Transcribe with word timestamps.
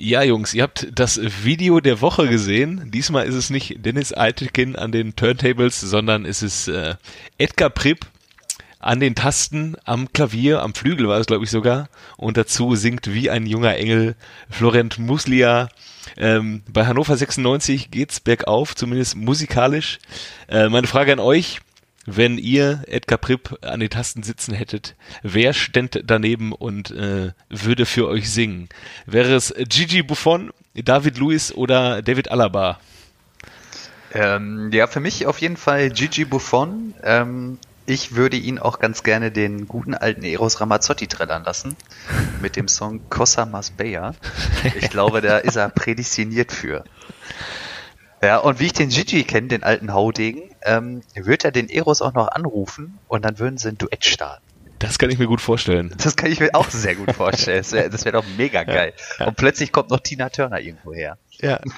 Ja, 0.00 0.22
Jungs, 0.22 0.54
ihr 0.54 0.62
habt 0.62 0.86
das 0.94 1.20
Video 1.42 1.80
der 1.80 2.00
Woche 2.00 2.28
gesehen. 2.28 2.88
Diesmal 2.92 3.26
ist 3.26 3.34
es 3.34 3.50
nicht 3.50 3.84
Dennis 3.84 4.12
Altekin 4.12 4.76
an 4.76 4.92
den 4.92 5.16
Turntables, 5.16 5.80
sondern 5.80 6.24
es 6.24 6.40
ist 6.40 6.68
äh, 6.68 6.94
Edgar 7.36 7.68
Pripp 7.68 8.06
an 8.78 9.00
den 9.00 9.16
Tasten, 9.16 9.74
am 9.84 10.12
Klavier, 10.12 10.62
am 10.62 10.72
Flügel 10.72 11.08
war 11.08 11.18
es, 11.18 11.26
glaube 11.26 11.42
ich, 11.42 11.50
sogar. 11.50 11.88
Und 12.16 12.36
dazu 12.36 12.76
singt 12.76 13.12
wie 13.12 13.28
ein 13.28 13.44
junger 13.44 13.74
Engel 13.74 14.14
Florent 14.48 15.00
Muslia. 15.00 15.68
Ähm, 16.16 16.62
bei 16.68 16.86
Hannover 16.86 17.16
96 17.16 17.90
geht's 17.90 18.20
bergauf, 18.20 18.76
zumindest 18.76 19.16
musikalisch. 19.16 19.98
Äh, 20.46 20.68
meine 20.68 20.86
Frage 20.86 21.12
an 21.12 21.18
euch, 21.18 21.58
wenn 22.10 22.38
ihr 22.38 22.84
Edgar 22.86 23.18
Pripp 23.18 23.58
an 23.62 23.80
den 23.80 23.90
Tasten 23.90 24.22
sitzen 24.22 24.54
hättet, 24.54 24.96
wer 25.22 25.52
stände 25.52 26.02
daneben 26.02 26.52
und 26.52 26.90
äh, 26.90 27.32
würde 27.50 27.84
für 27.84 28.08
euch 28.08 28.30
singen? 28.30 28.68
Wäre 29.04 29.34
es 29.34 29.54
Gigi 29.68 30.02
Buffon, 30.02 30.50
David 30.74 31.18
Lewis 31.18 31.52
oder 31.52 32.00
David 32.00 32.30
Alaba? 32.30 32.80
Ähm, 34.14 34.70
ja, 34.72 34.86
für 34.86 35.00
mich 35.00 35.26
auf 35.26 35.38
jeden 35.38 35.58
Fall 35.58 35.90
Gigi 35.90 36.24
Buffon. 36.24 36.94
Ähm, 37.02 37.58
ich 37.84 38.14
würde 38.14 38.38
ihn 38.38 38.58
auch 38.58 38.78
ganz 38.78 39.02
gerne 39.02 39.30
den 39.30 39.68
guten 39.68 39.94
alten 39.94 40.22
Eros 40.22 40.60
Ramazzotti 40.60 41.08
trällern 41.08 41.44
lassen 41.44 41.76
mit 42.40 42.56
dem 42.56 42.68
Song 42.68 43.00
Cosa 43.10 43.44
Mas 43.44 43.70
Bea. 43.70 44.14
Ich 44.80 44.88
glaube, 44.88 45.20
da 45.20 45.38
ist 45.38 45.56
er 45.56 45.68
prädestiniert 45.68 46.52
für. 46.52 46.84
Ja, 48.22 48.38
und 48.38 48.60
wie 48.60 48.66
ich 48.66 48.72
den 48.72 48.88
Gigi 48.88 49.24
kenne, 49.24 49.48
den 49.48 49.62
alten 49.62 49.92
Haudegen, 49.92 50.47
ähm, 50.64 51.02
wird 51.14 51.44
er 51.44 51.52
den 51.52 51.68
Eros 51.68 52.02
auch 52.02 52.14
noch 52.14 52.28
anrufen 52.28 52.98
und 53.08 53.24
dann 53.24 53.38
würden 53.38 53.58
sie 53.58 53.68
ein 53.68 53.78
Duett 53.78 54.04
starten. 54.04 54.42
Das 54.78 54.98
kann 54.98 55.10
ich 55.10 55.18
mir 55.18 55.26
gut 55.26 55.40
vorstellen. 55.40 55.92
Das 55.98 56.14
kann 56.14 56.30
ich 56.30 56.38
mir 56.38 56.54
auch 56.54 56.70
sehr 56.70 56.94
gut 56.94 57.12
vorstellen. 57.12 57.58
Das 57.58 57.72
wäre 57.72 57.92
wär 58.04 58.12
doch 58.12 58.24
mega 58.36 58.62
geil. 58.64 58.92
Ja, 58.96 59.24
ja. 59.24 59.26
Und 59.26 59.36
plötzlich 59.36 59.72
kommt 59.72 59.90
noch 59.90 60.00
Tina 60.00 60.28
Turner 60.28 60.60
irgendwo 60.60 60.92
her. 60.92 61.18
Ja. 61.40 61.60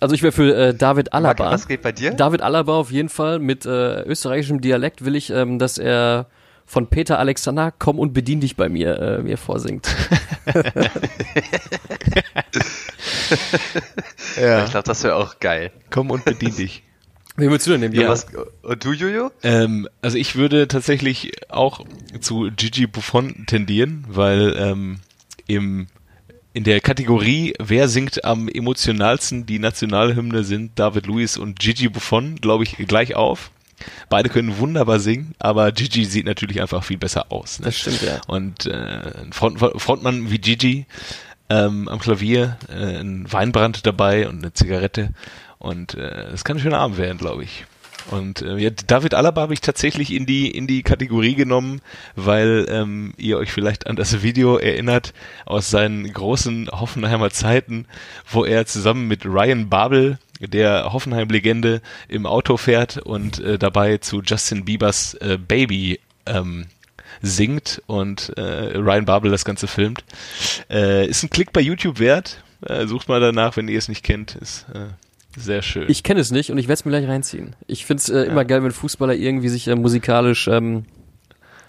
Also 0.00 0.14
ich 0.14 0.22
wäre 0.22 0.30
für 0.30 0.54
äh, 0.54 0.74
David 0.74 1.12
Alaba. 1.12 1.42
Marke, 1.42 1.54
was 1.54 1.66
geht 1.66 1.82
bei 1.82 1.90
dir? 1.90 2.12
David 2.12 2.40
Alaba 2.40 2.74
auf 2.74 2.92
jeden 2.92 3.08
Fall. 3.08 3.40
Mit 3.40 3.66
äh, 3.66 4.02
österreichischem 4.02 4.60
Dialekt 4.60 5.04
will 5.04 5.16
ich, 5.16 5.30
ähm, 5.30 5.58
dass 5.58 5.76
er 5.76 6.26
von 6.66 6.86
Peter 6.86 7.18
Alexander 7.18 7.72
Komm 7.76 7.98
und 7.98 8.12
bedien 8.12 8.38
dich 8.40 8.54
bei 8.54 8.68
mir 8.68 8.96
äh, 9.00 9.18
mir 9.22 9.38
vorsingt. 9.38 9.88
ja. 14.40 14.64
Ich 14.64 14.70
glaube, 14.70 14.86
das 14.86 15.02
wäre 15.04 15.16
auch 15.16 15.38
geil. 15.40 15.72
Komm 15.90 16.10
und 16.10 16.24
bedien 16.24 16.54
dich. 16.56 16.82
Wie 17.36 17.48
würdest 17.48 17.68
du 17.68 17.70
denn 17.70 17.80
nehmen? 17.80 17.94
Ja. 17.94 18.08
Was, 18.08 18.26
und 18.62 18.84
du, 18.84 18.92
Jojo? 18.92 19.30
Ähm, 19.44 19.88
also 20.02 20.18
ich 20.18 20.34
würde 20.34 20.66
tatsächlich 20.66 21.32
auch 21.48 21.84
zu 22.20 22.50
Gigi 22.56 22.88
Buffon 22.88 23.46
tendieren, 23.46 24.04
weil 24.08 24.56
ähm, 24.58 24.98
im 25.46 25.86
in 26.52 26.64
der 26.64 26.80
Kategorie 26.80 27.54
Wer 27.60 27.88
singt 27.88 28.24
am 28.24 28.48
emotionalsten 28.48 29.46
die 29.46 29.60
Nationalhymne 29.60 30.42
sind 30.42 30.76
David 30.76 31.06
Luiz 31.06 31.36
und 31.36 31.60
Gigi 31.60 31.88
Buffon, 31.88 32.36
glaube 32.36 32.64
ich, 32.64 32.76
gleich 32.88 33.14
auf. 33.14 33.52
Beide 34.08 34.28
können 34.28 34.58
wunderbar 34.58 34.98
singen, 34.98 35.34
aber 35.38 35.70
Gigi 35.70 36.04
sieht 36.04 36.26
natürlich 36.26 36.60
einfach 36.60 36.82
viel 36.82 36.98
besser 36.98 37.30
aus. 37.30 37.60
Ne? 37.60 37.66
Das 37.66 37.76
stimmt, 37.76 38.02
ja. 38.02 38.20
Und 38.26 38.66
äh, 38.66 38.72
ein 38.72 39.32
Front, 39.32 39.60
Frontmann 39.60 40.30
wie 40.30 40.38
Gigi 40.38 40.86
ähm, 41.50 41.88
am 41.88 41.98
Klavier, 41.98 42.56
äh, 42.68 42.98
ein 42.98 43.30
Weinbrand 43.30 43.86
dabei 43.86 44.28
und 44.28 44.38
eine 44.38 44.52
Zigarette. 44.52 45.10
Und 45.58 45.94
äh, 45.94 46.30
das 46.30 46.44
kann 46.44 46.56
ein 46.56 46.60
schöner 46.60 46.78
Abend 46.78 46.98
werden, 46.98 47.18
glaube 47.18 47.44
ich. 47.44 47.66
Und 48.10 48.42
äh, 48.42 48.56
ja, 48.56 48.70
David 48.70 49.14
Alaba 49.14 49.42
habe 49.42 49.54
ich 49.54 49.60
tatsächlich 49.60 50.14
in 50.14 50.24
die 50.24 50.50
in 50.50 50.66
die 50.66 50.82
Kategorie 50.82 51.34
genommen, 51.34 51.80
weil 52.16 52.66
ähm, 52.70 53.12
ihr 53.18 53.38
euch 53.38 53.52
vielleicht 53.52 53.86
an 53.86 53.96
das 53.96 54.22
Video 54.22 54.56
erinnert 54.56 55.12
aus 55.44 55.70
seinen 55.70 56.10
großen 56.10 56.70
Hoffenheimer 56.70 57.30
Zeiten, 57.30 57.86
wo 58.30 58.44
er 58.44 58.66
zusammen 58.66 59.08
mit 59.08 59.26
Ryan 59.26 59.68
Babel 59.68 60.18
der 60.40 60.92
Hoffenheim-Legende 60.92 61.82
im 62.08 62.24
Auto 62.24 62.56
fährt 62.56 62.98
und 62.98 63.40
äh, 63.40 63.58
dabei 63.58 63.98
zu 63.98 64.22
Justin 64.22 64.64
Biebers 64.64 65.14
äh, 65.14 65.36
Baby 65.36 66.00
ähm, 66.26 66.66
singt 67.22 67.82
und 67.86 68.32
äh, 68.36 68.76
Ryan 68.76 69.04
Babel 69.04 69.30
das 69.30 69.44
Ganze 69.44 69.66
filmt. 69.66 70.04
Äh, 70.70 71.06
ist 71.06 71.22
ein 71.22 71.30
Klick 71.30 71.52
bei 71.52 71.60
YouTube 71.60 71.98
wert. 71.98 72.42
Äh, 72.66 72.86
sucht 72.86 73.08
mal 73.08 73.20
danach, 73.20 73.56
wenn 73.56 73.68
ihr 73.68 73.78
es 73.78 73.88
nicht 73.88 74.04
kennt. 74.04 74.34
Ist 74.36 74.66
äh, 74.74 74.88
sehr 75.36 75.62
schön. 75.62 75.86
Ich 75.88 76.02
kenne 76.02 76.20
es 76.20 76.30
nicht 76.30 76.50
und 76.50 76.58
ich 76.58 76.66
werde 76.68 76.80
es 76.80 76.84
mir 76.84 76.90
gleich 76.90 77.08
reinziehen. 77.08 77.54
Ich 77.66 77.86
finde 77.86 78.00
es 78.00 78.08
äh, 78.08 78.22
immer 78.22 78.44
geil, 78.44 78.62
wenn 78.62 78.72
Fußballer 78.72 79.14
irgendwie 79.14 79.48
sich 79.48 79.68
äh, 79.68 79.76
musikalisch 79.76 80.48
ähm, 80.48 80.84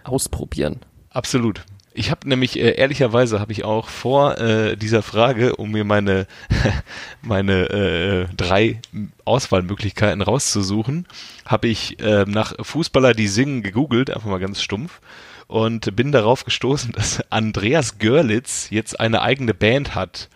ausprobieren. 0.04 0.80
Absolut. 1.12 1.64
Ich 1.94 2.12
habe 2.12 2.30
nämlich 2.30 2.58
äh, 2.58 2.76
ehrlicherweise 2.76 3.40
habe 3.40 3.52
ich 3.52 3.66
auch 3.66 3.90
vor 3.90 4.38
äh, 4.38 4.78
dieser 4.78 5.02
Frage, 5.02 5.56
um 5.56 5.72
mir 5.72 5.84
meine 5.84 6.28
meine 7.22 7.70
äh, 7.70 8.28
drei 8.36 8.80
Auswahlmöglichkeiten 9.26 10.22
rauszusuchen, 10.22 11.08
habe 11.46 11.68
ich 11.68 12.00
äh, 12.00 12.26
nach 12.26 12.54
Fußballer, 12.62 13.14
die 13.14 13.28
singen, 13.28 13.64
gegoogelt, 13.64 14.12
einfach 14.12 14.30
mal 14.30 14.40
ganz 14.40 14.62
stumpf 14.62 15.02
und 15.50 15.96
bin 15.96 16.12
darauf 16.14 16.46
gestoßen, 16.46 16.92
dass 16.96 17.20
Andreas 17.32 17.98
Görlitz 17.98 18.70
jetzt 18.70 18.98
eine 18.98 19.22
eigene 19.22 19.54
Band 19.54 19.96
hat. 19.96 20.30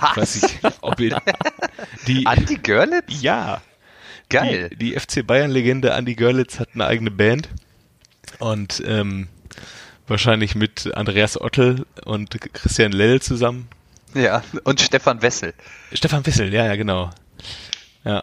Was? 0.00 0.16
Weiß 0.16 0.36
ich, 0.36 0.58
ob 0.82 1.00
ihr, 1.00 1.22
die, 2.06 2.26
Andy 2.26 2.56
Görlitz? 2.56 3.22
Ja. 3.22 3.62
Geil. 4.28 4.68
Die, 4.70 4.90
die 4.90 5.00
FC 5.00 5.26
Bayern-Legende 5.26 5.90
Andy 5.90 6.14
Görlitz 6.14 6.58
hat 6.58 6.70
eine 6.74 6.86
eigene 6.86 7.10
Band 7.10 7.48
und 8.38 8.82
ähm, 8.86 9.28
wahrscheinlich 10.06 10.54
mit 10.54 10.94
Andreas 10.94 11.40
Ottel 11.40 11.86
und 12.04 12.38
Christian 12.52 12.92
Lell 12.92 13.22
zusammen. 13.22 13.68
Ja, 14.14 14.42
und 14.64 14.80
Stefan 14.80 15.22
Wessel. 15.22 15.54
Stefan 15.92 16.26
Wessel, 16.26 16.52
ja, 16.52 16.66
ja, 16.66 16.76
genau. 16.76 17.10
Ja, 18.04 18.22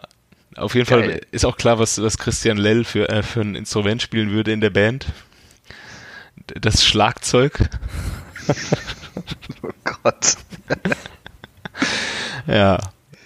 auf 0.56 0.74
jeden 0.74 0.86
Geil. 0.86 1.02
Fall 1.02 1.20
ist 1.30 1.44
auch 1.44 1.56
klar, 1.56 1.78
was, 1.78 2.00
was 2.00 2.18
Christian 2.18 2.58
Lell 2.58 2.84
für, 2.84 3.08
äh, 3.08 3.22
für 3.22 3.40
ein 3.40 3.54
Instrument 3.54 4.02
spielen 4.02 4.30
würde 4.30 4.52
in 4.52 4.60
der 4.60 4.70
Band. 4.70 5.06
Das 6.60 6.84
Schlagzeug. 6.84 7.68
oh 9.62 9.68
Gott. 10.02 10.36
ja. 12.46 12.78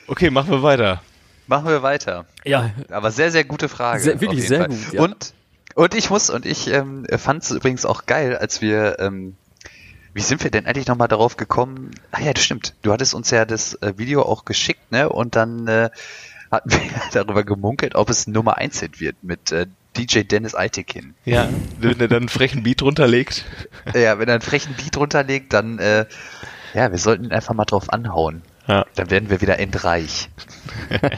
Okay, 0.07 0.31
machen 0.31 0.51
wir 0.51 0.63
weiter. 0.63 1.03
Machen 1.47 1.69
wir 1.69 1.83
weiter. 1.83 2.27
Ja. 2.45 2.71
Aber 2.91 3.11
sehr, 3.11 3.31
sehr 3.31 3.45
gute 3.45 3.69
Frage. 3.69 4.03
Sehr, 4.03 4.21
wirklich 4.21 4.49
sehr 4.49 4.61
Fall. 4.61 4.69
gut. 4.69 4.93
Ja. 4.93 5.03
Und, 5.03 5.35
und 5.75 5.95
ich 5.95 6.11
muss, 6.11 6.31
und 6.31 6.47
ich 6.47 6.69
ähm, 6.69 7.07
fand 7.17 7.43
es 7.43 7.51
übrigens 7.51 7.85
auch 7.85 8.07
geil, 8.07 8.37
als 8.37 8.61
wir, 8.63 8.99
ähm, 8.99 9.37
wie 10.13 10.23
sind 10.23 10.43
wir 10.43 10.51
denn 10.51 10.67
eigentlich 10.67 10.87
nochmal 10.87 11.09
darauf 11.09 11.37
gekommen? 11.37 11.91
Ah 12.13 12.21
ja, 12.21 12.33
das 12.33 12.45
stimmt. 12.45 12.75
Du 12.83 12.93
hattest 12.93 13.15
uns 13.15 13.31
ja 13.31 13.45
das 13.45 13.75
äh, 13.75 13.95
Video 13.97 14.23
auch 14.23 14.45
geschickt, 14.45 14.93
ne? 14.93 15.09
Und 15.09 15.37
dann 15.37 15.67
äh, 15.69 15.91
hatten 16.51 16.71
wir 16.71 16.81
darüber 17.13 17.45
gemunkelt, 17.45 17.95
ob 17.95 18.11
es 18.11 18.27
Nummer 18.27 18.57
1 18.59 18.81
Hit 18.81 19.01
wird 19.01 19.17
mit 19.23 19.53
äh, 19.53 19.67
DJ 19.97 20.21
Dennis 20.21 20.55
Altekin. 20.55 21.15
Ja, 21.25 21.49
wenn 21.79 22.01
er 22.01 22.09
dann 22.09 22.23
einen 22.23 22.29
frechen 22.29 22.63
Beat 22.63 22.83
runterlegt. 22.83 23.45
ja, 23.95 24.19
wenn 24.19 24.29
er 24.29 24.35
einen 24.35 24.43
frechen 24.43 24.75
Beat 24.75 24.97
runterlegt, 24.97 25.53
dann 25.53 25.79
äh, 25.79 26.07
ja, 26.75 26.91
wir 26.91 26.99
sollten 26.99 27.25
ihn 27.25 27.33
einfach 27.33 27.55
mal 27.55 27.65
drauf 27.65 27.91
anhauen. 27.93 28.43
Ja. 28.67 28.85
Dann 28.97 29.11
werden 29.11 29.31
wir 29.31 29.41
wieder 29.41 29.59
endreich. 29.59 30.29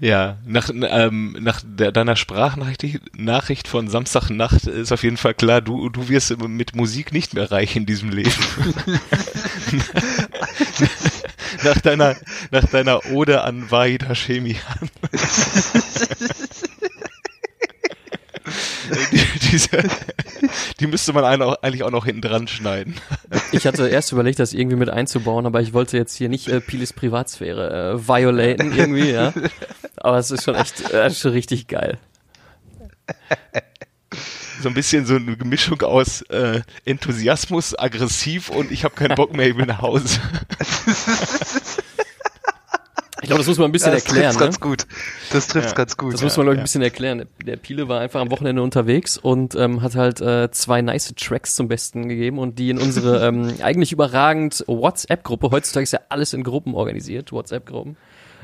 ja, 0.00 0.38
nach, 0.46 0.70
ähm, 0.72 1.36
nach 1.40 1.60
der, 1.64 1.92
deiner 1.92 2.16
Sprachnachricht 2.16 3.00
Nachricht 3.16 3.68
von 3.68 3.88
Samstagnacht 3.88 4.66
ist 4.66 4.92
auf 4.92 5.02
jeden 5.02 5.18
Fall 5.18 5.34
klar, 5.34 5.60
du, 5.60 5.90
du 5.90 6.08
wirst 6.08 6.38
mit 6.42 6.74
Musik 6.74 7.12
nicht 7.12 7.34
mehr 7.34 7.50
reich 7.52 7.76
in 7.76 7.84
diesem 7.84 8.10
Leben. 8.10 8.32
nach 11.64 11.80
deiner, 11.80 12.16
nach 12.50 12.64
deiner 12.64 13.04
Ode 13.10 13.42
an 13.42 13.70
Wahid 13.70 14.08
Hashemi. 14.08 14.56
die, 18.90 19.20
diese, 19.50 19.82
die 20.80 20.86
müsste 20.86 21.12
man 21.12 21.24
eigentlich 21.24 21.82
auch 21.82 21.90
noch 21.90 22.04
hinten 22.04 22.22
dran 22.22 22.48
schneiden. 22.48 22.94
Ich 23.52 23.66
hatte 23.66 23.88
erst 23.88 24.12
überlegt, 24.12 24.38
das 24.38 24.52
irgendwie 24.52 24.76
mit 24.76 24.90
einzubauen, 24.90 25.46
aber 25.46 25.60
ich 25.60 25.72
wollte 25.72 25.96
jetzt 25.96 26.16
hier 26.16 26.28
nicht 26.28 26.48
äh, 26.48 26.60
Pilis 26.60 26.92
Privatsphäre 26.92 27.94
äh, 27.94 28.08
violaten 28.08 28.76
irgendwie, 28.76 29.10
ja. 29.10 29.32
Aber 29.96 30.18
es 30.18 30.30
ist 30.30 30.44
schon 30.44 30.54
echt 30.54 30.90
äh, 30.92 31.10
schon 31.10 31.32
richtig 31.32 31.68
geil. 31.68 31.98
So 34.62 34.68
ein 34.68 34.74
bisschen 34.74 35.06
so 35.06 35.16
eine 35.16 35.36
Mischung 35.44 35.80
aus 35.82 36.20
äh, 36.22 36.60
Enthusiasmus, 36.84 37.78
aggressiv 37.78 38.50
und 38.50 38.70
ich 38.70 38.84
habe 38.84 38.94
keinen 38.94 39.14
Bock 39.14 39.34
mehr, 39.34 39.48
ich 39.48 39.56
will 39.56 39.66
nach 39.66 39.80
Hause. 39.80 40.20
Glaube, 43.30 43.42
das 43.42 43.46
muss 43.46 43.58
man 43.58 43.68
ein 43.68 43.72
bisschen 43.72 43.92
ja, 43.92 43.94
das 43.94 44.06
erklären. 44.06 44.24
Das 44.24 44.36
trifft 44.36 44.40
ne? 44.40 44.46
ganz 44.46 44.60
gut. 44.60 44.86
Das 45.32 45.46
trifft 45.46 45.68
ja. 45.68 45.74
ganz 45.74 45.96
gut. 45.96 46.14
Das 46.14 46.20
ja, 46.20 46.24
muss 46.24 46.36
man, 46.36 46.46
glaube 46.46 46.54
ich, 46.56 46.60
ein 46.60 46.64
bisschen 46.64 46.82
erklären. 46.82 47.26
Der 47.46 47.54
Piele 47.54 47.86
war 47.86 48.00
einfach 48.00 48.20
am 48.20 48.28
Wochenende 48.32 48.60
unterwegs 48.60 49.18
und 49.18 49.54
ähm, 49.54 49.82
hat 49.82 49.94
halt 49.94 50.20
äh, 50.20 50.50
zwei 50.50 50.82
nice 50.82 51.14
Tracks 51.14 51.54
zum 51.54 51.68
Besten 51.68 52.08
gegeben 52.08 52.40
und 52.40 52.58
die 52.58 52.70
in 52.70 52.78
unsere 52.78 53.24
ähm, 53.28 53.54
eigentlich 53.62 53.92
überragend 53.92 54.64
WhatsApp-Gruppe, 54.66 55.52
heutzutage 55.52 55.84
ist 55.84 55.92
ja 55.92 56.00
alles 56.08 56.32
in 56.32 56.42
Gruppen 56.42 56.74
organisiert, 56.74 57.30
WhatsApp-Gruppen, 57.30 57.96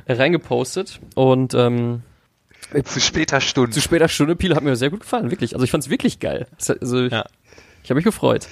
äh, 0.04 0.12
reingepostet 0.12 1.00
und 1.16 1.52
ähm, 1.54 2.02
zu 2.84 3.00
später 3.00 3.40
Stunde. 3.40 3.72
Zu 3.72 3.80
später 3.80 4.06
Stunde, 4.06 4.36
Piele 4.36 4.54
hat 4.54 4.62
mir 4.62 4.76
sehr 4.76 4.90
gut 4.90 5.00
gefallen, 5.00 5.32
wirklich. 5.32 5.54
Also 5.54 5.64
ich 5.64 5.72
fand 5.72 5.82
es 5.82 5.90
wirklich 5.90 6.20
geil. 6.20 6.46
Also 6.80 7.06
ich, 7.06 7.12
ich 7.12 7.90
habe 7.90 7.94
mich 7.96 8.04
gefreut. 8.04 8.46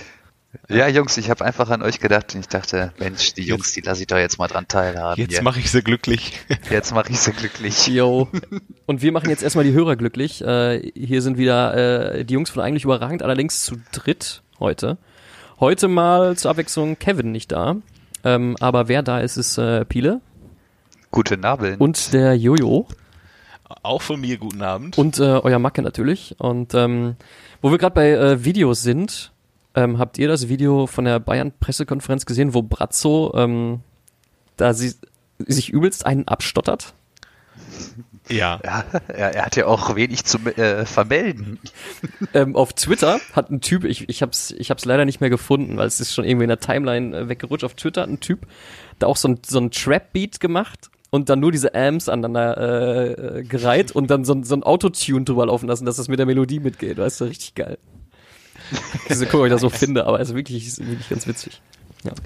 Ja, 0.69 0.89
Jungs, 0.89 1.17
ich 1.17 1.31
habe 1.31 1.45
einfach 1.45 1.71
an 1.71 1.83
euch 1.83 2.01
gedacht 2.01 2.35
und 2.35 2.41
ich 2.41 2.49
dachte, 2.49 2.93
Mensch, 2.99 3.35
die 3.35 3.43
Jungs, 3.43 3.73
die 3.73 3.81
lasse 3.81 4.03
ich 4.03 4.07
doch 4.07 4.17
jetzt 4.17 4.39
mal 4.39 4.47
dran 4.49 4.67
teilhaben. 4.69 5.21
Jetzt 5.21 5.43
mache 5.43 5.59
ich 5.61 5.71
sie 5.71 5.83
glücklich. 5.83 6.39
jetzt 6.71 6.93
mache 6.95 7.11
ich 7.11 7.19
sie 7.21 7.33
glücklich. 7.33 7.87
Yo. 7.89 8.29
Und 8.87 9.03
wir 9.03 9.13
machen 9.13 9.31
jetzt 9.31 9.43
erstmal 9.43 9.65
die 9.65 9.73
Hörer 9.73 9.97
glücklich. 9.97 10.43
Äh, 10.43 10.91
hier 10.95 11.23
sind 11.23 11.39
wieder 11.39 12.15
äh, 12.15 12.25
die 12.25 12.35
Jungs 12.35 12.51
von 12.51 12.63
eigentlich 12.63 12.85
überragend, 12.85 13.23
allerdings 13.23 13.63
zu 13.63 13.77
dritt 13.93 14.43
heute. 14.61 14.99
Heute 15.61 15.89
mal 15.89 16.37
zur 16.37 16.51
Abwechslung 16.51 16.99
Kevin 16.99 17.31
nicht 17.33 17.53
da. 17.53 17.77
Ähm, 18.25 18.57
aber 18.61 18.89
wer 18.89 19.03
da 19.03 19.21
ist, 19.21 19.37
ist 19.37 19.59
äh, 19.59 19.85
Piele 19.85 20.21
Gute 21.11 21.37
Nabeln. 21.37 21.77
und 21.79 22.13
der 22.13 22.35
Jojo 22.37 22.89
Auch 23.83 24.03
von 24.03 24.21
mir 24.21 24.39
guten 24.39 24.63
Abend. 24.63 24.97
und 24.99 25.19
äh, 25.19 25.23
euer 25.23 25.59
Macke 25.59 25.83
natürlich. 25.83 26.35
Und 26.39 26.75
ähm, 26.75 27.17
wo 27.61 27.71
wir 27.71 27.79
gerade 27.79 27.95
bei 27.95 28.11
äh, 28.11 28.45
Videos 28.45 28.83
sind, 28.83 29.31
ähm, 29.75 29.99
habt 29.99 30.19
ihr 30.19 30.29
das 30.29 30.49
Video 30.49 30.87
von 30.87 31.05
der 31.05 31.19
Bayern-Pressekonferenz 31.21 32.27
gesehen, 32.27 32.55
wo 32.55 32.63
Brazzo 32.63 33.33
ähm, 33.37 33.81
da 34.57 34.73
sie, 34.75 34.95
sich 35.39 35.71
übelst 35.71 36.07
einen 36.07 36.29
abstottert? 36.29 36.95
ja. 38.29 38.61
ja, 38.65 38.85
er, 39.09 39.35
er 39.35 39.45
hat 39.47 39.57
ja 39.57 39.67
auch 39.67 39.95
wenig 39.97 40.25
zu 40.25 40.39
äh, 40.57 40.85
vermelden. 40.87 41.59
ähm, 42.35 42.57
auf 42.57 42.73
Twitter 42.73 43.21
hat 43.33 43.51
ein 43.51 43.61
Typ, 43.61 43.85
ich, 43.85 44.09
ich 44.09 44.23
hab's, 44.23 44.53
ich 44.53 44.71
hab's 44.71 44.85
leider 44.85 45.05
nicht 45.05 45.21
mehr 45.21 45.31
gefunden, 45.31 45.77
weil 45.77 45.87
es 45.87 46.01
ist 46.01 46.15
schon 46.15 46.25
irgendwie 46.25 46.45
in 46.45 46.49
der 46.49 46.61
Timeline 46.61 47.17
äh, 47.17 47.29
weggerutscht. 47.29 47.65
Auf 47.65 47.75
Twitter 47.75 48.03
hat 48.03 48.09
ein 48.09 48.21
Typ 48.21 48.47
da 48.99 49.07
auch 49.09 49.17
so 49.17 49.29
ein, 49.29 49.39
so 49.45 49.59
ein 49.59 49.71
Trap-Beat 49.71 50.41
gemacht 50.41 50.91
und 51.11 51.29
dann 51.29 51.41
nur 51.41 51.53
diese 51.53 51.75
Amps 51.75 52.09
aneinander 52.09 52.57
äh, 52.59 53.13
äh, 53.41 53.43
gereiht 53.43 53.93
und 53.93 54.11
dann 54.11 54.25
so, 54.25 54.35
ein- 54.35 54.45
so 54.45 54.55
ein 54.55 54.63
Autotune 54.63 55.25
drüber 55.25 55.47
laufen 55.47 55.69
lassen, 55.69 55.85
dass 55.85 55.97
das 55.97 56.09
mit 56.09 56.19
der 56.19 56.27
Melodie 56.27 56.61
mitgeht. 56.61 56.99
Weißt 56.99 57.21
du, 57.21 57.25
richtig 57.25 57.55
geil. 57.55 57.79
Diese 59.09 59.27
guck, 59.27 59.41
ob 59.41 59.47
ich 59.47 59.53
das 59.53 59.61
so 59.61 59.71
finde, 59.71 60.07
aber 60.07 60.21
es 60.21 60.31
ist 60.31 60.35
wirklich, 60.35 60.67
ist 60.67 60.87
wirklich 60.87 61.09
ganz 61.09 61.27
witzig. 61.27 61.61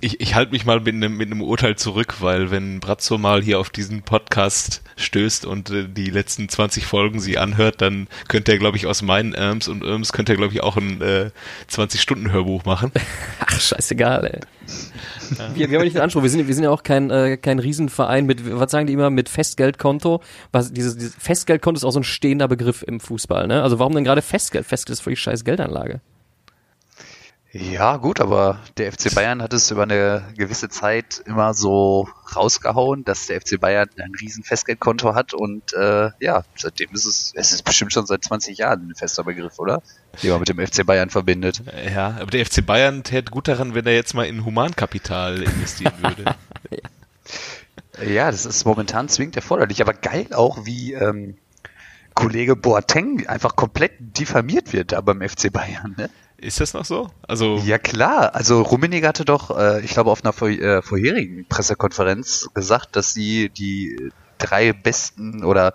Ich, 0.01 0.21
ich 0.21 0.35
halte 0.35 0.53
mich 0.53 0.65
mal 0.65 0.81
mit 0.81 0.95
einem 0.95 1.17
mit 1.17 1.31
einem 1.31 1.41
Urteil 1.41 1.77
zurück, 1.77 2.17
weil 2.21 2.51
wenn 2.51 2.81
Brazzo 2.81 3.17
mal 3.17 3.43
hier 3.43 3.61
auf 3.61 3.71
diesen 3.71 4.03
Podcast 4.03 4.83
stößt 4.97 5.47
und 5.47 5.71
äh, 5.71 5.89
die 5.89 6.11
letzten 6.11 6.49
20 6.49 6.85
Folgen 6.85 7.21
sie 7.21 7.39
anhört, 7.39 7.81
dann 7.81 8.09
könnte 8.27 8.53
er, 8.53 8.59
glaube 8.59 8.77
ich, 8.77 8.87
aus 8.87 9.03
meinen 9.03 9.35
Irms 9.35 9.69
und 9.69 9.85
Irms 9.85 10.13
könnte 10.13 10.33
er, 10.33 10.37
glaube 10.37 10.53
ich, 10.53 10.63
auch 10.63 10.77
ein 10.77 11.01
äh, 11.01 11.31
20-Stunden-Hörbuch 11.71 12.65
machen. 12.65 12.91
Ach, 13.39 13.61
scheißegal, 13.61 14.25
ey. 14.27 14.41
Wir, 15.55 15.71
wir 15.71 15.79
haben 15.79 15.85
nicht 15.85 15.95
den 15.95 16.03
Anspruch, 16.03 16.23
wir 16.23 16.31
sind, 16.31 16.47
wir 16.49 16.55
sind 16.55 16.65
ja 16.65 16.71
auch 16.71 16.83
kein, 16.83 17.11
äh, 17.11 17.37
kein 17.37 17.61
Riesenverein 17.61 18.27
mit, 18.27 18.41
was 18.59 18.73
sagen 18.73 18.89
die 18.89 18.95
immer, 18.95 19.11
mit 19.11 19.29
Festgeldkonto. 19.29 20.23
Was, 20.51 20.73
dieses, 20.73 20.97
dieses 20.97 21.15
Festgeldkonto 21.15 21.79
ist 21.79 21.85
auch 21.85 21.93
so 21.93 22.01
ein 22.01 22.05
stehender 22.05 22.49
Begriff 22.49 22.83
im 22.83 22.99
Fußball, 22.99 23.47
ne? 23.47 23.63
Also 23.63 23.79
warum 23.79 23.95
denn 23.95 24.05
gerade 24.05 24.23
Festgeld? 24.23 24.67
Festgeld 24.67 24.95
ist 24.95 25.03
voll 25.03 25.13
die 25.13 25.19
scheiß 25.19 25.45
Geldanlage. 25.45 26.01
Ja, 27.53 27.97
gut, 27.97 28.21
aber 28.21 28.61
der 28.77 28.93
FC 28.93 29.15
Bayern 29.15 29.41
hat 29.41 29.55
es 29.55 29.71
über 29.71 29.85
eine 29.85 30.23
gewisse 30.37 30.69
Zeit 30.69 31.23
immer 31.25 31.55
so 31.55 32.07
rausgehauen, 32.37 33.05
dass 33.05 33.27
der 33.27 33.41
FC 33.41 33.59
Bayern 33.59 33.89
ein 33.99 34.13
riesen 34.21 34.45
Festgeldkonto 34.45 35.15
hat 35.15 35.33
und 35.33 35.73
äh, 35.73 36.11
ja, 36.21 36.45
seitdem 36.57 36.93
ist 36.93 37.07
es, 37.07 37.33
es 37.35 37.53
ist 37.53 37.63
bestimmt 37.63 37.95
schon 37.95 38.05
seit 38.05 38.23
20 38.23 38.59
Jahren 38.59 38.91
ein 38.91 38.95
fester 38.95 39.25
Begriff, 39.25 39.59
oder? 39.59 39.83
Den 40.23 40.31
man 40.31 40.41
mit 40.41 40.51
dem 40.51 40.59
FC 40.59 40.85
Bayern 40.85 41.09
verbindet. 41.09 41.63
Ja, 41.91 42.19
aber 42.21 42.31
der 42.31 42.45
FC 42.45 42.65
Bayern 42.65 43.03
täte 43.03 43.31
gut 43.31 43.49
daran, 43.49 43.75
wenn 43.75 43.87
er 43.87 43.95
jetzt 43.95 44.13
mal 44.13 44.27
in 44.27 44.45
Humankapital 44.45 45.43
investieren 45.43 45.95
würde. 46.03 46.35
Ja, 48.07 48.31
das 48.31 48.45
ist 48.45 48.67
momentan 48.67 49.09
zwingend 49.09 49.37
erforderlich, 49.37 49.81
aber 49.81 49.95
geil 49.95 50.29
auch, 50.35 50.67
wie 50.67 50.93
ähm, 50.93 51.39
Kollege 52.15 52.57
Boateng 52.57 53.27
einfach 53.27 53.57
komplett 53.57 53.93
diffamiert 53.99 54.75
wird 54.75 54.93
da 54.93 55.01
beim 55.01 55.27
FC 55.27 55.51
Bayern, 55.51 55.95
ne? 55.97 56.11
Ist 56.41 56.61
das 56.61 56.73
noch 56.73 56.85
so? 56.85 57.11
Also 57.27 57.59
Ja 57.65 57.79
klar, 57.79 58.35
also 58.35 58.63
Rummenigge 58.63 59.09
hatte 59.09 59.25
doch, 59.25 59.57
äh, 59.59 59.81
ich 59.85 59.91
glaube 59.91 60.11
auf 60.11 60.25
einer 60.25 60.33
vor, 60.33 60.49
äh, 60.49 60.83
vorherigen 60.83 61.47
Pressekonferenz 61.49 62.49
gesagt, 62.55 62.95
dass 62.95 63.13
sie 63.13 63.49
die 63.49 64.11
drei 64.39 64.73
besten 64.73 65.43
oder 65.45 65.73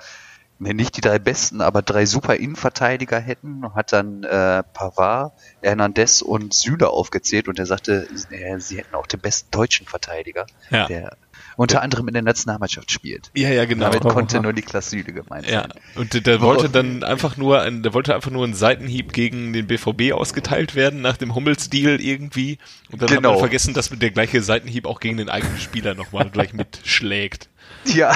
ne, 0.59 0.73
nicht 0.73 0.95
die 0.95 1.01
drei 1.01 1.19
besten, 1.19 1.59
aber 1.59 1.81
drei 1.81 2.05
super 2.05 2.37
Innenverteidiger 2.37 3.19
hätten, 3.19 3.73
hat 3.75 3.91
dann 3.91 4.23
äh, 4.23 4.63
Pavard, 4.73 5.33
Hernandez 5.61 6.21
und 6.21 6.53
Süle 6.53 6.89
aufgezählt 6.89 7.49
und 7.49 7.59
er 7.59 7.65
sagte, 7.65 8.07
äh, 8.29 8.57
sie 8.59 8.77
hätten 8.77 8.95
auch 8.95 9.07
den 9.07 9.19
besten 9.19 9.51
deutschen 9.51 9.85
Verteidiger, 9.85 10.45
Ja. 10.69 10.85
der 10.87 11.17
unter 11.55 11.81
anderem 11.81 12.07
in 12.07 12.13
der 12.13 12.23
Nationalmannschaft 12.23 12.91
spielt. 12.91 13.31
ja, 13.35 13.49
ja, 13.49 13.65
genau. 13.65 13.89
Damit 13.89 14.01
konnte 14.01 14.39
nur 14.41 14.53
Niklas 14.53 14.89
Süle 14.89 15.13
gemeint 15.13 15.49
Ja, 15.49 15.61
sein. 15.61 15.71
und 15.95 16.25
der 16.25 16.41
wollte 16.41 16.69
dann 16.69 17.03
einfach 17.03 17.37
nur 17.37 17.61
ein, 17.61 17.83
der 17.83 17.93
wollte 17.93 18.15
einfach 18.15 18.31
nur 18.31 18.43
einen 18.43 18.53
Seitenhieb 18.53 19.13
gegen 19.13 19.53
den 19.53 19.67
BVB 19.67 20.13
ausgeteilt 20.13 20.75
werden 20.75 21.01
nach 21.01 21.17
dem 21.17 21.35
Hummels-Deal 21.35 22.01
irgendwie. 22.01 22.57
Und 22.91 23.01
dann 23.01 23.09
hat 23.09 23.17
Genau. 23.17 23.31
man 23.31 23.39
vergessen, 23.39 23.73
dass 23.73 23.89
der 23.89 24.11
gleiche 24.11 24.41
Seitenhieb 24.41 24.85
auch 24.85 24.99
gegen 24.99 25.17
den 25.17 25.29
eigenen 25.29 25.57
Spieler 25.59 25.93
nochmal 25.95 26.29
gleich 26.29 26.53
mitschlägt. 26.53 27.49
Ja. 27.85 28.15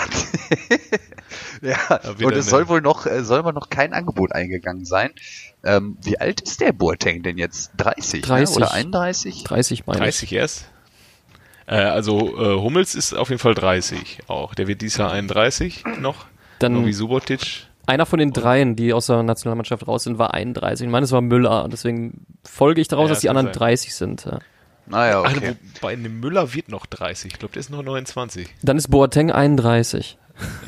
ja. 1.61 1.99
Und 2.23 2.33
es 2.35 2.49
soll 2.49 2.67
wohl 2.69 2.81
noch, 2.81 3.05
äh, 3.05 3.23
soll 3.23 3.43
wohl 3.43 3.53
noch 3.53 3.69
kein 3.69 3.93
Angebot 3.93 4.31
eingegangen 4.33 4.85
sein. 4.85 5.11
Ähm, 5.63 5.97
wie 6.01 6.19
alt 6.19 6.41
ist 6.41 6.61
der 6.61 6.71
Boateng 6.71 7.23
denn 7.23 7.37
jetzt? 7.37 7.71
30, 7.77 8.21
30. 8.21 8.55
Ne? 8.57 8.61
oder 8.65 8.73
31? 8.73 9.43
30 9.43 9.85
meine 9.85 9.99
ich. 9.99 10.03
30 10.03 10.33
erst? 10.33 10.65
Äh, 11.67 11.75
also 11.75 12.37
äh, 12.37 12.59
Hummels 12.59 12.95
ist 12.95 13.13
auf 13.13 13.29
jeden 13.29 13.39
Fall 13.39 13.53
30 13.53 14.19
auch. 14.27 14.55
Der 14.55 14.67
wird 14.67 14.81
dieses 14.81 14.97
Jahr 14.97 15.11
31 15.11 15.83
noch. 15.99 16.25
Dann- 16.59 16.73
Genau 16.73 16.87
wie 16.87 16.93
Subotic. 16.93 17.67
Einer 17.85 18.05
von 18.05 18.19
den 18.19 18.33
dreien, 18.33 18.75
die 18.75 18.91
aus 18.93 19.05
der 19.05 19.23
Nationalmannschaft 19.23 19.87
raus 19.87 20.03
sind, 20.03 20.17
war 20.17 20.33
31. 20.33 20.85
Ich 20.87 20.91
meine, 20.91 21.05
es 21.05 21.11
war 21.13 21.21
Müller. 21.21 21.63
Und 21.63 21.71
deswegen 21.71 22.25
folge 22.43 22.81
ich 22.81 22.87
daraus, 22.89 23.07
Ja, 23.07 23.13
dass 23.13 23.21
die 23.21 23.29
anderen 23.29 23.47
sein. 23.47 23.53
30 23.53 23.95
sind. 23.95 24.25
Ja. 24.25 24.39
Naja, 24.87 25.23
Ach, 25.25 25.35
okay. 25.35 25.55
wobei 25.75 25.95
dem 25.95 26.19
Müller 26.19 26.53
wird 26.53 26.67
noch 26.69 26.85
30. 26.85 27.31
Ich 27.33 27.39
glaube, 27.39 27.53
der 27.53 27.61
ist 27.61 27.69
noch 27.69 27.81
29. 27.83 28.47
Dann 28.61 28.77
ist 28.77 28.89
Boateng 28.89 29.31
31. 29.31 30.17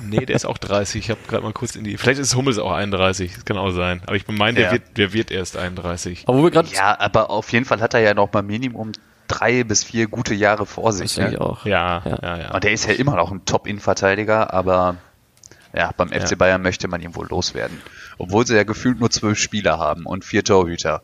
Nee, 0.09 0.25
der 0.25 0.35
ist 0.35 0.45
auch 0.45 0.57
30. 0.57 1.03
Ich 1.03 1.09
habe 1.09 1.19
gerade 1.27 1.43
mal 1.43 1.51
kurz 1.53 1.75
in 1.75 1.83
die. 1.83 1.97
Vielleicht 1.97 2.19
ist 2.19 2.35
Hummels 2.35 2.57
auch 2.57 2.71
31. 2.71 3.33
Das 3.35 3.45
kann 3.45 3.57
auch 3.57 3.71
sein. 3.71 4.01
Aber 4.05 4.15
ich 4.15 4.27
meine, 4.29 4.55
der, 4.55 4.65
Ja. 4.67 4.71
wird, 4.73 4.97
der 4.97 5.11
wird 5.13 5.29
erst 5.31 5.57
31. 5.57 6.23
Aber 6.27 6.37
wo 6.39 6.43
wir 6.43 6.51
gerade... 6.51 6.69
Ja, 6.73 6.97
aber 6.99 7.29
auf 7.29 7.51
jeden 7.51 7.65
Fall 7.65 7.81
hat 7.81 7.93
er 7.93 7.99
ja 7.99 8.13
noch 8.13 8.31
mal 8.31 8.41
Minimum 8.43 8.91
drei 9.29 9.63
bis 9.63 9.83
vier 9.85 10.07
gute 10.07 10.33
Jahre 10.33 10.65
vor 10.65 10.91
sich. 10.91 11.15
Denke 11.15 11.33
ich 11.33 11.39
Ne? 11.39 11.45
auch. 11.45 11.65
Ja, 11.65 12.01
Ja. 12.05 12.19
ja, 12.21 12.37
ja. 12.39 12.51
Und 12.53 12.63
der 12.65 12.71
ist 12.73 12.85
ja 12.85 12.93
immer 12.93 13.15
noch 13.15 13.31
ein 13.31 13.45
Top-In-Verteidiger, 13.45 14.53
aber 14.53 14.97
ja, 15.73 15.91
beim 15.95 16.09
FC 16.09 16.31
Ja. 16.31 16.35
Bayern 16.37 16.61
möchte 16.61 16.87
man 16.87 17.01
ihn 17.01 17.15
wohl 17.15 17.27
loswerden. 17.29 17.79
Obwohl 18.17 18.45
sie 18.45 18.55
ja 18.55 18.63
gefühlt 18.63 18.99
nur 18.99 19.09
zwölf 19.11 19.39
Spieler 19.39 19.77
haben 19.79 20.05
und 20.05 20.25
vier 20.25 20.43
Torhüter. 20.43 21.01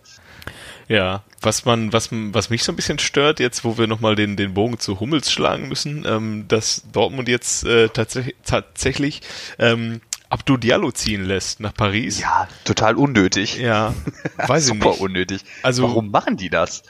Ja, 0.88 1.24
was 1.42 1.66
man, 1.66 1.94
was, 1.94 2.10
was 2.12 2.50
mich 2.52 2.64
so 2.64 2.72
ein 2.72 2.76
bisschen 2.76 3.00
stört, 3.00 3.40
jetzt 3.40 3.64
wo 3.64 3.78
wir 3.78 3.88
nochmal 3.88 4.16
den, 4.16 4.36
den 4.38 4.54
Bogen 4.54 4.78
zu 4.80 5.00
Hummels 5.00 5.32
schlagen 5.32 5.68
müssen, 5.68 6.06
ähm, 6.08 6.46
dass 6.48 6.84
Dortmund 6.92 7.28
jetzt 7.28 7.64
äh, 7.66 7.90
tatsächlich, 7.90 8.36
tatsächlich 8.46 9.22
ähm, 9.58 10.02
Abdou 10.30 10.58
Diallo 10.58 10.92
ziehen 10.92 11.24
lässt 11.26 11.60
nach 11.60 11.74
Paris. 11.74 12.20
Ja, 12.20 12.48
total 12.66 12.96
unnötig. 12.98 13.58
Ja, 13.58 13.94
weiß 14.38 14.64
ich 14.68 14.74
Super 14.74 14.90
nicht. 14.92 15.00
unnötig. 15.02 15.42
Also- 15.64 15.84
Warum 15.84 16.12
machen 16.12 16.38
die 16.38 16.50
das? 16.50 16.84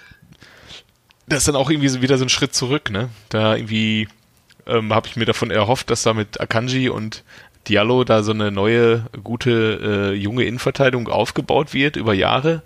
Das 1.28 1.40
ist 1.40 1.48
dann 1.48 1.56
auch 1.56 1.70
irgendwie 1.70 2.02
wieder 2.02 2.18
so 2.18 2.26
ein 2.26 2.30
Schritt 2.30 2.54
zurück, 2.54 2.92
ne? 2.92 3.10
Da 3.30 3.56
irgendwie 3.56 4.08
ähm, 4.68 4.94
habe 4.94 5.08
ich 5.08 5.16
mir 5.16 5.26
davon 5.26 5.52
erhofft, 5.52 5.90
dass 5.90 6.04
da 6.04 6.14
mit 6.14 6.40
Akanji 6.40 6.90
und 6.90 7.24
Diallo 7.68 8.04
da 8.04 8.24
so 8.24 8.32
eine 8.32 8.52
neue, 8.52 9.06
gute, 9.24 10.12
äh, 10.14 10.16
junge 10.16 10.44
Innenverteidigung 10.44 11.08
aufgebaut 11.08 11.74
wird 11.74 11.96
über 11.96 12.14
Jahre. 12.14 12.62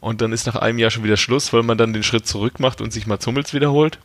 Und 0.00 0.20
dann 0.20 0.32
ist 0.32 0.46
nach 0.46 0.56
einem 0.56 0.78
Jahr 0.78 0.90
schon 0.90 1.04
wieder 1.04 1.16
Schluss, 1.16 1.52
weil 1.52 1.62
man 1.62 1.78
dann 1.78 1.92
den 1.92 2.02
Schritt 2.02 2.26
zurück 2.26 2.60
macht 2.60 2.80
und 2.80 2.92
sich 2.92 3.06
Mats 3.06 3.26
Hummels 3.26 3.52
wiederholt. 3.52 3.98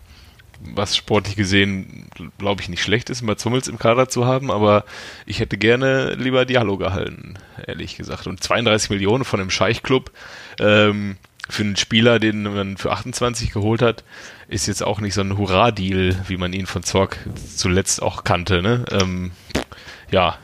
Was 0.75 0.95
sportlich 0.95 1.35
gesehen, 1.35 2.07
glaube 2.37 2.61
ich, 2.61 2.69
nicht 2.69 2.83
schlecht 2.83 3.09
ist, 3.09 3.21
Mats 3.21 3.43
Hummels 3.43 3.67
im 3.67 3.79
Kader 3.79 4.07
zu 4.07 4.25
haben, 4.25 4.49
aber 4.49 4.85
ich 5.25 5.39
hätte 5.39 5.57
gerne 5.57 6.13
lieber 6.13 6.45
Diallo 6.45 6.77
gehalten, 6.77 7.35
ehrlich 7.65 7.97
gesagt. 7.97 8.27
Und 8.27 8.41
32 8.41 8.89
Millionen 8.89 9.25
von 9.25 9.41
einem 9.41 9.49
Scheichclub 9.49 10.11
ähm, 10.59 11.17
für 11.49 11.63
einen 11.63 11.75
Spieler, 11.75 12.19
den 12.19 12.43
man 12.43 12.77
für 12.77 12.91
28 12.91 13.51
geholt 13.51 13.81
hat, 13.81 14.03
ist 14.47 14.67
jetzt 14.67 14.83
auch 14.83 14.99
nicht 15.01 15.13
so 15.13 15.21
ein 15.21 15.37
Hurra-Deal, 15.37 16.15
wie 16.27 16.37
man 16.37 16.53
ihn 16.53 16.65
von 16.65 16.83
Zorg 16.83 17.17
zuletzt 17.55 18.01
auch 18.01 18.23
kannte. 18.23 18.61
Ne? 18.61 18.85
Ähm, 18.91 19.31
ja, 20.09 20.37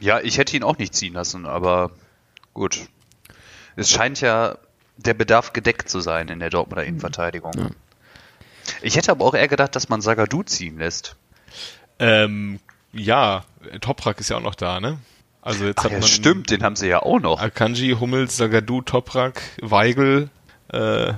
Ja, 0.00 0.20
ich 0.20 0.38
hätte 0.38 0.56
ihn 0.56 0.62
auch 0.62 0.78
nicht 0.78 0.94
ziehen 0.94 1.14
lassen, 1.14 1.46
aber 1.46 1.90
gut. 2.52 2.88
Es 3.76 3.90
scheint 3.90 4.20
ja 4.20 4.56
der 4.96 5.14
Bedarf 5.14 5.52
gedeckt 5.52 5.88
zu 5.88 6.00
sein 6.00 6.28
in 6.28 6.38
der 6.38 6.50
Dortmunder 6.50 6.84
Innenverteidigung. 6.84 7.74
Ich 8.82 8.96
hätte 8.96 9.10
aber 9.10 9.24
auch 9.24 9.34
eher 9.34 9.48
gedacht, 9.48 9.74
dass 9.76 9.88
man 9.88 10.00
Sagadu 10.00 10.42
ziehen 10.42 10.78
lässt. 10.78 11.16
ähm, 11.98 12.60
ja, 12.92 13.44
Toprak 13.80 14.20
ist 14.20 14.30
ja 14.30 14.36
auch 14.36 14.42
noch 14.42 14.54
da, 14.54 14.80
ne? 14.80 14.98
Also 15.44 15.66
jetzt 15.66 15.80
Ach 15.80 15.84
hat 15.84 15.92
ja, 15.92 15.98
man 15.98 16.08
stimmt, 16.08 16.50
den 16.50 16.62
haben 16.62 16.74
sie 16.74 16.88
ja 16.88 17.02
auch 17.02 17.20
noch. 17.20 17.38
Akanji, 17.38 17.96
Hummels, 18.00 18.38
Sagadu, 18.38 18.80
Toprak, 18.80 19.42
Weigel. 19.60 20.30
Äh, 20.72 21.08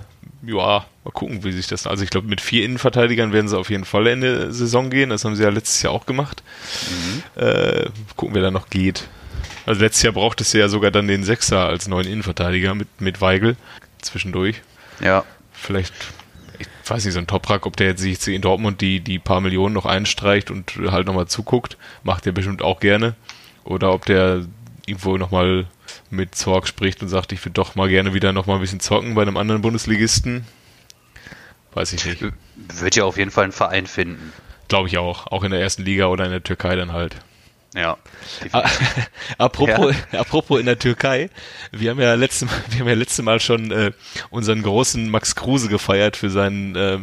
ja, 0.42 0.84
mal 1.04 1.10
gucken, 1.12 1.44
wie 1.44 1.52
sich 1.52 1.68
das. 1.68 1.86
Also 1.86 2.02
ich 2.02 2.10
glaube, 2.10 2.26
mit 2.26 2.40
vier 2.40 2.64
Innenverteidigern 2.64 3.32
werden 3.32 3.46
sie 3.46 3.56
auf 3.56 3.70
jeden 3.70 3.84
Fall 3.84 4.08
in 4.08 4.22
der 4.22 4.52
Saison 4.52 4.90
gehen. 4.90 5.10
Das 5.10 5.24
haben 5.24 5.36
sie 5.36 5.44
ja 5.44 5.48
letztes 5.50 5.80
Jahr 5.82 5.92
auch 5.92 6.06
gemacht. 6.06 6.42
Äh, 7.36 7.88
gucken, 8.16 8.34
wer 8.34 8.42
da 8.42 8.50
noch 8.50 8.68
geht. 8.68 9.06
Also 9.64 9.80
letztes 9.80 10.02
Jahr 10.02 10.12
brauchtest 10.12 10.54
du 10.54 10.58
ja 10.58 10.68
sogar 10.68 10.90
dann 10.90 11.06
den 11.06 11.22
Sechser 11.22 11.64
als 11.64 11.86
neuen 11.86 12.08
Innenverteidiger 12.08 12.74
mit, 12.74 13.00
mit 13.00 13.20
Weigel 13.20 13.56
zwischendurch. 14.02 14.62
Ja. 15.00 15.24
vielleicht, 15.52 15.94
ich 16.58 16.66
weiß 16.84 17.04
nicht, 17.04 17.14
so 17.14 17.20
ein 17.20 17.28
Toprak, 17.28 17.64
ob 17.66 17.76
der 17.76 17.88
jetzt 17.88 18.00
sich 18.00 18.26
in 18.26 18.42
Dortmund 18.42 18.80
die, 18.80 18.98
die 19.00 19.20
paar 19.20 19.40
Millionen 19.40 19.74
noch 19.74 19.86
einstreicht 19.86 20.50
und 20.50 20.72
halt 20.90 21.06
nochmal 21.06 21.28
zuguckt, 21.28 21.76
macht 22.02 22.24
der 22.26 22.32
bestimmt 22.32 22.62
auch 22.62 22.80
gerne. 22.80 23.14
Oder 23.66 23.92
ob 23.92 24.04
der 24.06 24.46
irgendwo 24.86 25.16
nochmal 25.16 25.66
mit 26.10 26.34
Zorg 26.34 26.68
spricht 26.68 27.02
und 27.02 27.08
sagt, 27.08 27.32
ich 27.32 27.44
würde 27.44 27.54
doch 27.54 27.74
mal 27.74 27.88
gerne 27.88 28.14
wieder 28.14 28.32
nochmal 28.32 28.56
ein 28.56 28.60
bisschen 28.60 28.80
zocken 28.80 29.14
bei 29.14 29.22
einem 29.22 29.36
anderen 29.36 29.62
Bundesligisten. 29.62 30.46
Weiß 31.74 31.92
ich 31.92 32.04
nicht. 32.04 32.24
Wird 32.56 32.96
ja 32.96 33.04
auf 33.04 33.18
jeden 33.18 33.30
Fall 33.30 33.44
einen 33.44 33.52
Verein 33.52 33.86
finden. 33.86 34.32
Glaube 34.68 34.88
ich 34.88 34.98
auch. 34.98 35.26
Auch 35.26 35.44
in 35.44 35.50
der 35.50 35.60
ersten 35.60 35.82
Liga 35.84 36.06
oder 36.06 36.24
in 36.24 36.30
der 36.30 36.42
Türkei 36.42 36.76
dann 36.76 36.92
halt. 36.92 37.16
Ja. 37.74 37.98
apropos, 39.38 39.94
ja. 40.12 40.20
apropos 40.20 40.58
in 40.58 40.66
der 40.66 40.78
Türkei, 40.78 41.28
wir 41.72 41.90
haben 41.90 42.00
ja 42.00 42.14
letztes 42.14 42.48
Mal, 42.48 42.56
wir 42.70 42.80
haben 42.80 42.88
ja 42.88 42.94
letztes 42.94 43.24
Mal 43.24 43.40
schon 43.40 43.70
äh, 43.70 43.92
unseren 44.30 44.62
großen 44.62 45.10
Max 45.10 45.34
Kruse 45.34 45.68
gefeiert 45.68 46.16
für 46.16 46.30
sein 46.30 46.74
äh, 46.74 46.98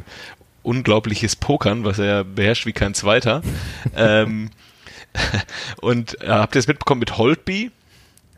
unglaubliches 0.63 1.35
Pokern, 1.35 1.83
was 1.83 1.99
er 1.99 2.23
beherrscht 2.23 2.65
wie 2.65 2.73
kein 2.73 2.95
zweiter. 2.95 3.43
ähm, 3.95 4.49
und 5.81 6.21
äh, 6.21 6.27
habt 6.27 6.55
ihr 6.55 6.59
es 6.59 6.67
mitbekommen 6.67 6.99
mit 6.99 7.17
Holtby? 7.17 7.71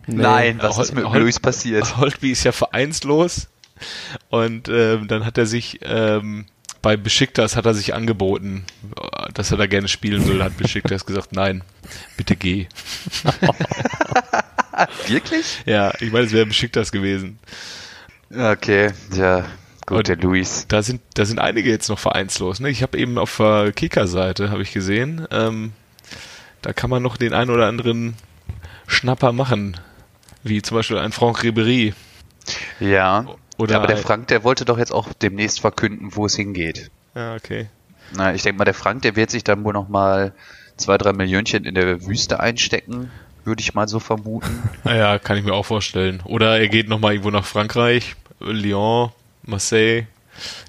Nee. 0.08 0.22
Nein, 0.22 0.60
was 0.62 0.78
Hol 0.78 0.84
ist 0.84 0.94
mit 0.94 1.06
Hol 1.06 1.20
Luis 1.20 1.40
passiert? 1.40 1.98
Holtby 1.98 2.32
ist 2.32 2.44
ja 2.44 2.52
vereinslos 2.52 3.48
und 4.30 4.70
ähm, 4.70 5.08
dann 5.08 5.26
hat 5.26 5.38
er 5.38 5.46
sich 5.46 5.80
ähm, 5.84 6.46
bei 6.86 6.98
Besiktas 6.98 7.56
hat 7.56 7.66
er 7.66 7.74
sich 7.74 7.96
angeboten, 7.96 8.64
dass 9.34 9.50
er 9.50 9.58
da 9.58 9.66
gerne 9.66 9.88
spielen 9.88 10.28
will, 10.28 10.44
hat 10.44 10.56
Besiktas 10.56 11.04
gesagt, 11.08 11.32
nein, 11.32 11.64
bitte 12.16 12.36
geh. 12.36 12.68
Wirklich? 15.08 15.64
Ja, 15.66 15.94
ich 16.00 16.12
meine, 16.12 16.28
es 16.28 16.32
wäre 16.32 16.46
Besiktas 16.46 16.92
gewesen. 16.92 17.40
Okay, 18.30 18.92
ja, 19.16 19.48
gut, 19.88 19.98
Und 19.98 20.08
der 20.10 20.18
Luis. 20.18 20.68
Da 20.68 20.84
sind, 20.84 21.02
da 21.16 21.26
sind 21.26 21.40
einige 21.40 21.72
jetzt 21.72 21.90
noch 21.90 21.98
vereinslos. 21.98 22.60
Ne? 22.60 22.70
Ich 22.70 22.84
habe 22.84 23.00
eben 23.00 23.18
auf 23.18 23.36
der 23.38 23.72
Kicker-Seite, 23.72 24.52
habe 24.52 24.62
ich 24.62 24.72
gesehen, 24.72 25.28
ähm, 25.32 25.72
da 26.66 26.74
kann 26.74 26.90
man 26.90 27.04
noch 27.04 27.18
den 27.18 27.34
einen 27.34 27.52
oder 27.52 27.68
anderen 27.68 28.16
Schnapper 28.88 29.32
machen, 29.34 29.80
wie 30.42 30.64
zum 30.64 30.76
Beispiel 30.76 30.98
ein 30.98 31.12
Franck 31.12 31.44
Ribéry. 31.44 31.94
Ja. 32.80 33.28
Oder 33.60 33.74
ja, 33.74 33.78
aber 33.78 33.88
der 33.88 33.98
Frank, 33.98 34.30
der 34.30 34.44
wollte 34.44 34.66
doch 34.66 34.80
jetzt 34.80 34.92
auch 34.92 35.14
demnächst 35.14 35.60
verkünden, 35.60 36.16
wo 36.16 36.26
es 36.26 36.36
hingeht. 36.36 36.90
Ja, 37.14 37.36
okay. 37.36 37.68
Na, 38.16 38.34
ich 38.34 38.42
denke 38.42 38.58
mal, 38.58 38.66
der 38.66 38.74
Frank, 38.74 39.04
der 39.04 39.16
wird 39.16 39.30
sich 39.30 39.44
dann 39.44 39.64
wohl 39.64 39.74
noch 39.74 39.90
mal 39.90 40.34
zwei, 40.76 40.98
drei 40.98 41.14
Millionchen 41.14 41.66
in 41.66 41.76
der 41.76 42.04
Wüste 42.08 42.40
einstecken, 42.40 43.12
würde 43.44 43.62
ich 43.62 43.76
mal 43.76 43.88
so 43.88 44.00
vermuten. 44.00 44.68
Ja, 44.86 45.20
kann 45.20 45.38
ich 45.38 45.44
mir 45.44 45.54
auch 45.54 45.68
vorstellen. 45.68 46.24
Oder 46.26 46.58
er 46.60 46.68
geht 46.68 46.90
noch 46.90 47.00
mal 47.00 47.12
irgendwo 47.12 47.30
nach 47.30 47.46
Frankreich, 47.46 48.16
Lyon, 48.40 49.12
Marseille. 49.44 50.08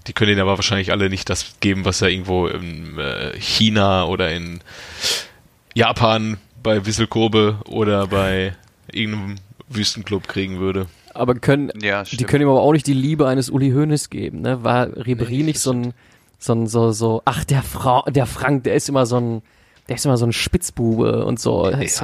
Die 0.06 0.12
können 0.12 0.32
ihn 0.32 0.40
aber 0.40 0.56
wahrscheinlich 0.56 0.92
alle 0.92 1.08
nicht 1.08 1.30
das 1.30 1.54
geben, 1.60 1.86
was 1.86 2.02
er 2.02 2.10
irgendwo 2.10 2.48
in 2.48 2.98
äh, 2.98 3.32
China 3.40 4.04
oder 4.04 4.30
in 4.30 4.60
Japan 5.76 6.38
bei 6.62 6.86
Wisselkobe 6.86 7.58
oder 7.68 8.06
bei 8.06 8.54
irgendeinem 8.90 9.34
Wüstenclub 9.68 10.26
kriegen 10.26 10.58
würde. 10.58 10.86
Aber 11.12 11.34
können, 11.34 11.70
ja, 11.82 12.02
die 12.02 12.24
können 12.24 12.44
ihm 12.44 12.48
aber 12.48 12.62
auch 12.62 12.72
nicht 12.72 12.86
die 12.86 12.94
Liebe 12.94 13.28
eines 13.28 13.50
Uli 13.50 13.72
Hoeneß 13.72 14.08
geben, 14.08 14.40
ne? 14.40 14.64
War 14.64 14.86
Ribéry 14.86 15.28
nee, 15.28 15.42
nicht 15.42 15.60
so 15.60 15.72
ein, 15.72 15.92
so 16.38 16.54
ein, 16.54 16.66
so, 16.66 16.92
so, 16.92 17.20
ach, 17.26 17.44
der 17.44 17.62
Frau, 17.62 18.04
der 18.08 18.24
Frank, 18.24 18.64
der 18.64 18.74
ist 18.74 18.88
immer 18.88 19.04
so 19.04 19.20
ein, 19.20 19.42
der 19.88 19.96
ist 19.96 20.06
immer 20.06 20.16
so 20.16 20.24
ein 20.24 20.32
Spitzbube 20.32 21.26
und 21.26 21.38
so. 21.38 21.68
Ja, 21.68 21.78
ist, 21.78 22.02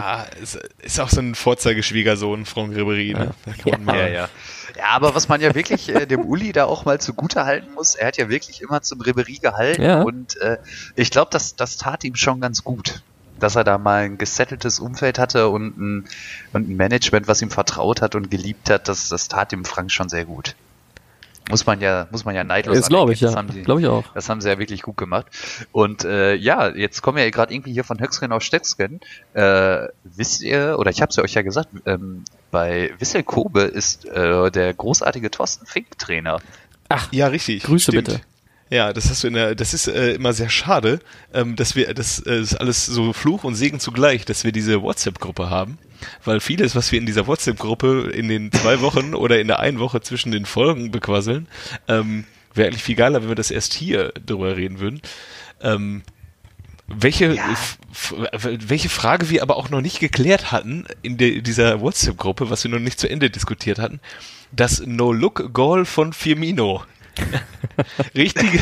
ist 0.83 1.01
auch 1.01 1.09
so 1.09 1.23
ein 1.23 1.35
Vorzeigeschwiegersohn, 1.35 2.45
Frank 2.45 2.77
Ribéry, 2.77 3.17
ne? 3.17 3.31
Ja. 3.65 3.79
Ja, 3.79 3.97
ja, 3.97 4.09
ja. 4.09 4.29
ja, 4.77 4.85
aber 4.91 5.15
was 5.15 5.29
man 5.29 5.41
ja 5.41 5.55
wirklich 5.55 5.89
äh, 5.89 6.07
dem 6.07 6.27
Uli 6.27 6.53
da 6.53 6.67
auch 6.67 6.85
mal 6.85 7.01
zugute 7.01 7.47
halten 7.47 7.73
muss, 7.73 7.95
er 7.95 8.09
hat 8.09 8.19
ja 8.19 8.29
wirklich 8.29 8.61
immer 8.61 8.83
zum 8.83 9.01
Ribéry 9.01 9.41
gehalten 9.41 9.83
ja. 9.83 10.03
und 10.03 10.39
äh, 10.43 10.59
ich 10.95 11.11
glaube, 11.11 11.31
das, 11.31 11.57
das 11.57 11.79
tat 11.79 12.05
ihm 12.05 12.17
schon 12.17 12.39
ganz 12.43 12.65
gut 12.65 13.03
dass 13.43 13.57
er 13.57 13.65
da 13.65 13.79
mal 13.79 14.05
ein 14.05 14.19
gesetteltes 14.19 14.81
Umfeld 14.81 15.19
hatte 15.19 15.49
und 15.49 15.79
ein, 15.79 16.05
und 16.53 16.69
ein 16.69 16.77
Management, 16.77 17.29
was 17.29 17.43
ihm 17.43 17.51
vertraut 17.51 18.03
hat 18.03 18.15
und 18.15 18.31
geliebt 18.31 18.71
hat, 18.71 18.89
das, 18.89 19.09
das 19.09 19.29
tat 19.29 19.53
dem 19.53 19.65
Frank 19.65 19.91
schon 19.91 20.09
sehr 20.09 20.25
gut. 20.25 20.55
Muss 21.51 21.67
man 21.67 21.81
ja, 21.81 22.07
muss 22.13 22.25
man 22.25 22.37
ja 22.37 22.45
neidlos 22.45 22.77
Das 22.77 22.89
glaube 22.89 23.13
ich, 23.13 23.21
ja. 23.21 23.43
Glaube 23.43 23.81
ich 23.81 23.87
auch. 23.89 24.05
Das 24.15 24.29
haben 24.29 24.41
sie 24.41 24.49
ja 24.49 24.59
wirklich 24.61 24.83
gut 24.83 24.97
gemacht. 24.97 25.27
Und 25.73 26.05
äh, 26.05 26.35
ja, 26.35 26.69
jetzt 26.69 27.03
kommen 27.03 27.17
wir 27.17 27.25
ja 27.25 27.31
gerade 27.31 27.53
irgendwie 27.53 27.73
hier 27.73 27.83
von 27.83 28.01
Höcksken 28.01 28.31
auf 28.31 28.43
Stecksken. 28.43 29.01
Äh, 29.35 29.89
wisst 30.05 30.43
ihr, 30.43 30.77
oder 30.79 30.91
ich 30.93 31.03
habe 31.03 31.11
es 31.11 31.17
ja 31.17 31.25
euch 31.25 31.35
ja 31.35 31.43
gesagt, 31.43 31.69
ähm, 31.85 32.25
bei 32.53 32.93
Wissel 32.99 33.25
Kobe 33.25 33.63
ist 33.63 34.05
äh, 34.05 34.51
der 34.53 34.73
großartige 34.73 35.33
Thorsten 35.33 35.67
Fink 35.67 35.99
Trainer. 35.99 36.41
Ach, 36.89 37.09
ja, 37.11 37.27
richtig. 37.27 37.65
Grüße 37.65 37.91
stimmt. 37.91 38.07
bitte. 38.07 38.21
Ja, 38.73 38.95
das 38.95 39.11
hast 39.11 39.23
du 39.23 39.29
in 39.29 39.35
der, 39.35 39.55
das 39.55 39.75
ist 39.75 39.87
äh, 39.87 40.13
immer 40.15 40.33
sehr 40.33 40.49
schade, 40.49 41.01
ähm, 41.35 41.57
dass 41.57 41.77
wir, 41.77 41.93
das 41.93 42.21
äh, 42.21 42.41
ist 42.41 42.55
alles 42.55 42.87
so 42.87 43.13
Fluch 43.13 43.45
und 43.45 43.55
Segen 43.55 43.81
zugleich, 43.81 44.25
dass 44.25 44.45
wir 44.45 44.53
diese 44.53 44.81
WhatsApp-Gruppe 44.81 45.51
haben, 45.51 45.77
weil 46.25 46.41
vieles, 46.41 46.75
was 46.75 46.91
wir 46.91 46.99
in 46.99 47.05
dieser 47.05 47.27
WhatsApp-Gruppe 47.27 48.11
in 48.15 48.29
den 48.29 48.51
zwei 48.51 48.81
Wochen 48.81 49.15
oder 49.15 49.39
in 49.41 49.49
der 49.49 49.61
einen 49.61 49.79
Woche 49.79 50.01
zwischen 50.01 50.33
den 50.33 50.47
Folgen 50.47 50.91
bequasseln, 50.91 51.49
ähm, 51.87 52.25
wäre 52.55 52.69
eigentlich 52.69 52.83
viel 52.83 52.95
geiler, 52.95 53.21
wenn 53.21 53.29
wir 53.29 53.35
das 53.35 53.51
erst 53.51 53.75
hier 53.75 54.11
drüber 54.25 54.57
reden 54.57 54.81
würden. 54.81 55.03
Ähm, 55.61 56.01
welche, 56.89 57.35
ja. 57.35 57.55
welche 58.41 58.89
Frage 58.89 59.29
wir 59.29 59.43
aber 59.43 59.59
auch 59.59 59.69
noch 59.69 59.83
nicht 59.83 60.01
geklärt 60.01 60.51
hatten 60.51 60.87
in 61.03 61.19
dieser 61.19 61.83
WhatsApp-Gruppe, 61.83 62.49
was 62.49 62.65
wir 62.65 62.71
noch 62.71 62.79
nicht 62.79 62.99
zu 62.99 63.11
Ende 63.11 63.29
diskutiert 63.29 63.79
hatten, 63.79 64.01
das 64.51 64.81
No-Look-Goal 64.87 65.85
von 65.85 66.15
Firmino. 66.15 66.85
richtige, 68.15 68.61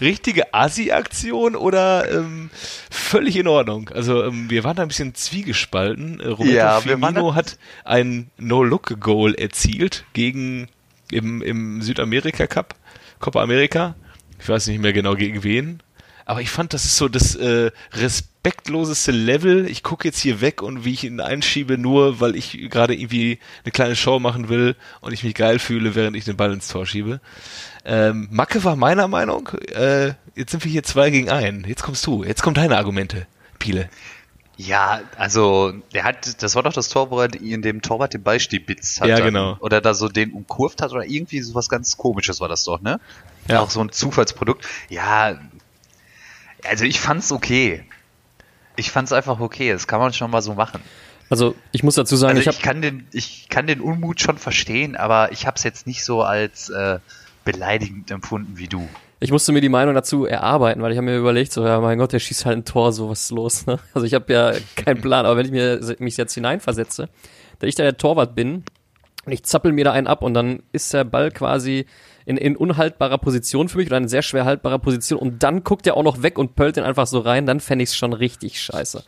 richtige 0.00 0.54
Asi-Aktion 0.54 1.56
oder 1.56 2.10
ähm, 2.10 2.50
völlig 2.90 3.36
in 3.36 3.48
Ordnung? 3.48 3.90
Also 3.90 4.24
ähm, 4.24 4.50
wir 4.50 4.64
waren 4.64 4.76
da 4.76 4.82
ein 4.82 4.88
bisschen 4.88 5.14
zwiegespalten. 5.14 6.20
Äh, 6.20 6.28
Roberto 6.28 6.52
ja, 6.52 6.80
Firmino 6.80 7.34
hat 7.34 7.58
ein 7.84 8.30
No-Look-Goal 8.38 9.34
erzielt 9.34 10.04
gegen 10.12 10.68
im, 11.10 11.42
im 11.42 11.82
Südamerika 11.82 12.46
Cup, 12.46 12.74
Copa 13.20 13.42
America. 13.42 13.94
Ich 14.40 14.48
weiß 14.48 14.66
nicht 14.66 14.80
mehr 14.80 14.92
genau 14.92 15.14
gegen 15.14 15.42
wen. 15.42 15.82
Aber 16.26 16.40
ich 16.40 16.50
fand, 16.50 16.74
das 16.74 16.84
ist 16.84 16.96
so 16.96 17.08
das 17.08 17.36
äh, 17.36 17.70
respektloseste 17.92 19.12
Level. 19.12 19.70
Ich 19.70 19.84
gucke 19.84 20.08
jetzt 20.08 20.18
hier 20.18 20.40
weg 20.40 20.60
und 20.60 20.84
wie 20.84 20.92
ich 20.92 21.04
ihn 21.04 21.20
einschiebe, 21.20 21.78
nur 21.78 22.18
weil 22.20 22.34
ich 22.34 22.68
gerade 22.68 22.96
irgendwie 22.96 23.38
eine 23.64 23.70
kleine 23.70 23.94
Show 23.94 24.18
machen 24.18 24.48
will 24.48 24.74
und 25.00 25.12
ich 25.12 25.22
mich 25.22 25.34
geil 25.34 25.60
fühle, 25.60 25.94
während 25.94 26.16
ich 26.16 26.24
den 26.24 26.36
Ball 26.36 26.52
ins 26.52 26.66
Tor 26.66 26.84
schiebe. 26.84 27.20
Ähm, 27.84 28.26
Macke 28.32 28.64
war 28.64 28.74
meiner 28.74 29.06
Meinung. 29.06 29.50
Äh, 29.72 30.14
jetzt 30.34 30.50
sind 30.50 30.64
wir 30.64 30.70
hier 30.70 30.82
zwei 30.82 31.10
gegen 31.10 31.30
einen. 31.30 31.64
Jetzt 31.64 31.84
kommst 31.84 32.04
du. 32.08 32.24
Jetzt 32.24 32.42
kommen 32.42 32.54
deine 32.54 32.76
Argumente, 32.76 33.28
Piele. 33.60 33.88
Ja, 34.56 35.02
also 35.18 35.74
der 35.92 36.04
hat, 36.04 36.42
das 36.42 36.56
war 36.56 36.62
doch 36.62 36.72
das 36.72 36.88
Tor, 36.88 37.10
wo 37.10 37.20
er 37.20 37.32
in 37.34 37.62
dem 37.62 37.82
Torwart 37.82 38.14
den 38.14 38.22
Ball 38.22 38.40
stibitzt 38.40 39.00
hat. 39.00 39.08
Ja, 39.08 39.20
genau. 39.20 39.56
Oder 39.60 39.80
da 39.80 39.94
so 39.94 40.08
den 40.08 40.32
umkurvt 40.32 40.82
hat 40.82 40.92
oder 40.92 41.04
irgendwie 41.04 41.40
sowas 41.42 41.68
ganz 41.68 41.96
komisches 41.96 42.40
war 42.40 42.48
das 42.48 42.64
doch, 42.64 42.80
ne? 42.80 42.98
Ja. 43.48 43.60
Auch 43.60 43.70
so 43.70 43.80
ein 43.80 43.92
Zufallsprodukt. 43.92 44.66
Ja, 44.88 45.38
also 46.68 46.84
ich 46.84 47.00
fand's 47.00 47.32
okay. 47.32 47.84
Ich 48.76 48.90
fand's 48.90 49.12
einfach 49.12 49.40
okay. 49.40 49.72
Das 49.72 49.86
kann 49.86 50.00
man 50.00 50.12
schon 50.12 50.30
mal 50.30 50.42
so 50.42 50.54
machen. 50.54 50.82
Also 51.28 51.56
ich 51.72 51.82
muss 51.82 51.96
dazu 51.96 52.16
sagen, 52.16 52.36
also 52.36 52.50
ich, 52.50 52.56
ich 52.56 52.62
kann 52.62 52.82
den, 52.82 53.06
ich 53.12 53.48
kann 53.48 53.66
den 53.66 53.80
Unmut 53.80 54.20
schon 54.20 54.38
verstehen, 54.38 54.96
aber 54.96 55.32
ich 55.32 55.46
habe 55.46 55.56
es 55.56 55.64
jetzt 55.64 55.86
nicht 55.86 56.04
so 56.04 56.22
als 56.22 56.68
äh, 56.68 57.00
beleidigend 57.44 58.10
empfunden 58.10 58.58
wie 58.58 58.68
du. 58.68 58.88
Ich 59.18 59.32
musste 59.32 59.52
mir 59.52 59.60
die 59.62 59.70
Meinung 59.70 59.94
dazu 59.94 60.26
erarbeiten, 60.26 60.82
weil 60.82 60.92
ich 60.92 60.98
habe 60.98 61.06
mir 61.06 61.16
überlegt, 61.16 61.50
so 61.50 61.66
ja 61.66 61.80
mein 61.80 61.98
Gott, 61.98 62.12
der 62.12 62.18
schießt 62.18 62.44
halt 62.44 62.58
ein 62.58 62.64
Tor, 62.64 62.92
so 62.92 63.08
was 63.08 63.22
ist 63.22 63.30
los. 63.30 63.66
Ne? 63.66 63.78
Also 63.94 64.06
ich 64.06 64.14
habe 64.14 64.32
ja 64.32 64.52
keinen 64.76 65.00
Plan, 65.00 65.24
aber 65.26 65.36
wenn 65.36 65.46
ich 65.46 65.52
mir 65.52 65.80
mich 65.98 66.16
jetzt 66.16 66.34
hineinversetze, 66.34 67.08
da 67.58 67.66
ich 67.66 67.74
da 67.74 67.82
der 67.82 67.96
Torwart 67.96 68.34
bin 68.34 68.64
und 69.24 69.32
ich 69.32 69.42
zappel 69.42 69.72
mir 69.72 69.84
da 69.84 69.92
einen 69.92 70.06
ab 70.06 70.22
und 70.22 70.34
dann 70.34 70.62
ist 70.72 70.92
der 70.92 71.04
Ball 71.04 71.30
quasi 71.30 71.86
in, 72.26 72.36
in 72.36 72.56
unhaltbarer 72.56 73.18
Position 73.18 73.68
für 73.68 73.78
mich 73.78 73.86
oder 73.86 73.96
in 73.96 74.08
sehr 74.08 74.22
schwer 74.22 74.44
haltbarer 74.44 74.80
Position 74.80 75.18
und 75.18 75.42
dann 75.42 75.64
guckt 75.64 75.86
er 75.86 75.96
auch 75.96 76.02
noch 76.02 76.22
weg 76.22 76.38
und 76.38 76.56
pölt 76.56 76.76
den 76.76 76.84
einfach 76.84 77.06
so 77.06 77.20
rein, 77.20 77.46
dann 77.46 77.60
fände 77.60 77.84
ich 77.84 77.90
es 77.90 77.96
schon 77.96 78.12
richtig 78.12 78.60
scheiße. 78.60 79.04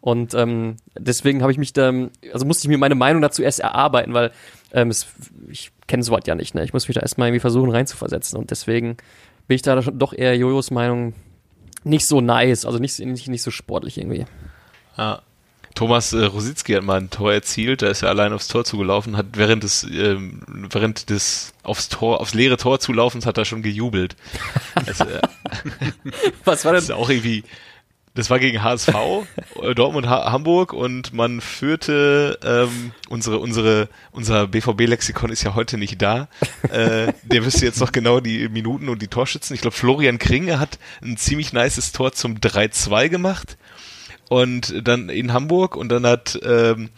Und 0.00 0.34
ähm, 0.34 0.76
deswegen 0.96 1.42
habe 1.42 1.50
ich 1.50 1.58
mich 1.58 1.72
da, 1.72 1.92
also 2.32 2.46
musste 2.46 2.64
ich 2.64 2.68
mir 2.68 2.78
meine 2.78 2.94
Meinung 2.94 3.20
dazu 3.20 3.42
erst 3.42 3.58
erarbeiten, 3.58 4.14
weil 4.14 4.30
ähm, 4.72 4.88
es, 4.88 5.08
ich 5.48 5.72
kenne 5.88 6.04
sowas 6.04 6.22
ja 6.26 6.36
nicht, 6.36 6.54
ne? 6.54 6.62
Ich 6.62 6.72
muss 6.72 6.86
mich 6.86 6.94
da 6.94 7.00
erstmal 7.00 7.26
irgendwie 7.28 7.40
versuchen 7.40 7.72
reinzuversetzen 7.72 8.38
und 8.38 8.52
deswegen 8.52 8.98
bin 9.48 9.56
ich 9.56 9.62
da 9.62 9.80
doch 9.80 10.12
eher 10.12 10.36
Jojos 10.36 10.70
Meinung 10.70 11.14
nicht 11.82 12.06
so 12.06 12.20
nice, 12.20 12.64
also 12.64 12.78
nicht, 12.78 13.00
nicht, 13.00 13.26
nicht 13.26 13.42
so 13.42 13.50
sportlich 13.50 13.98
irgendwie. 13.98 14.26
Ja, 14.96 15.22
Thomas 15.74 16.12
äh, 16.12 16.24
Rositzky 16.24 16.72
hat 16.74 16.82
mal 16.82 16.98
ein 16.98 17.10
Tor 17.10 17.32
erzielt, 17.32 17.82
da 17.82 17.88
ist 17.88 18.02
er 18.02 18.08
allein 18.08 18.32
aufs 18.32 18.48
Tor 18.48 18.64
zugelaufen, 18.64 19.16
hat 19.16 19.26
während 19.34 19.62
des, 19.62 19.84
ähm, 19.84 20.42
während 20.70 21.10
des 21.10 21.52
aufs 21.62 21.88
Tor, 21.88 22.20
aufs 22.20 22.34
leere 22.34 22.56
Tor 22.56 22.80
zulaufens 22.80 23.26
hat 23.26 23.38
er 23.38 23.44
schon 23.44 23.62
gejubelt. 23.62 24.16
also, 24.74 25.04
äh, 25.04 25.20
Was 26.44 26.64
war 26.64 26.72
denn? 26.72 26.78
Das 26.78 26.84
ist 26.84 26.92
auch 26.92 27.08
irgendwie, 27.08 27.44
das 28.14 28.28
war 28.28 28.40
gegen 28.40 28.62
HSV, 28.62 28.88
äh, 29.62 29.74
Dortmund 29.74 30.08
ha 30.08 30.32
Hamburg 30.32 30.72
und 30.72 31.12
man 31.12 31.40
führte 31.40 32.38
ähm, 32.42 32.92
unsere 33.08 33.38
unsere 33.38 33.88
unser 34.10 34.48
BVB 34.48 34.80
Lexikon 34.88 35.30
ist 35.30 35.44
ja 35.44 35.54
heute 35.54 35.78
nicht 35.78 36.02
da. 36.02 36.28
Äh, 36.70 37.12
der 37.22 37.44
wüsste 37.44 37.64
jetzt 37.64 37.80
noch 37.80 37.92
genau 37.92 38.20
die 38.20 38.48
Minuten 38.48 38.88
und 38.88 39.00
die 39.00 39.08
Torschützen. 39.08 39.54
Ich 39.54 39.62
glaube 39.62 39.76
Florian 39.76 40.18
Kringe 40.18 40.58
hat 40.58 40.78
ein 41.02 41.16
ziemlich 41.16 41.52
nices 41.52 41.92
Tor 41.92 42.12
zum 42.12 42.38
3-2 42.38 43.08
gemacht 43.08 43.56
und 44.30 44.86
dann 44.86 45.08
in 45.08 45.32
Hamburg 45.32 45.74
und 45.76 45.88
dann 45.88 46.06
hat 46.06 46.38
ähm, 46.44 46.90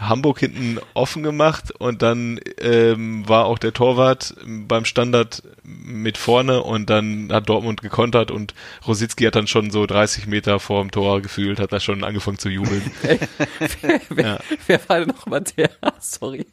Hamburg 0.00 0.38
hinten 0.38 0.78
offen 0.94 1.24
gemacht 1.24 1.72
und 1.76 2.02
dann 2.02 2.38
ähm, 2.60 3.28
war 3.28 3.46
auch 3.46 3.58
der 3.58 3.72
Torwart 3.72 4.36
beim 4.46 4.84
Standard 4.84 5.42
mit 5.64 6.16
vorne 6.18 6.62
und 6.62 6.88
dann 6.88 7.30
hat 7.32 7.48
Dortmund 7.48 7.82
gekontert 7.82 8.30
und 8.30 8.54
Rositzky 8.86 9.24
hat 9.24 9.34
dann 9.34 9.48
schon 9.48 9.72
so 9.72 9.86
30 9.86 10.28
Meter 10.28 10.60
vor 10.60 10.82
dem 10.82 10.92
Tor 10.92 11.20
gefühlt, 11.20 11.58
hat 11.58 11.72
da 11.72 11.80
schon 11.80 12.04
angefangen 12.04 12.38
zu 12.38 12.48
jubeln. 12.48 12.82
wer, 14.10 14.24
ja. 14.24 14.38
wer 14.68 14.88
war 14.88 15.00
denn 15.00 15.08
nochmal 15.08 15.40
der? 15.40 15.70
Sorry. 15.98 16.46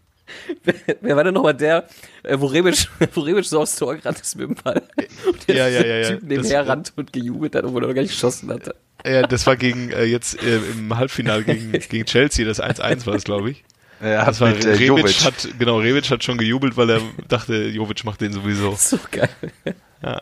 Wer, 0.63 0.74
wer 1.01 1.15
war 1.15 1.24
denn 1.24 1.36
nochmal 1.36 1.53
der, 1.53 1.88
äh, 2.24 2.39
wo 2.39 2.48
Rebic, 2.48 2.88
wo 3.13 3.22
Rebic 3.22 3.46
so 3.46 3.62
aufs 3.62 3.75
Tor 3.75 3.96
gerannt 3.96 4.22
ist 4.22 4.36
mit 4.36 4.50
dem 4.50 4.55
Ball? 4.55 4.82
Und 5.27 5.48
der 5.48 5.55
ja, 5.55 5.67
ja, 5.67 5.86
ja. 5.86 6.10
Typ 6.10 6.24
nebenher 6.24 6.67
rannte 6.67 6.94
und 6.96 7.13
gejubelt 7.13 7.53
hat, 7.53 7.63
obwohl 7.63 7.84
er 7.84 7.89
noch 7.89 7.94
gar 7.94 8.01
nicht 8.01 8.13
geschossen 8.13 8.50
hatte. 8.50 8.74
Ja, 9.05 9.21
das 9.27 9.45
war 9.45 9.55
gegen 9.55 9.91
äh, 9.91 10.03
jetzt 10.05 10.41
äh, 10.41 10.57
im 10.57 10.95
Halbfinale 10.97 11.43
gegen, 11.43 11.71
gegen 11.89 12.05
Chelsea, 12.05 12.45
das 12.45 12.62
1-1 12.62 13.05
war 13.05 13.13
es, 13.15 13.24
glaube 13.24 13.51
ich. 13.51 13.63
Ja, 14.01 14.25
das 14.25 14.41
war 14.41 14.50
mit, 14.50 14.65
äh, 14.65 14.69
Rebic 14.71 14.88
Jovic. 14.88 15.24
hat, 15.24 15.47
genau, 15.59 15.79
Rebic 15.79 16.09
hat 16.09 16.24
schon 16.24 16.38
gejubelt, 16.38 16.75
weil 16.77 16.89
er 16.89 17.01
dachte, 17.27 17.67
Jovic 17.67 18.03
macht 18.03 18.21
den 18.21 18.33
sowieso. 18.33 18.75
So 18.77 19.00
geil. 19.12 19.29
Ja. 20.03 20.21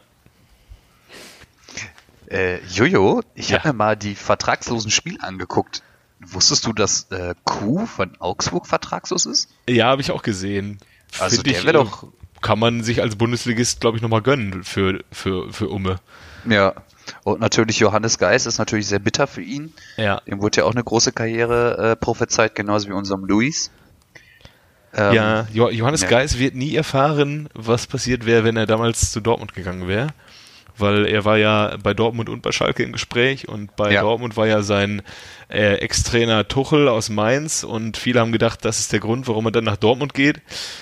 Äh, 2.30 2.60
Jojo, 2.68 3.22
ich 3.36 3.50
Ja. 3.50 3.60
habe 3.60 3.70
mir 3.70 3.74
mal 3.74 3.96
die 3.98 4.16
vertragslosen 4.16 4.92
Spiele 4.92 5.22
angeguckt. 5.22 5.84
Wusstest 6.20 6.66
du, 6.66 6.74
dass 6.74 7.12
äh, 7.12 7.36
Q 7.44 7.86
von 7.86 8.16
Augsburg 8.20 8.66
vertragslos 8.68 9.26
ist? 9.26 9.50
Ja, 9.68 9.88
habe 9.88 10.02
ich 10.02 10.12
auch 10.12 10.22
gesehen. 10.24 10.78
Also 11.20 11.36
Find 11.38 11.48
der 11.48 11.54
ich, 11.60 11.64
wär 11.66 11.72
äh, 11.72 11.78
doch- 11.78 12.08
Kann 12.42 12.60
man 12.60 12.84
sich 12.84 13.02
als 13.02 13.16
Bundesligist, 13.18 13.82
glaube 13.82 13.98
ich, 13.98 14.02
nochmal 14.04 14.22
gönnen 14.22 14.64
für, 14.64 15.04
für, 15.12 15.52
für 15.52 15.68
Umme. 15.70 16.00
Ja. 16.46 16.74
Und 17.24 17.40
natürlich 17.40 17.80
Johannes 17.80 18.18
Geis 18.18 18.46
ist 18.46 18.58
natürlich 18.58 18.88
sehr 18.88 19.00
bitter 19.00 19.28
für 19.28 19.42
ihn. 19.42 19.74
Ja. 19.98 20.22
Dem 20.28 20.42
wurde 20.42 20.62
ja 20.62 20.64
auch 20.66 20.72
eine 20.72 20.84
große 20.84 21.12
Karriere 21.12 21.92
äh, 21.92 21.96
prophezeit, 21.96 22.56
genauso 22.56 22.88
wie 22.90 22.94
unserem 22.94 23.26
Luis. 23.26 23.72
Ähm, 24.96 25.14
ja, 25.14 25.48
jo 25.52 25.70
Johannes 25.70 26.02
ja. 26.02 26.08
Geis 26.08 26.38
wird 26.38 26.56
nie 26.56 26.76
erfahren, 26.76 27.50
was 27.54 27.88
passiert 27.88 28.26
wäre, 28.26 28.44
wenn 28.44 28.58
er 28.58 28.68
damals 28.68 29.12
zu 29.12 29.22
Dortmund 29.22 29.54
gegangen 29.54 29.88
wäre. 29.88 30.08
Weil 30.78 31.06
er 31.06 31.24
war 31.24 31.38
ja 31.38 31.78
bei 31.84 31.94
Dortmund 31.94 32.30
und 32.30 32.42
bei 32.42 32.52
Schalke 32.52 32.84
im 32.84 32.94
Gespräch 32.94 33.48
und 33.48 33.76
bei 33.76 33.92
Ja. 33.92 34.02
Dortmund 34.02 34.38
war 34.38 34.48
ja 34.48 34.64
sein 34.64 35.04
äh, 35.50 35.76
Ex-Trainer 35.76 36.48
Tuchel 36.48 36.88
aus 36.88 37.10
Mainz 37.10 37.64
und 37.64 37.98
viele 37.98 38.20
haben 38.20 38.32
gedacht, 38.32 38.66
das 38.66 38.80
ist 38.80 38.92
der 38.92 39.00
Grund, 39.00 39.28
warum 39.28 39.46
er 39.46 39.52
dann 39.52 39.66
nach 39.66 39.78
Dortmund 39.78 40.16
geht. 40.16 40.42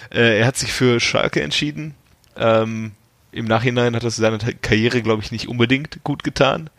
Äh, 0.09 0.39
er 0.39 0.47
hat 0.47 0.55
sich 0.55 0.71
für 0.71 0.99
Schalke 1.01 1.41
entschieden. 1.41 1.95
Ähm, 2.37 2.93
Im 3.31 3.45
Nachhinein 3.45 3.95
hat 3.95 4.03
das 4.03 4.17
seine 4.17 4.37
Karriere, 4.37 5.01
glaube 5.01 5.23
ich, 5.23 5.31
nicht 5.31 5.47
unbedingt 5.47 6.03
gut 6.03 6.23
getan. 6.23 6.69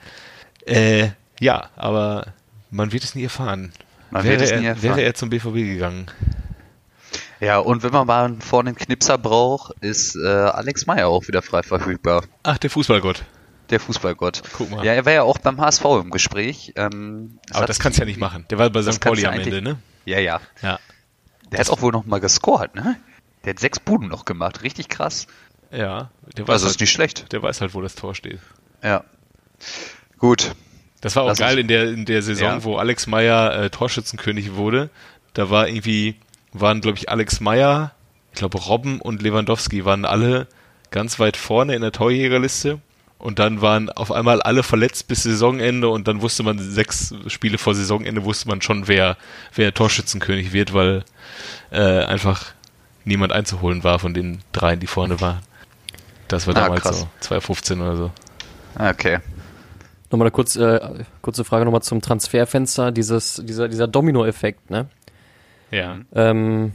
Äh, 0.66 1.10
ja, 1.40 1.70
aber 1.76 2.26
man 2.70 2.92
wird 2.92 3.04
es 3.04 3.14
nie 3.14 3.24
erfahren. 3.24 3.72
Man 4.10 4.24
wäre, 4.24 4.34
wird 4.34 4.42
es 4.42 4.50
er, 4.50 4.60
nie 4.60 4.66
erfahren. 4.66 4.82
wäre 4.82 5.02
er 5.02 5.14
zum 5.14 5.30
BVB 5.30 5.54
gegangen. 5.54 6.10
Ja, 7.40 7.58
und 7.58 7.82
wenn 7.82 7.92
man 7.92 8.06
mal 8.06 8.36
vorne 8.38 8.68
einen 8.70 8.76
Knipser 8.76 9.18
braucht, 9.18 9.72
ist 9.80 10.14
äh, 10.14 10.28
Alex 10.28 10.86
Meyer 10.86 11.08
auch 11.08 11.26
wieder 11.26 11.42
frei 11.42 11.62
verfügbar. 11.62 12.24
Ach, 12.44 12.58
der 12.58 12.70
Fußballgott. 12.70 13.24
Der 13.70 13.80
Fußballgott. 13.80 14.42
Guck 14.52 14.70
mal. 14.70 14.84
Ja, 14.84 14.92
er 14.92 15.04
war 15.06 15.12
ja 15.12 15.22
auch 15.22 15.38
beim 15.38 15.60
HSV 15.60 15.84
im 16.02 16.10
Gespräch. 16.10 16.74
Ähm, 16.76 17.38
Aber 17.50 17.66
das 17.66 17.80
kannst 17.80 17.98
du 17.98 18.02
ja 18.02 18.06
nicht 18.06 18.20
machen. 18.20 18.44
Der 18.50 18.58
war 18.58 18.70
bei 18.70 18.82
St. 18.82 19.00
Pauli 19.00 19.26
am 19.26 19.34
Ende, 19.34 19.62
ne? 19.62 19.78
Ja, 20.04 20.20
ja. 20.20 20.40
Ja. 20.62 20.78
Der 21.50 21.60
hat 21.60 21.70
auch 21.70 21.80
wohl 21.80 21.92
noch 21.92 22.04
mal 22.06 22.20
gescored, 22.20 22.74
ne? 22.74 22.96
Der 23.44 23.54
hat 23.54 23.60
sechs 23.60 23.80
Buden 23.80 24.08
noch 24.08 24.24
gemacht. 24.24 24.62
Richtig 24.62 24.88
krass. 24.88 25.26
Ja. 25.72 26.10
Der 26.36 26.46
weiß, 26.46 26.52
Also 26.54 26.66
ist 26.66 26.72
halt, 26.74 26.80
nicht 26.80 26.90
schlecht. 26.92 27.32
der 27.32 27.42
weiß 27.42 27.60
halt, 27.60 27.74
wo 27.74 27.80
das 27.80 27.94
Tor 27.94 28.14
steht. 28.14 28.38
Ja. 28.82 29.04
Gut. 30.18 30.52
Das 31.00 31.16
war 31.16 31.24
auch 31.24 31.28
Lass 31.28 31.38
geil 31.38 31.58
in 31.58 31.66
der, 31.68 31.84
in 31.90 32.04
der 32.04 32.22
Saison, 32.22 32.48
Ja. 32.48 32.64
wo 32.64 32.76
Alex 32.76 33.06
Meyer 33.06 33.54
äh, 33.64 33.70
Torschützenkönig 33.70 34.54
wurde. 34.54 34.90
Da 35.34 35.50
war 35.50 35.66
irgendwie, 35.68 36.16
waren, 36.52 36.80
glaube 36.80 36.98
ich, 36.98 37.08
Alex 37.08 37.40
Meyer, 37.40 37.92
ich 38.32 38.38
glaube 38.38 38.58
Robben 38.58 39.00
und 39.00 39.20
Lewandowski 39.22 39.84
waren 39.84 40.04
alle 40.04 40.46
ganz 40.90 41.18
weit 41.18 41.36
vorne 41.36 41.74
in 41.74 41.82
der 41.82 41.92
Torjägerliste. 41.92 42.78
Und 43.18 43.38
dann 43.38 43.60
waren 43.62 43.88
auf 43.88 44.10
einmal 44.10 44.42
alle 44.42 44.62
verletzt 44.64 45.06
bis 45.06 45.22
Saisonende 45.22 45.88
und 45.88 46.08
dann 46.08 46.22
wusste 46.22 46.42
man, 46.42 46.58
sechs 46.58 47.14
Spiele 47.28 47.56
vor 47.56 47.72
Saisonende 47.74 48.24
wusste 48.24 48.48
man 48.48 48.60
schon, 48.62 48.88
wer, 48.88 49.16
wer 49.54 49.72
Torschützenkönig 49.72 50.52
wird, 50.52 50.74
weil 50.74 51.04
äh, 51.70 51.80
einfach 52.04 52.52
niemand 53.04 53.32
einzuholen 53.32 53.84
war 53.84 54.00
von 54.00 54.12
den 54.12 54.40
dreien, 54.52 54.80
die 54.80 54.88
vorne 54.88 55.20
waren. 55.20 55.40
Das 56.32 56.46
war 56.46 56.56
Ah, 56.56 56.60
damals 56.62 56.82
krass. 56.82 57.00
so, 57.00 57.08
2015 57.20 57.80
oder 57.80 57.96
so. 57.96 58.10
Okay. 58.78 59.18
Nochmal 60.10 60.26
eine 60.26 60.30
kurz, 60.32 60.56
äh, 60.56 61.04
kurze 61.20 61.44
Frage 61.44 61.64
nochmal 61.64 61.82
zum 61.82 62.00
Transferfenster, 62.00 62.90
dieses, 62.92 63.42
dieser, 63.44 63.68
dieser 63.68 63.86
Domino-Effekt, 63.86 64.70
ne? 64.70 64.86
Ja. 65.70 65.98
Ähm, 66.14 66.72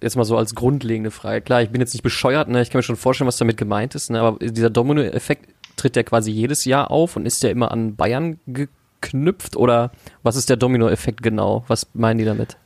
jetzt 0.00 0.16
mal 0.16 0.24
so 0.24 0.36
als 0.36 0.54
grundlegende 0.54 1.10
Frage. 1.10 1.40
Klar, 1.40 1.62
ich 1.62 1.70
bin 1.70 1.80
jetzt 1.80 1.92
nicht 1.92 2.02
bescheuert, 2.02 2.48
ne? 2.48 2.62
Ich 2.62 2.70
kann 2.70 2.78
mir 2.78 2.82
schon 2.82 2.96
vorstellen, 2.96 3.28
was 3.28 3.36
damit 3.36 3.56
gemeint 3.56 3.94
ist, 3.94 4.10
ne? 4.10 4.20
Aber 4.20 4.38
dieser 4.44 4.70
Domino-Effekt 4.70 5.48
tritt 5.76 5.96
der 5.96 6.04
quasi 6.04 6.30
jedes 6.30 6.64
Jahr 6.64 6.90
auf 6.90 7.16
und 7.16 7.26
ist 7.26 7.42
der 7.42 7.50
immer 7.50 7.70
an 7.70 7.96
Bayern 7.96 8.38
geknüpft 8.46 9.56
oder 9.56 9.92
was 10.22 10.36
ist 10.36 10.48
der 10.50 10.56
Domino-Effekt 10.56 11.22
genau? 11.22 11.64
Was 11.68 11.86
meinen 11.94 12.18
die 12.18 12.24
damit? 12.24 12.56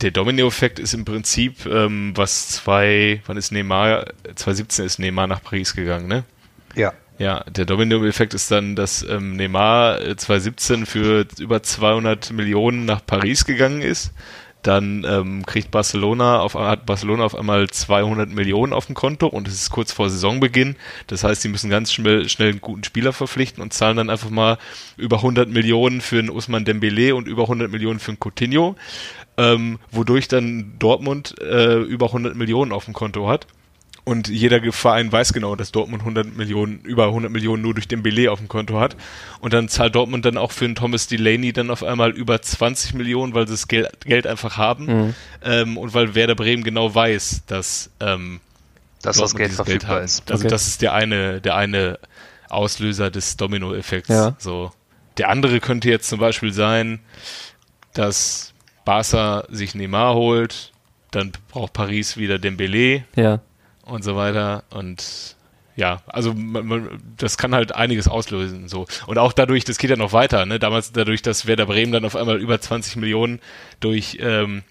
Der 0.00 0.10
Domino-Effekt 0.10 0.78
ist 0.78 0.94
im 0.94 1.04
Prinzip, 1.04 1.66
ähm, 1.66 2.12
was 2.14 2.48
zwei, 2.48 3.22
wann 3.26 3.36
ist 3.36 3.52
Neymar, 3.52 4.06
2017 4.34 4.84
ist 4.84 4.98
Neymar 4.98 5.26
nach 5.26 5.42
Paris 5.42 5.74
gegangen, 5.74 6.08
ne? 6.08 6.24
Ja. 6.74 6.92
Ja, 7.18 7.42
der 7.50 7.64
Domino-Effekt 7.64 8.32
ist 8.34 8.50
dann, 8.50 8.76
dass 8.76 9.02
ähm, 9.02 9.36
Neymar 9.36 10.00
äh, 10.00 10.16
2017 10.16 10.86
für 10.86 11.26
über 11.38 11.62
200 11.62 12.30
Millionen 12.30 12.84
nach 12.84 13.04
Paris 13.04 13.44
gegangen 13.44 13.82
ist. 13.82 14.12
Dann 14.68 15.06
ähm, 15.08 15.46
kriegt 15.46 15.70
Barcelona 15.70 16.40
auf, 16.40 16.54
hat 16.54 16.84
Barcelona 16.84 17.24
auf 17.24 17.34
einmal 17.34 17.70
200 17.70 18.28
Millionen 18.28 18.74
auf 18.74 18.84
dem 18.84 18.94
Konto 18.94 19.26
und 19.26 19.48
es 19.48 19.54
ist 19.54 19.70
kurz 19.70 19.92
vor 19.92 20.10
Saisonbeginn. 20.10 20.76
Das 21.06 21.24
heißt, 21.24 21.40
sie 21.40 21.48
müssen 21.48 21.70
ganz 21.70 21.90
schnell, 21.90 22.28
schnell 22.28 22.50
einen 22.50 22.60
guten 22.60 22.84
Spieler 22.84 23.14
verpflichten 23.14 23.62
und 23.62 23.72
zahlen 23.72 23.96
dann 23.96 24.10
einfach 24.10 24.28
mal 24.28 24.58
über 24.98 25.16
100 25.16 25.48
Millionen 25.48 26.02
für 26.02 26.18
einen 26.18 26.28
Usman 26.28 26.66
Dembele 26.66 27.14
und 27.14 27.28
über 27.28 27.44
100 27.44 27.70
Millionen 27.70 27.98
für 27.98 28.10
einen 28.10 28.18
Coutinho, 28.20 28.76
ähm, 29.38 29.78
wodurch 29.90 30.28
dann 30.28 30.74
Dortmund 30.78 31.40
äh, 31.40 31.78
über 31.78 32.08
100 32.08 32.36
Millionen 32.36 32.72
auf 32.72 32.84
dem 32.84 32.92
Konto 32.92 33.26
hat. 33.26 33.46
Und 34.08 34.28
jeder 34.28 34.60
Verein 34.72 35.12
weiß 35.12 35.34
genau, 35.34 35.54
dass 35.54 35.70
Dortmund 35.70 36.00
100 36.00 36.34
Millionen, 36.34 36.80
über 36.80 37.08
100 37.08 37.30
Millionen 37.30 37.60
nur 37.62 37.74
durch 37.74 37.88
den 37.88 38.02
Belay 38.02 38.28
auf 38.28 38.38
dem 38.38 38.48
Konto 38.48 38.80
hat. 38.80 38.96
Und 39.40 39.52
dann 39.52 39.68
zahlt 39.68 39.94
Dortmund 39.94 40.24
dann 40.24 40.38
auch 40.38 40.50
für 40.50 40.64
einen 40.64 40.74
Thomas 40.76 41.08
Delaney 41.08 41.52
dann 41.52 41.70
auf 41.70 41.84
einmal 41.84 42.12
über 42.12 42.40
20 42.40 42.94
Millionen, 42.94 43.34
weil 43.34 43.46
sie 43.46 43.52
das 43.52 43.68
Geld, 43.68 44.00
Geld 44.06 44.26
einfach 44.26 44.56
haben. 44.56 45.14
Ähm, 45.44 45.76
und 45.76 45.92
weil 45.92 46.14
Werder 46.14 46.34
Bremen 46.36 46.64
genau 46.64 46.94
weiß, 46.94 47.42
dass 47.46 47.90
ähm, 48.00 48.40
Dass 49.02 49.18
das 49.18 49.34
Geld 49.34 49.52
verfügbar 49.52 49.96
haben. 49.96 50.04
ist. 50.06 50.30
Also 50.30 50.42
Okay. 50.44 50.50
das 50.50 50.66
ist 50.68 50.80
der 50.80 50.94
eine, 50.94 51.42
der 51.42 51.56
eine 51.56 51.98
Auslöser 52.48 53.10
des 53.10 53.36
Domino-Effekts. 53.36 54.08
Ja. 54.08 54.36
So. 54.38 54.72
Der 55.18 55.28
andere 55.28 55.60
könnte 55.60 55.90
jetzt 55.90 56.08
zum 56.08 56.18
Beispiel 56.18 56.54
sein, 56.54 57.00
dass 57.92 58.54
Barca 58.86 59.44
sich 59.50 59.74
Neymar 59.74 60.14
holt, 60.14 60.72
dann 61.10 61.32
braucht 61.50 61.74
Paris 61.74 62.16
wieder 62.16 62.38
Dembele 62.38 63.04
Ja. 63.16 63.40
Und 63.88 64.04
so 64.04 64.16
weiter 64.16 64.64
und 64.70 65.36
ja, 65.76 66.02
also 66.08 66.34
man, 66.34 66.66
man, 66.66 66.88
das 67.16 67.38
kann 67.38 67.54
halt 67.54 67.72
einiges 67.74 68.08
auslösen 68.08 68.68
so 68.68 68.86
und 69.06 69.18
auch 69.18 69.32
dadurch, 69.32 69.64
das 69.64 69.78
geht 69.78 69.90
ja 69.90 69.96
noch 69.96 70.12
weiter, 70.12 70.44
ne? 70.44 70.58
Damals 70.58 70.90
dadurch, 70.92 71.22
dass 71.22 71.46
Werder 71.46 71.66
Bremen 71.66 71.92
dann 71.92 72.04
auf 72.04 72.16
einmal 72.16 72.38
über 72.40 72.60
20 72.60 72.96
Millionen 72.96 73.40
durch 73.80 74.18
ähm, 74.20 74.62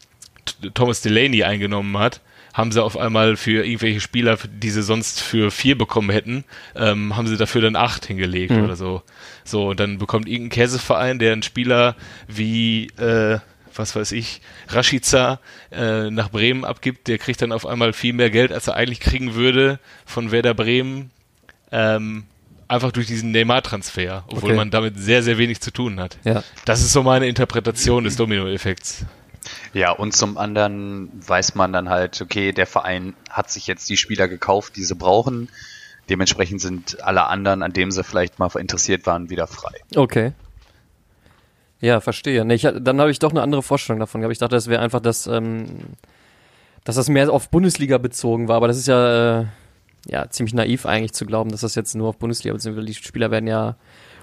Thomas 0.74 1.02
Delaney 1.02 1.44
eingenommen 1.44 1.98
hat, 1.98 2.22
haben 2.54 2.72
sie 2.72 2.84
auf 2.84 2.98
einmal 2.98 3.38
für 3.38 3.64
irgendwelche 3.66 4.02
Spieler, 4.02 4.38
die 4.52 4.70
sie 4.70 4.82
sonst 4.82 5.22
für 5.22 5.52
vier 5.52 5.78
bekommen 5.78 6.10
hätten, 6.10 6.44
ähm, 6.76 7.16
haben 7.16 7.28
sie 7.28 7.38
dafür 7.38 7.62
dann 7.62 7.76
acht 7.76 8.06
hingelegt 8.06 8.52
Mhm. 8.52 8.64
oder 8.64 8.76
so. 8.76 9.04
So 9.44 9.70
und 9.70 9.80
dann 9.80 10.00
bekommt 10.00 10.28
irgendein 10.28 10.50
Käseverein, 10.50 11.20
der 11.20 11.34
einen 11.34 11.44
Spieler 11.44 11.96
wie 12.28 12.88
äh, 12.98 13.40
was 13.76 13.96
weiß 13.96 14.12
ich, 14.14 14.42
Rashica 14.70 15.40
äh, 15.72 16.10
nach 16.10 16.30
Bremen 16.30 16.66
abgibt, 16.66 17.08
der 17.08 17.18
kriegt 17.18 17.42
dann 17.42 17.52
auf 17.52 17.66
einmal 17.66 17.94
viel 17.94 18.14
mehr 18.14 18.30
Geld, 18.30 18.52
als 18.52 18.68
er 18.68 18.76
eigentlich 18.76 19.00
kriegen 19.00 19.34
würde 19.36 19.80
von 20.06 20.32
Werder 20.32 20.54
Bremen, 20.54 21.12
ähm, 21.72 22.26
einfach 22.68 22.92
durch 22.92 23.08
diesen 23.08 23.32
Neymar-Transfer, 23.32 24.24
obwohl 24.28 24.50
Okay. 24.52 24.56
man 24.58 24.72
damit 24.72 24.98
sehr, 25.00 25.24
sehr 25.24 25.38
wenig 25.38 25.62
zu 25.62 25.72
tun 25.72 26.00
hat. 26.00 26.18
Ja. 26.24 26.44
Das 26.66 26.82
ist 26.82 26.92
so 26.94 27.04
meine 27.04 27.28
Interpretation 27.28 28.04
des 28.04 28.16
Domino-Effekts. 28.18 29.06
Ja, 29.74 29.92
und 29.92 30.14
zum 30.14 30.38
anderen 30.38 31.10
weiß 31.26 31.56
man 31.56 31.72
dann 31.72 31.88
halt, 31.90 32.22
okay, 32.22 32.52
der 32.52 32.68
Verein 32.68 33.14
hat 33.30 33.50
sich 33.50 33.68
jetzt 33.68 33.90
die 33.90 33.96
Spieler 33.96 34.28
gekauft, 34.28 34.76
die 34.76 34.84
sie 34.84 34.96
brauchen. 34.96 35.48
Dementsprechend 36.10 36.60
sind 36.62 37.02
alle 37.04 37.28
anderen, 37.28 37.64
an 37.64 37.72
dem 37.74 37.92
sie 37.92 38.04
vielleicht 38.04 38.40
mal 38.40 38.50
interessiert 38.58 39.06
waren, 39.06 39.30
wieder 39.30 39.48
frei. 39.48 39.74
Okay. 39.96 40.34
Ja, 41.80 42.00
verstehe. 42.00 42.44
Nee, 42.44 42.56
ich, 42.56 42.62
dann 42.64 43.00
habe 43.00 43.12
ich 43.12 43.20
doch 43.20 43.32
eine 43.32 43.42
andere 43.42 43.64
Vorstellung 43.64 44.00
davon 44.00 44.22
gehabt. 44.22 44.32
Ich 44.32 44.40
dachte, 44.40 44.56
das 44.56 44.68
wäre 44.68 44.82
einfach 44.82 45.00
das, 45.00 45.28
ähm, 45.28 45.66
dass 46.84 46.96
das 46.96 47.10
mehr 47.10 47.32
auf 47.32 47.50
Bundesliga 47.50 47.98
bezogen 47.98 48.48
war, 48.48 48.56
aber 48.56 48.68
das 48.68 48.78
ist 48.78 48.88
ja, 48.88 49.42
äh, 49.42 49.46
ja 50.08 50.30
ziemlich 50.30 50.54
naiv 50.54 50.86
eigentlich 50.86 51.14
zu 51.14 51.26
glauben, 51.26 51.52
dass 51.52 51.62
das 51.62 51.76
jetzt 51.76 51.96
nur 51.96 52.10
auf 52.10 52.18
Bundesliga 52.18 52.54
bezogen 52.54 52.76
wird. 52.76 52.90
Die 52.90 52.94
Spieler 52.94 53.30
werden 53.30 53.48
ja 53.48 53.76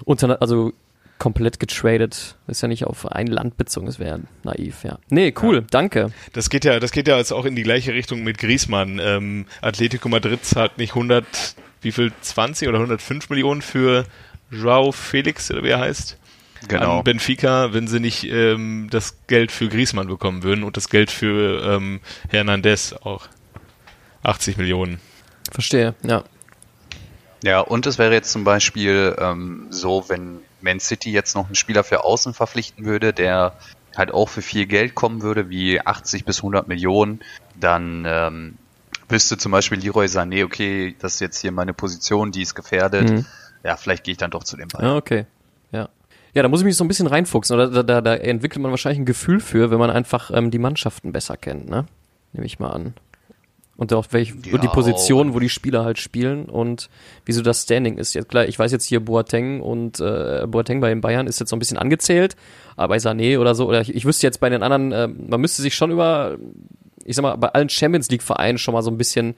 unter, 0.03 0.41
also 0.41 0.73
komplett 1.17 1.59
getradet. 1.59 2.35
Das 2.45 2.57
ist 2.57 2.61
ja 2.61 2.67
nicht 2.67 2.85
auf 2.85 3.09
ein 3.09 3.27
Land 3.27 3.55
bezogen, 3.55 3.85
das 3.85 3.99
wäre 3.99 4.21
naiv, 4.43 4.83
ja. 4.83 4.99
Nee, 5.09 5.33
cool, 5.41 5.57
ja. 5.57 5.63
danke. 5.69 6.11
Das 6.33 6.49
geht 6.49 6.65
ja, 6.65 6.79
das 6.79 6.91
geht 6.91 7.07
ja 7.07 7.17
jetzt 7.17 7.31
auch 7.31 7.45
in 7.45 7.55
die 7.55 7.63
gleiche 7.63 7.93
Richtung 7.93 8.23
mit 8.23 8.37
Griezmann. 8.37 8.99
Ähm, 9.01 9.45
Atletico 9.61 10.09
Madrid 10.09 10.43
zahlt 10.43 10.77
nicht 10.77 10.91
100, 10.91 11.25
wie 11.81 11.91
viel, 11.91 12.11
20 12.19 12.67
oder 12.67 12.79
105 12.79 13.29
Millionen 13.29 13.61
für 13.61 14.05
Joao 14.51 14.91
Felix, 14.91 15.49
oder 15.51 15.63
wie 15.63 15.69
er 15.69 15.79
heißt? 15.79 16.17
Genau. 16.67 16.99
An 16.99 17.03
Benfica, 17.03 17.73
wenn 17.73 17.87
sie 17.87 17.99
nicht 17.99 18.23
ähm, 18.23 18.87
das 18.89 19.17
Geld 19.27 19.51
für 19.51 19.67
Griezmann 19.67 20.07
bekommen 20.07 20.43
würden 20.43 20.63
und 20.63 20.77
das 20.77 20.89
Geld 20.89 21.11
für 21.11 21.61
ähm, 21.63 21.99
Hernandez 22.29 22.93
auch. 22.93 23.27
80 24.23 24.57
Millionen. 24.57 24.99
Verstehe, 25.51 25.93
ja. 26.03 26.23
Ja, 27.43 27.59
und 27.59 27.85
es 27.85 27.99
wäre 27.99 28.13
jetzt 28.13 28.31
zum 28.31 28.43
Beispiel 28.43 29.15
ähm, 29.19 29.67
so, 29.69 30.05
wenn 30.07 30.39
Man 30.61 30.79
City 30.79 31.11
jetzt 31.11 31.35
noch 31.35 31.45
einen 31.45 31.55
Spieler 31.55 31.83
für 31.83 32.03
Außen 32.03 32.33
verpflichten 32.33 32.85
würde, 32.85 33.13
der 33.13 33.55
halt 33.95 34.11
auch 34.11 34.29
für 34.29 34.41
viel 34.41 34.65
Geld 34.65 34.95
kommen 34.95 35.21
würde, 35.21 35.49
wie 35.49 35.79
80 35.79 36.25
bis 36.25 36.39
100 36.39 36.67
Millionen, 36.67 37.21
dann 37.59 38.05
ähm, 38.07 38.57
wüsste 39.07 39.37
zum 39.37 39.51
Beispiel 39.51 39.79
Leroy 39.79 40.07
Sané, 40.07 40.43
okay, 40.43 40.95
das 40.99 41.15
ist 41.15 41.19
jetzt 41.19 41.39
hier 41.39 41.51
meine 41.51 41.73
Position, 41.73 42.31
die 42.31 42.41
ist 42.41 42.55
gefährdet. 42.55 43.09
Mhm. 43.09 43.25
Ja, 43.63 43.77
vielleicht 43.77 44.03
gehe 44.03 44.13
ich 44.13 44.17
dann 44.17 44.31
doch 44.31 44.43
zu 44.43 44.57
dem 44.57 44.67
Ball. 44.67 44.83
Ja, 44.83 44.95
okay. 44.95 45.25
Ja. 46.35 46.43
Da 46.43 46.49
muss 46.49 46.59
ich 46.59 46.65
mich 46.65 46.77
so 46.77 46.83
ein 46.83 46.87
bisschen 46.87 47.07
reinfuchsen. 47.07 47.55
Oder 47.55 47.69
da, 47.69 47.83
da, 47.83 48.01
da 48.01 48.15
entwickelt 48.15 48.61
man 48.61 48.71
wahrscheinlich 48.71 48.99
ein 48.99 49.05
Gefühl 49.05 49.39
für, 49.39 49.71
wenn 49.71 49.79
man 49.79 49.89
einfach 49.89 50.29
ähm, 50.31 50.51
die 50.51 50.59
Mannschaften 50.59 51.11
besser 51.11 51.37
kennt, 51.37 51.69
ne? 51.69 51.85
Nehme 52.33 52.45
ich 52.45 52.59
mal 52.59 52.69
an. 52.69 52.93
Und 53.77 53.91
auch 53.91 54.07
welche, 54.11 54.35
ja, 54.45 54.57
die 54.57 54.67
Positionen, 54.69 55.33
wo 55.33 55.39
die 55.39 55.49
Spieler 55.49 55.83
halt 55.83 55.97
spielen 55.99 56.45
und 56.45 56.89
wieso 57.25 57.41
das 57.41 57.63
Standing 57.63 57.97
ist. 57.97 58.13
Jetzt 58.13 58.29
klar, 58.29 58.45
ich 58.45 58.57
weiß 58.57 58.71
jetzt 58.71 58.85
hier 58.85 59.01
Boateng 59.01 59.59
und 59.59 59.99
äh, 59.99 60.45
Boateng 60.47 60.79
bei 60.79 60.89
den 60.89 61.01
Bayern 61.01 61.27
ist 61.27 61.39
jetzt 61.39 61.49
so 61.49 61.57
ein 61.57 61.59
bisschen 61.59 61.77
angezählt, 61.77 62.37
aber 62.77 62.89
bei 62.89 62.97
Sané 62.97 63.37
oder 63.37 63.53
so, 63.53 63.67
oder 63.67 63.81
ich, 63.81 63.93
ich 63.93 64.05
wüsste 64.05 64.25
jetzt 64.27 64.39
bei 64.39 64.49
den 64.49 64.63
anderen, 64.63 64.93
äh, 64.93 65.07
man 65.07 65.41
müsste 65.41 65.61
sich 65.61 65.75
schon 65.75 65.91
über, 65.91 66.37
ich 67.03 67.17
sag 67.17 67.23
mal, 67.23 67.35
bei 67.35 67.49
allen 67.49 67.67
Champions 67.67 68.09
League 68.09 68.23
Vereinen 68.23 68.57
schon 68.57 68.73
mal 68.73 68.81
so 68.81 68.91
ein 68.91 68.97
bisschen 68.97 69.35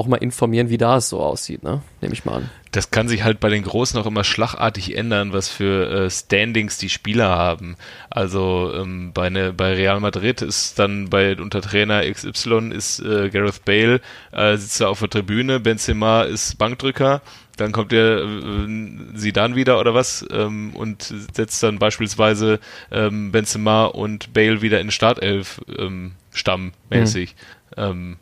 auch 0.00 0.06
mal 0.06 0.16
informieren, 0.16 0.70
wie 0.70 0.78
da 0.78 0.96
es 0.96 1.10
so 1.10 1.20
aussieht, 1.20 1.62
ne? 1.62 1.82
Nehme 2.00 2.14
ich 2.14 2.24
mal 2.24 2.36
an. 2.36 2.50
Das 2.72 2.90
kann 2.90 3.06
sich 3.06 3.22
halt 3.22 3.38
bei 3.38 3.50
den 3.50 3.64
Großen 3.64 4.00
auch 4.00 4.06
immer 4.06 4.24
schlagartig 4.24 4.96
ändern, 4.96 5.34
was 5.34 5.48
für 5.48 5.90
äh, 5.90 6.10
Standings 6.10 6.78
die 6.78 6.88
Spieler 6.88 7.28
haben. 7.28 7.76
Also 8.08 8.72
ähm, 8.74 9.12
bei, 9.12 9.28
ne, 9.28 9.52
bei 9.52 9.74
Real 9.74 10.00
Madrid 10.00 10.40
ist 10.40 10.78
dann 10.78 11.10
bei 11.10 11.36
unter 11.36 11.60
Trainer 11.60 12.02
XY 12.10 12.70
ist 12.72 13.00
äh, 13.00 13.28
Gareth 13.28 13.64
Bale 13.66 14.00
äh, 14.32 14.56
sitzt 14.56 14.80
da 14.80 14.88
auf 14.88 15.00
der 15.00 15.10
Tribüne, 15.10 15.60
Benzema 15.60 16.22
ist 16.22 16.56
Bankdrücker, 16.56 17.20
dann 17.56 17.72
kommt 17.72 17.92
der 17.92 18.22
äh, 18.22 18.66
sie 19.14 19.32
dann 19.32 19.54
wieder 19.54 19.78
oder 19.78 19.92
was 19.92 20.24
ähm, 20.30 20.74
und 20.74 21.12
setzt 21.34 21.62
dann 21.62 21.78
beispielsweise 21.78 22.58
ähm, 22.90 23.32
Benzema 23.32 23.84
und 23.84 24.32
Bale 24.32 24.62
wieder 24.62 24.80
in 24.80 24.90
Startelf 24.90 25.60
ähm, 25.76 26.12
Stamm 26.32 26.72
mäßig. 26.88 27.34
Mhm. 27.76 28.16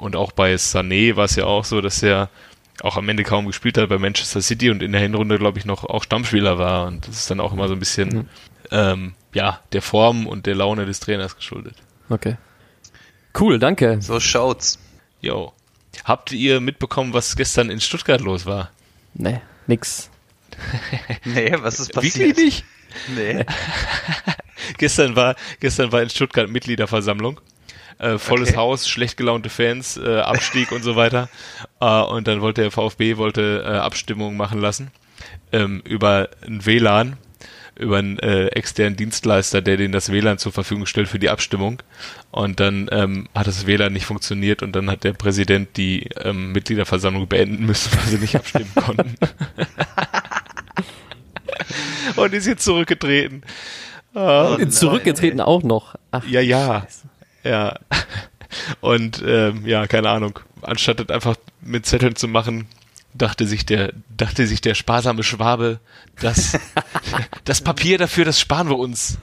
Und 0.00 0.16
auch 0.16 0.32
bei 0.32 0.54
Sané 0.54 1.14
war 1.16 1.26
es 1.26 1.36
ja 1.36 1.44
auch 1.44 1.66
so, 1.66 1.82
dass 1.82 2.02
er 2.02 2.30
auch 2.80 2.96
am 2.96 3.06
Ende 3.10 3.22
kaum 3.22 3.46
gespielt 3.46 3.76
hat 3.76 3.90
bei 3.90 3.98
Manchester 3.98 4.40
City 4.40 4.70
und 4.70 4.82
in 4.82 4.92
der 4.92 5.00
Hinrunde, 5.02 5.38
glaube 5.38 5.58
ich, 5.58 5.66
noch 5.66 5.84
auch 5.84 6.02
Stammspieler 6.02 6.58
war. 6.58 6.86
Und 6.86 7.06
das 7.06 7.16
ist 7.16 7.30
dann 7.30 7.38
auch 7.38 7.52
immer 7.52 7.68
so 7.68 7.74
ein 7.74 7.78
bisschen, 7.78 8.08
mhm. 8.08 8.28
ähm, 8.70 9.14
ja, 9.34 9.60
der 9.72 9.82
Form 9.82 10.26
und 10.26 10.46
der 10.46 10.54
Laune 10.54 10.86
des 10.86 11.00
Trainers 11.00 11.36
geschuldet. 11.36 11.74
Okay. 12.08 12.38
Cool, 13.38 13.58
danke. 13.58 14.00
So 14.00 14.20
schaut's. 14.20 14.78
Jo. 15.20 15.52
Habt 16.04 16.32
ihr 16.32 16.60
mitbekommen, 16.60 17.12
was 17.12 17.36
gestern 17.36 17.68
in 17.68 17.82
Stuttgart 17.82 18.22
los 18.22 18.46
war? 18.46 18.70
Nee, 19.12 19.42
nix. 19.66 20.08
nee, 21.24 21.54
was 21.58 21.78
ist 21.78 21.92
passiert? 21.92 22.36
Wirklich 22.36 22.36
nicht? 22.36 22.64
Nee. 23.14 23.44
gestern 24.78 25.14
war, 25.14 25.36
gestern 25.60 25.92
war 25.92 26.00
in 26.00 26.08
Stuttgart 26.08 26.48
Mitgliederversammlung 26.48 27.38
äh, 28.00 28.18
volles 28.18 28.50
okay. 28.50 28.58
Haus, 28.58 28.88
schlecht 28.88 29.16
gelaunte 29.16 29.50
Fans, 29.50 29.96
äh, 29.96 30.18
Abstieg 30.18 30.72
und 30.72 30.82
so 30.82 30.96
weiter. 30.96 31.28
Äh, 31.82 32.02
und 32.02 32.28
dann 32.28 32.42
wollte 32.42 32.60
der 32.60 32.70
VfB 32.70 33.16
wollte 33.16 33.64
äh, 33.64 33.68
Abstimmung 33.78 34.36
machen 34.36 34.60
lassen 34.60 34.90
ähm, 35.52 35.82
über 35.84 36.28
ein 36.46 36.64
WLAN, 36.66 37.16
über 37.78 37.98
einen 37.98 38.18
äh, 38.18 38.48
externen 38.48 38.96
Dienstleister, 38.96 39.62
der 39.62 39.76
denen 39.78 39.92
das 39.92 40.12
WLAN 40.12 40.38
zur 40.38 40.52
Verfügung 40.52 40.86
stellt 40.86 41.08
für 41.08 41.18
die 41.18 41.30
Abstimmung. 41.30 41.82
Und 42.30 42.60
dann 42.60 42.88
ähm, 42.92 43.28
hat 43.34 43.46
das 43.46 43.66
WLAN 43.66 43.92
nicht 43.92 44.04
funktioniert 44.04 44.62
und 44.62 44.76
dann 44.76 44.90
hat 44.90 45.04
der 45.04 45.14
Präsident 45.14 45.76
die 45.76 46.10
ähm, 46.22 46.52
Mitgliederversammlung 46.52 47.26
beenden 47.28 47.64
müssen, 47.64 47.92
weil 47.98 48.08
sie 48.08 48.18
nicht 48.18 48.36
abstimmen 48.36 48.72
konnten. 48.74 49.14
und 52.16 52.34
ist 52.34 52.46
jetzt 52.46 52.64
zurückgetreten. 52.64 53.42
Oh, 54.12 54.56
zurückgetreten 54.68 55.38
nein, 55.38 55.46
auch 55.46 55.62
noch. 55.62 55.94
Ach, 56.10 56.26
ja, 56.26 56.40
ja. 56.40 56.82
Scheiße. 56.82 57.09
Ja. 57.44 57.78
Und 58.80 59.22
ähm, 59.24 59.66
ja, 59.66 59.86
keine 59.86 60.10
Ahnung. 60.10 60.38
Anstatt 60.62 61.00
das 61.00 61.08
einfach 61.08 61.36
mit 61.60 61.86
Zetteln 61.86 62.16
zu 62.16 62.28
machen, 62.28 62.66
dachte 63.14 63.46
sich 63.46 63.66
der, 63.66 63.92
dachte 64.16 64.46
sich 64.46 64.60
der 64.60 64.74
sparsame 64.74 65.22
Schwabe, 65.22 65.80
dass 66.20 66.58
das 67.44 67.60
Papier 67.60 67.98
dafür, 67.98 68.24
das 68.24 68.40
sparen 68.40 68.68
wir 68.68 68.78
uns. 68.78 69.18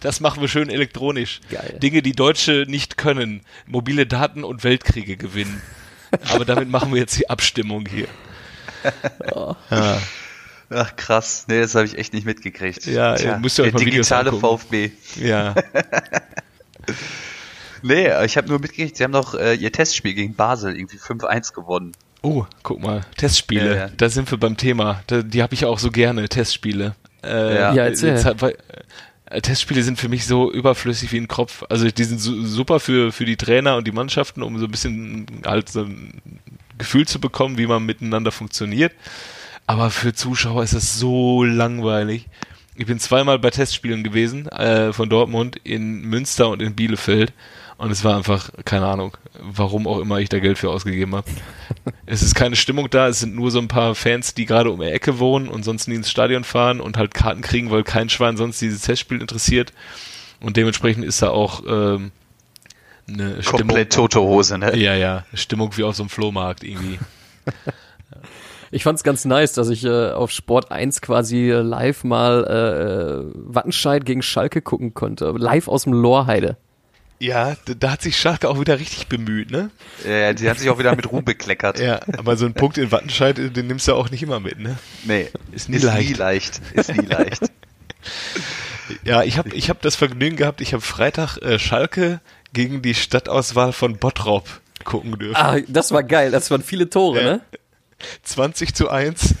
Das 0.00 0.20
machen 0.20 0.40
wir 0.40 0.48
schön 0.48 0.70
elektronisch. 0.70 1.40
Geil. 1.50 1.78
Dinge, 1.82 2.02
die 2.02 2.14
Deutsche 2.14 2.64
nicht 2.66 2.96
können. 2.96 3.42
Mobile 3.66 4.06
Daten 4.06 4.42
und 4.42 4.64
Weltkriege 4.64 5.16
gewinnen. 5.16 5.62
Aber 6.32 6.44
damit 6.44 6.68
machen 6.68 6.92
wir 6.92 7.00
jetzt 7.00 7.18
die 7.18 7.30
Abstimmung 7.30 7.86
hier. 7.86 8.08
Oh. 9.32 9.54
Ja. 9.70 10.00
Ach 10.70 10.94
krass, 10.96 11.46
nee, 11.48 11.60
das 11.60 11.74
habe 11.74 11.84
ich 11.84 11.98
echt 11.98 12.12
nicht 12.12 12.24
mitgekriegt. 12.24 12.86
Ja, 12.86 13.16
Tja, 13.16 13.38
müsst 13.38 13.58
ihr 13.58 13.64
euch 13.64 13.72
der 13.72 13.80
mal 13.80 13.84
digitale 13.84 14.32
VfB. 14.32 14.92
Ja. 15.16 15.54
Nee, 17.82 18.10
ich 18.24 18.36
habe 18.36 18.48
nur 18.48 18.58
mitgekriegt, 18.58 18.96
sie 18.96 19.04
haben 19.04 19.12
doch 19.12 19.34
äh, 19.34 19.54
ihr 19.54 19.72
Testspiel 19.72 20.14
gegen 20.14 20.34
Basel 20.34 20.76
irgendwie 20.76 20.98
5-1 20.98 21.54
gewonnen. 21.54 21.92
Oh, 22.22 22.44
guck 22.62 22.82
mal, 22.82 23.02
Testspiele, 23.16 23.70
ja, 23.70 23.76
ja. 23.86 23.90
da 23.96 24.08
sind 24.10 24.30
wir 24.30 24.38
beim 24.38 24.56
Thema. 24.56 25.02
Da, 25.06 25.22
die 25.22 25.42
habe 25.42 25.54
ich 25.54 25.64
auch 25.64 25.78
so 25.78 25.90
gerne, 25.90 26.28
Testspiele. 26.28 26.94
Äh, 27.22 27.54
ja, 27.54 27.74
ja 27.74 27.84
erzähl. 27.84 28.10
Jetzt, 28.10 28.42
weil, 28.42 28.56
äh, 29.26 29.40
Testspiele 29.40 29.82
sind 29.82 29.98
für 29.98 30.08
mich 30.08 30.26
so 30.26 30.52
überflüssig 30.52 31.12
wie 31.12 31.18
ein 31.18 31.28
Kopf. 31.28 31.64
Also 31.68 31.88
die 31.88 32.04
sind 32.04 32.20
su 32.20 32.44
super 32.44 32.80
für, 32.80 33.12
für 33.12 33.24
die 33.24 33.36
Trainer 33.36 33.76
und 33.76 33.86
die 33.86 33.92
Mannschaften, 33.92 34.42
um 34.42 34.58
so 34.58 34.66
ein 34.66 34.70
bisschen 34.70 35.26
halt 35.46 35.68
so 35.68 35.82
ein 35.82 36.20
Gefühl 36.76 37.06
zu 37.06 37.20
bekommen, 37.20 37.56
wie 37.56 37.66
man 37.66 37.86
miteinander 37.86 38.32
funktioniert. 38.32 38.92
Aber 39.66 39.90
für 39.90 40.12
Zuschauer 40.12 40.64
ist 40.64 40.74
das 40.74 40.98
so 40.98 41.44
langweilig. 41.44 42.26
Ich 42.74 42.86
bin 42.86 42.98
zweimal 42.98 43.38
bei 43.38 43.50
Testspielen 43.50 44.02
gewesen, 44.02 44.48
äh, 44.48 44.92
von 44.92 45.08
Dortmund 45.08 45.56
in 45.62 46.02
Münster 46.02 46.48
und 46.48 46.60
in 46.60 46.74
Bielefeld. 46.74 47.32
Und 47.80 47.90
es 47.90 48.04
war 48.04 48.14
einfach, 48.14 48.50
keine 48.66 48.84
Ahnung, 48.84 49.16
warum 49.40 49.86
auch 49.86 50.00
immer 50.00 50.18
ich 50.18 50.28
da 50.28 50.38
Geld 50.38 50.58
für 50.58 50.68
ausgegeben 50.68 51.14
habe. 51.14 51.26
es 52.06 52.20
ist 52.20 52.34
keine 52.34 52.54
Stimmung 52.54 52.90
da, 52.90 53.08
es 53.08 53.20
sind 53.20 53.34
nur 53.34 53.50
so 53.50 53.58
ein 53.58 53.68
paar 53.68 53.94
Fans, 53.94 54.34
die 54.34 54.44
gerade 54.44 54.70
um 54.70 54.80
die 54.80 54.86
Ecke 54.86 55.18
wohnen 55.18 55.48
und 55.48 55.64
sonst 55.64 55.88
nie 55.88 55.94
ins 55.94 56.10
Stadion 56.10 56.44
fahren 56.44 56.82
und 56.82 56.98
halt 56.98 57.14
Karten 57.14 57.40
kriegen, 57.40 57.70
weil 57.70 57.82
kein 57.82 58.10
Schwein 58.10 58.36
sonst 58.36 58.60
dieses 58.60 58.82
Testspiel 58.82 59.22
interessiert. 59.22 59.72
Und 60.40 60.58
dementsprechend 60.58 61.06
ist 61.06 61.22
da 61.22 61.30
auch 61.30 61.62
ähm, 61.66 62.12
eine 63.08 63.42
Stimmung. 63.42 63.68
Komplett 63.68 63.94
tote 63.94 64.20
Hose, 64.20 64.58
ne? 64.58 64.76
Ja, 64.76 64.94
ja. 64.94 65.24
Stimmung 65.32 65.74
wie 65.78 65.84
auf 65.84 65.96
so 65.96 66.02
einem 66.02 66.10
Flohmarkt 66.10 66.62
irgendwie. 66.62 66.98
Ich 68.72 68.84
fand's 68.84 69.02
ganz 69.02 69.24
nice, 69.24 69.52
dass 69.52 69.68
ich 69.68 69.84
äh, 69.84 70.12
auf 70.12 70.30
Sport 70.30 70.70
1 70.70 71.00
quasi 71.00 71.50
live 71.50 72.04
mal 72.04 72.44
äh, 72.48 72.92
äh, 72.92 73.32
Wattenscheid 73.34 74.04
gegen 74.04 74.22
Schalke 74.22 74.62
gucken 74.62 74.94
konnte. 74.94 75.34
Live 75.36 75.66
aus 75.66 75.82
dem 75.82 75.92
Lorheide. 75.92 76.56
Ja, 77.20 77.54
da 77.78 77.92
hat 77.92 78.00
sich 78.00 78.16
Schalke 78.16 78.48
auch 78.48 78.58
wieder 78.58 78.78
richtig 78.80 79.06
bemüht, 79.08 79.50
ne? 79.50 79.70
Ja, 80.08 80.32
die 80.32 80.48
hat 80.48 80.58
sich 80.58 80.70
auch 80.70 80.78
wieder 80.78 80.96
mit 80.96 81.12
Ruhm 81.12 81.22
bekleckert. 81.22 81.78
ja, 81.78 82.00
aber 82.16 82.38
so 82.38 82.46
ein 82.46 82.54
Punkt 82.54 82.78
in 82.78 82.90
Wattenscheid, 82.90 83.36
den 83.36 83.66
nimmst 83.66 83.86
du 83.86 83.94
auch 83.94 84.10
nicht 84.10 84.22
immer 84.22 84.40
mit, 84.40 84.58
ne? 84.58 84.78
Nee, 85.04 85.28
ist 85.52 85.68
nie, 85.68 85.76
ist 85.76 85.82
leicht. 85.82 86.08
nie 86.08 86.14
leicht. 86.14 86.60
Ist 86.72 86.96
nie 86.96 87.06
leicht. 87.06 87.42
ja, 89.04 89.22
ich 89.22 89.36
habe 89.36 89.50
ich 89.50 89.68
hab 89.68 89.82
das 89.82 89.96
Vergnügen 89.96 90.36
gehabt, 90.36 90.62
ich 90.62 90.72
habe 90.72 90.82
Freitag 90.82 91.36
äh, 91.42 91.58
Schalke 91.58 92.20
gegen 92.54 92.80
die 92.80 92.94
Stadtauswahl 92.94 93.74
von 93.74 93.98
Bottrop 93.98 94.48
gucken 94.84 95.18
dürfen. 95.18 95.36
Ah, 95.36 95.58
das 95.68 95.92
war 95.92 96.02
geil, 96.02 96.30
das 96.30 96.50
waren 96.50 96.62
viele 96.62 96.88
Tore, 96.88 97.20
ja. 97.20 97.30
ne? 97.32 97.40
20 98.22 98.74
zu 98.74 98.88
1. 98.88 99.34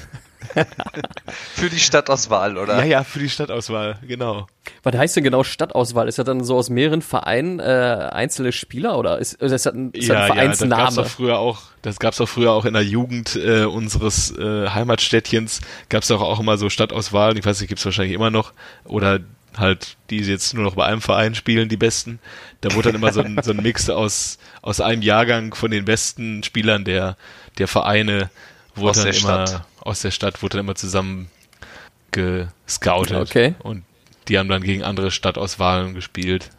für 1.54 1.70
die 1.70 1.78
Stadtauswahl, 1.78 2.56
oder? 2.56 2.78
Ja, 2.78 2.84
ja, 2.84 3.04
für 3.04 3.18
die 3.18 3.28
Stadtauswahl, 3.28 3.98
genau. 4.06 4.46
Was 4.82 4.96
heißt 4.96 5.16
denn 5.16 5.24
genau 5.24 5.44
Stadtauswahl? 5.44 6.08
Ist 6.08 6.18
das 6.18 6.26
dann 6.26 6.42
so 6.44 6.56
aus 6.56 6.70
mehreren 6.70 7.02
Vereinen 7.02 7.60
äh, 7.60 8.08
einzelne 8.12 8.52
Spieler 8.52 8.98
oder 8.98 9.18
ist, 9.18 9.34
ist 9.34 9.52
das 9.52 9.66
ein, 9.66 9.90
ist 9.92 10.08
ja, 10.08 10.14
das 10.14 10.22
ein 10.30 10.36
Vereinsname? 10.36 10.70
Ja, 10.70 10.86
das 10.86 10.96
gab's 10.96 10.98
auch 10.98 11.12
früher 11.12 11.38
auch. 11.38 11.62
Das 11.82 11.98
gab's 11.98 12.20
auch 12.20 12.28
früher 12.28 12.52
auch 12.52 12.64
in 12.64 12.74
der 12.74 12.84
Jugend 12.84 13.36
äh, 13.36 13.64
unseres 13.64 14.36
äh, 14.36 14.68
Heimatstädtchens. 14.68 15.60
Gab's 15.88 16.10
auch 16.10 16.20
auch 16.20 16.40
immer 16.40 16.58
so 16.58 16.68
Stadtauswahlen. 16.70 17.36
Ich 17.36 17.44
weiß 17.44 17.60
nicht, 17.60 17.68
gibt's 17.68 17.84
wahrscheinlich 17.84 18.14
immer 18.14 18.30
noch 18.30 18.52
oder 18.84 19.20
halt, 19.56 19.96
die 20.10 20.18
jetzt 20.18 20.54
nur 20.54 20.64
noch 20.64 20.74
bei 20.74 20.84
einem 20.84 21.00
Verein 21.00 21.34
spielen, 21.34 21.68
die 21.68 21.76
Besten. 21.76 22.20
Da 22.60 22.72
wurde 22.74 22.92
dann 22.92 23.00
immer 23.00 23.12
so 23.12 23.20
ein, 23.20 23.40
so 23.42 23.50
ein 23.50 23.62
Mix 23.62 23.90
aus, 23.90 24.38
aus 24.62 24.80
einem 24.80 25.02
Jahrgang 25.02 25.54
von 25.54 25.70
den 25.70 25.84
besten 25.84 26.42
Spielern 26.42 26.84
der, 26.84 27.16
der 27.58 27.68
Vereine, 27.68 28.30
wurde 28.74 28.90
Aus 28.90 28.96
dann 28.96 29.06
der 29.06 29.20
immer, 29.20 29.46
Stadt. 29.46 29.66
Aus 29.90 30.00
der 30.00 30.10
Stadt, 30.10 30.42
wurde 30.42 30.56
dann 30.56 30.66
immer 30.66 30.74
zusammen 30.74 31.28
gescoutet. 32.12 33.16
Okay. 33.16 33.54
Und 33.58 33.84
die 34.28 34.38
haben 34.38 34.48
dann 34.48 34.62
gegen 34.62 34.82
andere 34.82 35.10
Stadtauswahlen 35.10 35.94
gespielt. 35.94 36.50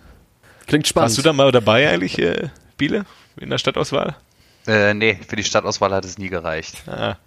Klingt 0.67 0.87
spannend. 0.87 1.09
Warst 1.09 1.17
du 1.17 1.21
da 1.21 1.33
mal 1.33 1.51
dabei 1.51 1.89
eigentlich, 1.89 2.19
äh, 2.19 2.49
Biele, 2.77 3.05
in 3.37 3.49
der 3.49 3.57
Stadtauswahl? 3.57 4.15
Äh, 4.67 4.93
nee, 4.93 5.19
für 5.27 5.35
die 5.35 5.43
Stadtauswahl 5.43 5.91
hat 5.91 6.05
es 6.05 6.17
nie 6.17 6.29
gereicht. 6.29 6.83
Ah. 6.87 7.17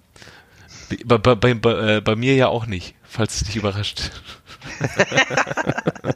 Bei, 1.05 1.19
bei, 1.19 1.35
bei, 1.35 1.55
bei, 1.55 1.97
äh, 1.97 2.01
bei 2.01 2.15
mir 2.15 2.35
ja 2.35 2.49
auch 2.49 2.67
nicht, 2.67 2.95
falls 3.03 3.37
es 3.37 3.45
dich 3.45 3.57
überrascht. 3.57 4.11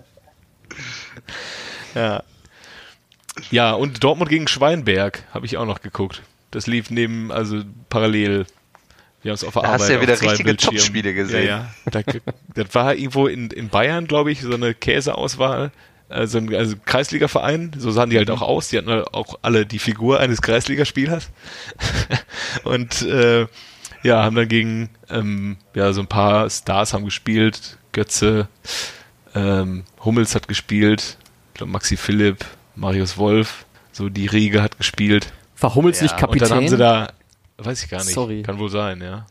ja. 1.94 2.22
Ja, 3.51 3.72
und 3.72 4.03
Dortmund 4.03 4.31
gegen 4.31 4.48
Schweinberg 4.48 5.24
habe 5.33 5.46
ich 5.46 5.57
auch 5.57 5.66
noch 5.66 5.81
geguckt. 5.81 6.22
Das 6.51 6.66
lief 6.66 6.90
neben, 6.90 7.31
also 7.31 7.62
parallel. 7.88 8.46
Wir 9.22 9.31
haben 9.31 9.35
es 9.35 9.44
auf 9.44 9.54
der 9.54 9.62
Da 9.62 9.68
Arbeit 9.68 9.81
hast 9.81 9.88
du 9.88 9.94
ja 9.94 10.00
wieder 10.00 10.20
richtige. 10.20 10.57
Topspiele 10.57 11.14
gesehen. 11.14 11.46
Ja, 11.46 11.68
ja. 11.85 11.90
Da, 11.90 12.02
das 12.54 12.74
war 12.74 12.94
irgendwo 12.94 13.26
in, 13.26 13.50
in 13.50 13.68
Bayern, 13.68 14.07
glaube 14.07 14.31
ich, 14.31 14.42
so 14.42 14.54
eine 14.54 14.74
Käseauswahl. 14.74 15.72
Also 16.09 16.38
ein 16.38 16.54
also 16.54 16.76
Kreisliga-Verein, 16.87 17.72
so 17.76 17.90
sahen 17.90 18.11
die 18.11 18.16
halt 18.16 18.31
auch 18.31 18.40
aus. 18.40 18.68
Die 18.68 18.78
hatten 18.78 18.88
halt 18.88 19.12
auch 19.12 19.38
alle 19.42 19.66
die 19.66 19.78
Figur 19.78 20.20
eines 20.20 20.40
Kreisligaspielers. 20.40 21.28
und 22.64 23.02
äh, 23.02 23.46
ja, 24.02 24.22
haben 24.22 24.37
dann 24.37 24.48
gegen 24.48 24.90
ähm, 25.11 25.57
ja, 25.74 25.92
so 25.92 26.00
ein 26.00 26.07
paar 26.07 26.48
Stars 26.48 26.94
haben 26.94 27.04
gespielt. 27.04 27.76
Götze, 27.92 28.48
ähm, 29.35 29.85
Hummels 30.04 30.35
hat 30.35 30.48
gespielt, 30.48 31.18
ich 31.48 31.54
glaub, 31.54 31.68
Maxi 31.68 31.96
Philipp, 31.96 32.44
Marius 32.76 33.16
Wolf, 33.18 33.66
so 33.92 34.09
die 34.09 34.26
Riege 34.26 34.62
hat 34.62 34.78
gespielt. 34.78 35.33
War 35.61 35.74
Hummels 35.74 35.98
Ja, 35.98 36.04
nicht 36.04 36.16
Kapitän? 36.16 36.42
Und 36.42 36.50
dann 36.50 36.57
haben 36.59 36.68
sie 36.68 36.76
da, 36.76 37.09
weiß 37.58 37.84
ich 37.84 37.90
gar 37.90 37.98
nicht, 37.98 38.14
Sorry. 38.14 38.42
kann 38.42 38.58
wohl 38.58 38.70
sein, 38.70 39.00
ja. 39.00 39.26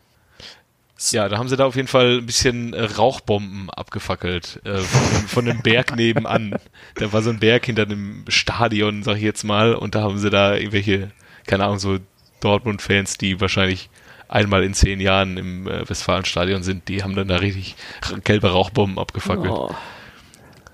Ja, 1.12 1.30
da 1.30 1.38
haben 1.38 1.48
sie 1.48 1.56
da 1.56 1.66
auf 1.66 1.76
jeden 1.76 1.88
Fall 1.88 2.18
ein 2.18 2.26
bisschen 2.26 2.74
äh, 2.74 2.84
Rauchbomben 2.84 3.70
abgefackelt 3.70 4.60
äh, 4.66 4.78
von, 4.80 5.28
von 5.28 5.48
einem 5.50 5.62
Berg 5.62 5.96
nebenan. 5.96 6.56
Da 6.96 7.14
war 7.14 7.22
so 7.22 7.30
ein 7.30 7.40
Berg 7.40 7.68
hinter 7.68 7.84
einem 7.84 8.26
Stadion, 8.30 9.04
sag 9.04 9.18
ich 9.18 9.22
jetzt 9.24 9.44
mal, 9.44 9.76
und 9.76 9.94
da 9.94 10.02
haben 10.02 10.18
sie 10.18 10.32
da 10.32 10.56
irgendwelche, 10.56 11.12
keine 11.46 11.66
Ahnung, 11.66 11.78
so 11.78 12.00
Dortmund-Fans, 12.40 13.18
die 13.20 13.40
wahrscheinlich 13.40 13.90
einmal 14.28 14.64
in 14.64 14.74
zehn 14.74 15.00
Jahren 15.00 15.38
im 15.38 15.68
äh, 15.68 15.88
Westfalenstadion 15.88 16.64
sind, 16.64 16.88
die 16.88 17.04
haben 17.04 17.16
dann 17.16 17.28
da 17.28 17.38
richtig 17.38 17.76
gelbe 18.24 18.52
Rauchbomben 18.52 18.98
abgefackelt. 18.98 19.50
Oh. 19.50 19.74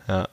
Ja, 0.07 0.27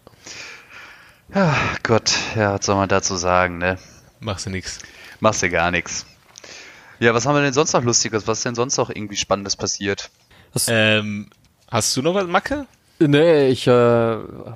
Ja, 1.35 1.57
Gott, 1.83 2.13
ja, 2.37 2.55
was 2.55 2.65
soll 2.67 2.77
man 2.77 2.89
dazu 2.89 3.17
sagen, 3.17 3.59
ne? 3.59 3.77
machst 4.21 4.47
du 4.47 4.51
nix. 4.51 4.79
Machst 5.21 5.43
du 5.43 5.51
gar 5.51 5.71
nichts. 5.71 6.07
Ja, 7.01 7.15
was 7.15 7.27
haben 7.27 7.35
wir 7.35 7.43
denn 7.43 7.55
sonst 7.55 7.73
noch 7.73 7.83
Lustiges? 7.83 8.29
Was 8.29 8.39
ist 8.39 8.45
denn 8.45 8.55
sonst 8.55 8.77
noch 8.77 8.91
irgendwie 8.91 9.17
Spannendes 9.17 9.57
passiert? 9.57 10.11
Ähm, 10.69 11.29
hast 11.71 11.97
du 11.97 12.03
noch 12.03 12.15
was, 12.15 12.27
Macke? 12.27 12.67
Nee, 12.99 13.49
ich 13.49 13.67
äh, 13.67 13.71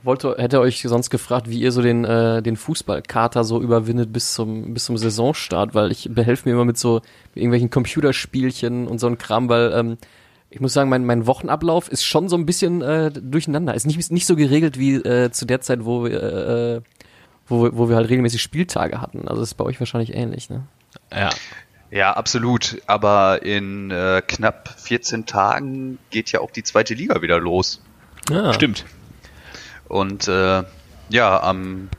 wollte, 0.03 0.37
hätte 0.37 0.61
euch 0.61 0.83
sonst 0.83 1.09
gefragt, 1.09 1.49
wie 1.49 1.59
ihr 1.59 1.73
so 1.73 1.81
den, 1.81 2.05
äh, 2.05 2.43
den 2.43 2.57
Fußballkater 2.57 3.43
so 3.45 3.63
überwindet 3.63 4.13
bis 4.13 4.35
zum, 4.35 4.75
bis 4.75 4.85
zum 4.85 4.99
Saisonstart, 4.99 5.75
weil 5.75 5.91
ich 5.91 6.11
behelfe 6.13 6.47
mir 6.47 6.55
immer 6.55 6.67
mit 6.67 6.77
so 6.77 7.01
irgendwelchen 7.35 7.71
Computerspielchen 7.71 8.87
und 8.87 8.99
so 8.99 9.07
ein 9.07 9.17
Kram, 9.17 9.49
weil 9.49 9.73
ähm, 9.73 9.97
ich 10.51 10.61
muss 10.61 10.75
sagen, 10.75 10.91
mein, 10.91 11.07
mein 11.07 11.27
Wochenablauf 11.27 11.89
ist 11.89 12.05
schon 12.05 12.29
so 12.29 12.37
ein 12.37 12.45
bisschen 12.45 12.83
äh, 12.83 13.11
durcheinander. 13.11 13.75
Ist 13.75 13.87
nicht, 13.87 14.13
nicht 14.13 14.27
so 14.27 14.37
geregelt 14.37 14.79
wie 14.79 14.97
äh, 14.97 15.31
zu 15.31 15.47
der 15.47 15.63
Zeit, 15.63 15.87
wo 15.87 16.05
wir, 16.05 16.23
äh, 16.23 16.81
wo, 17.47 17.71
wo 17.73 17.89
wir 17.89 17.97
halt 17.97 18.11
regelmäßig 18.11 18.43
Spieltage 18.43 19.01
hatten. 19.01 19.27
Also 19.27 19.41
ist 19.41 19.55
bei 19.55 19.65
euch 19.65 19.81
wahrscheinlich 19.81 20.15
ähnlich, 20.15 20.51
ne? 20.51 20.65
Ja, 21.11 21.31
Ja, 21.90 22.12
absolut. 22.12 22.83
Aber 22.87 23.42
in 23.42 23.90
äh, 23.90 24.23
knapp 24.27 24.75
14 24.79 25.27
Tagen 25.27 25.99
geht 26.11 26.33
ja 26.33 26.40
auch 26.40 26.51
die 26.51 26.62
zweite 26.62 26.94
Liga 26.94 27.23
wieder 27.23 27.38
los. 27.38 27.81
Ja. 28.31 28.53
stimmt. 28.53 28.85
Und 29.87 30.29
äh, 30.29 30.62
ja, 31.09 31.42
am, 31.42 31.90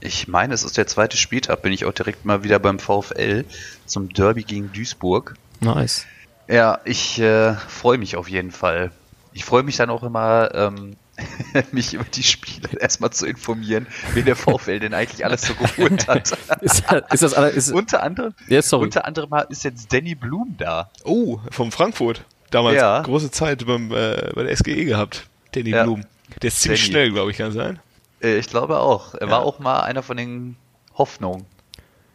ich 0.00 0.28
meine, 0.28 0.54
es 0.54 0.64
ist 0.64 0.76
der 0.76 0.86
zweite 0.86 1.16
Spieltag, 1.16 1.62
bin 1.62 1.72
ich 1.72 1.84
auch 1.84 1.92
direkt 1.92 2.24
mal 2.24 2.42
wieder 2.42 2.58
beim 2.58 2.78
VfL 2.78 3.44
zum 3.84 4.08
Derby 4.08 4.42
gegen 4.42 4.72
Duisburg. 4.72 5.34
Nice. 5.60 6.06
Ja, 6.48 6.80
ich 6.84 7.18
äh, 7.20 7.54
freue 7.54 7.98
mich 7.98 8.16
auf 8.16 8.28
jeden 8.28 8.52
Fall. 8.52 8.90
Ich 9.32 9.44
freue 9.44 9.62
mich 9.62 9.76
dann 9.76 9.90
auch 9.90 10.02
immer, 10.02 10.54
ähm, 10.54 10.96
mich 11.72 11.94
über 11.94 12.04
die 12.04 12.22
Spiele 12.22 12.68
erstmal 12.80 13.10
zu 13.10 13.26
informieren, 13.26 13.86
wen 14.14 14.24
der 14.24 14.36
VfL 14.36 14.78
denn 14.80 14.94
eigentlich 14.94 15.24
alles 15.24 15.42
so 15.42 15.54
geholt 15.54 16.06
hat. 16.08 16.30
Ist, 16.60 16.84
ist 17.12 17.22
das 17.22 17.34
alle, 17.34 17.48
ist, 17.50 17.72
unter 17.72 18.02
anderem, 18.02 18.34
sorry. 18.60 18.84
unter 18.84 19.04
anderem 19.06 19.30
ist 19.48 19.64
jetzt 19.64 19.92
Danny 19.92 20.14
Blum 20.14 20.54
da. 20.58 20.90
Oh, 21.04 21.40
vom 21.50 21.72
Frankfurt. 21.72 22.24
Damals 22.50 22.76
Ja. 22.76 23.02
große 23.02 23.30
Zeit 23.30 23.66
beim, 23.66 23.90
äh, 23.92 24.30
bei 24.34 24.42
der 24.44 24.56
SGE 24.56 24.84
gehabt. 24.84 25.26
Danny 25.52 25.70
Ja. 25.70 25.82
Blum. 25.84 26.04
Der 26.42 26.48
ist 26.48 26.60
ziemlich 26.60 26.80
Danny. 26.82 26.90
schnell, 26.92 27.12
glaube 27.12 27.30
ich, 27.30 27.36
kann 27.38 27.52
sein. 27.52 27.78
Äh, 28.22 28.36
ich 28.38 28.48
glaube 28.48 28.78
auch. 28.78 29.14
Er 29.14 29.22
Ja. 29.26 29.30
war 29.30 29.42
auch 29.42 29.58
mal 29.58 29.80
einer 29.80 30.02
von 30.02 30.16
den 30.16 30.56
Hoffnungen. 30.96 31.46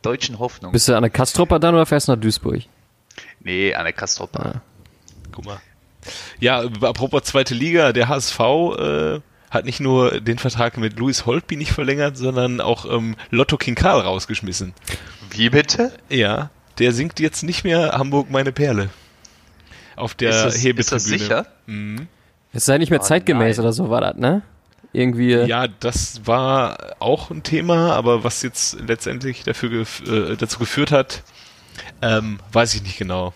Deutschen 0.02 0.40
Hoffnungen. 0.40 0.72
Bist 0.74 0.88
du 0.88 0.96
an 0.96 1.04
der 1.04 1.12
Kastropper 1.12 1.60
dann 1.60 1.76
oder 1.76 1.86
fährst 1.86 2.08
du 2.08 2.14
nach 2.14 2.20
Duisburg? 2.20 2.62
Nee, 3.42 3.74
an 3.76 3.84
der 3.84 3.94
Kastrop. 3.94 4.36
Ah. 4.38 4.62
Guck 5.32 5.46
mal. 5.46 5.60
Ja, 6.40 6.60
apropos 6.82 7.24
zweite 7.24 7.54
Liga, 7.54 7.94
der 7.94 8.08
HSV 8.08 8.40
äh, 8.40 9.20
hat 9.50 9.66
nicht 9.66 9.80
nur 9.80 10.20
den 10.22 10.40
Vertrag 10.40 10.78
mit 10.78 10.98
Luis 10.98 11.26
Holtby 11.26 11.58
nicht 11.58 11.72
verlängert, 11.72 12.18
sondern 12.18 12.62
auch 12.62 12.86
ähm, 12.86 13.16
Lotto 13.30 13.58
Kinkal 13.58 14.00
rausgeschmissen. 14.00 14.74
Wie 15.30 15.50
bitte? 15.50 15.92
Ja, 16.10 16.50
der 16.80 16.94
singt 16.94 17.20
jetzt 17.20 17.44
nicht 17.44 17.64
mehr 17.64 17.92
Hamburg 17.92 18.30
meine 18.32 18.52
Perle. 18.52 18.90
Auf 19.96 20.16
der 20.16 20.30
ist, 20.32 20.44
das, 20.44 20.56
ist 20.56 20.64
Hebetribüne. 20.64 20.96
das 20.96 21.04
sicher? 21.06 21.46
Mhm. 21.68 22.08
Es 22.54 22.66
sei 22.66 22.78
nicht 22.78 22.90
mehr 22.90 23.00
Oh, 23.02 23.04
zeitgemäß 23.04 23.58
nein. 23.58 23.66
oder 23.66 23.74
so 23.74 23.90
war 23.90 24.02
das, 24.02 24.16
ne? 24.16 24.42
Irgendwie. 24.94 25.32
Ja, 25.34 25.68
das 25.68 26.22
war 26.26 26.96
auch 27.00 27.30
ein 27.32 27.44
Thema, 27.44 27.94
aber 27.94 28.24
was 28.26 28.42
jetzt 28.42 28.78
letztendlich 28.86 29.44
dafür 29.44 29.70
gef 29.70 30.02
äh, 30.06 30.36
dazu 30.36 30.60
geführt 30.60 30.92
hat, 30.92 31.24
ähm, 32.02 32.40
weiß 32.52 32.74
ich 32.74 32.84
nicht 32.84 32.98
genau. 32.98 33.34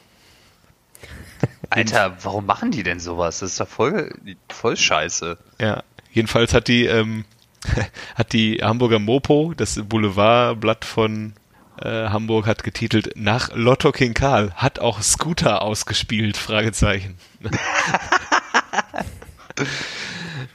Alter, 1.70 2.18
warum 2.24 2.46
machen 2.46 2.72
die 2.72 2.84
denn 2.84 3.00
sowas? 3.00 3.40
Das 3.40 3.52
ist 3.52 3.60
doch 3.60 3.68
voll, 3.68 4.14
voll 4.52 4.76
scheiße. 4.78 5.38
Ja, 5.60 5.84
jedenfalls 6.12 6.54
hat 6.54 6.68
die 6.68 6.86
ähm, 6.86 7.26
hat 8.16 8.34
die 8.34 8.60
Hamburger 8.62 9.00
Mopo, 9.00 9.54
das 9.56 9.80
Boulevardblatt 9.84 10.86
von 10.86 11.34
äh, 11.82 12.10
Hamburg, 12.10 12.48
hat 12.48 12.64
getitelt 12.64 13.12
nach 13.16 13.50
Lotto 13.54 13.92
King 13.92 14.14
Karl 14.14 14.52
hat 14.56 14.80
auch 14.80 15.02
Scooter 15.02 15.62
ausgespielt? 15.62 16.38
Fragezeichen. 16.38 17.18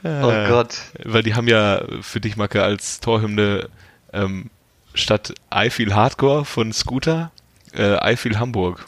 Oh 0.03 0.07
Äh, 0.31 0.47
Gott. 0.47 0.77
Weil 1.03 1.23
die 1.23 1.35
haben 1.35 1.47
ja 1.47 1.83
für 2.01 2.19
dich, 2.19 2.35
Macke, 2.37 2.63
als 2.63 2.99
Torhymne 3.01 3.69
ähm, 4.13 4.49
statt 4.93 5.33
I 5.53 5.69
Feel 5.69 5.93
Hardcore 5.93 6.45
von 6.45 6.73
Scooter, 6.73 7.31
äh, 7.75 8.13
I 8.13 8.15
Feel 8.15 8.39
Hamburg. 8.39 8.87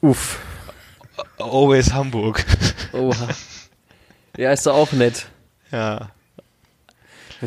Uff. 0.00 0.38
Always 1.38 1.92
Hamburg. 1.92 2.44
Oha. 2.92 3.28
Ja, 4.36 4.52
ist 4.52 4.66
doch 4.66 4.74
auch 4.74 4.92
nett. 4.92 5.26
ja. 5.70 6.10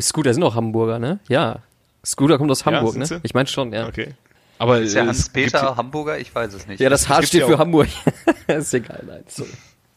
Scooter 0.00 0.34
sind 0.34 0.42
auch 0.42 0.56
Hamburger, 0.56 0.98
ne? 0.98 1.20
Ja. 1.28 1.60
Scooter 2.04 2.36
kommt 2.38 2.50
aus 2.50 2.66
Hamburg, 2.66 2.94
sind 2.94 3.10
ne? 3.10 3.20
Ich 3.22 3.32
meine 3.32 3.48
schon, 3.48 3.72
ja. 3.72 3.86
Okay. 3.86 4.14
Aber 4.58 4.80
Ist 4.80 4.94
ja 4.94 5.06
Hans-Peter 5.06 5.76
Hamburger? 5.76 6.18
Ich 6.18 6.34
weiß 6.34 6.52
es 6.54 6.66
nicht. 6.66 6.80
Ja, 6.80 6.88
das 6.88 7.08
H 7.08 7.22
steht 7.22 7.42
ja 7.42 7.46
für 7.46 7.58
Hamburg. 7.58 7.88
ist 8.46 8.74
egal, 8.74 9.04
nein. 9.06 9.24
Sorry. 9.28 9.50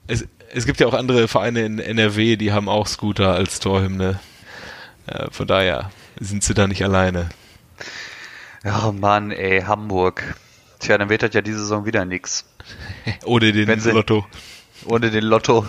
Es, 0.08 0.26
es 0.54 0.66
gibt 0.66 0.80
ja 0.80 0.88
auch 0.88 0.94
andere 0.94 1.28
Vereine 1.28 1.66
in 1.66 1.80
NRW, 1.80 2.38
die 2.38 2.52
haben 2.54 2.70
auch 2.70 2.88
Scooter 2.88 3.34
als 3.34 3.60
Torhymne. 3.60 4.20
Äh, 5.08 5.28
von 5.32 5.48
daher 5.48 5.92
sind 6.20 6.44
sie 6.44 6.54
da 6.54 6.68
nicht 6.68 6.84
alleine. 6.84 7.30
Oh 8.66 8.92
Mann, 8.92 9.32
ey, 9.32 9.62
Hamburg. 9.62 10.36
Tja, 10.80 10.98
dann 10.98 11.10
wird 11.10 11.24
das 11.24 11.34
ja 11.34 11.42
diese 11.42 11.60
Saison 11.60 11.86
wieder 11.86 12.06
nix. 12.06 12.46
Ohne 13.26 13.52
den 13.52 13.80
sie- 13.80 13.92
Lotto. 13.92 14.26
Ohne 14.86 15.10
den 15.10 15.24
Lotto. 15.24 15.66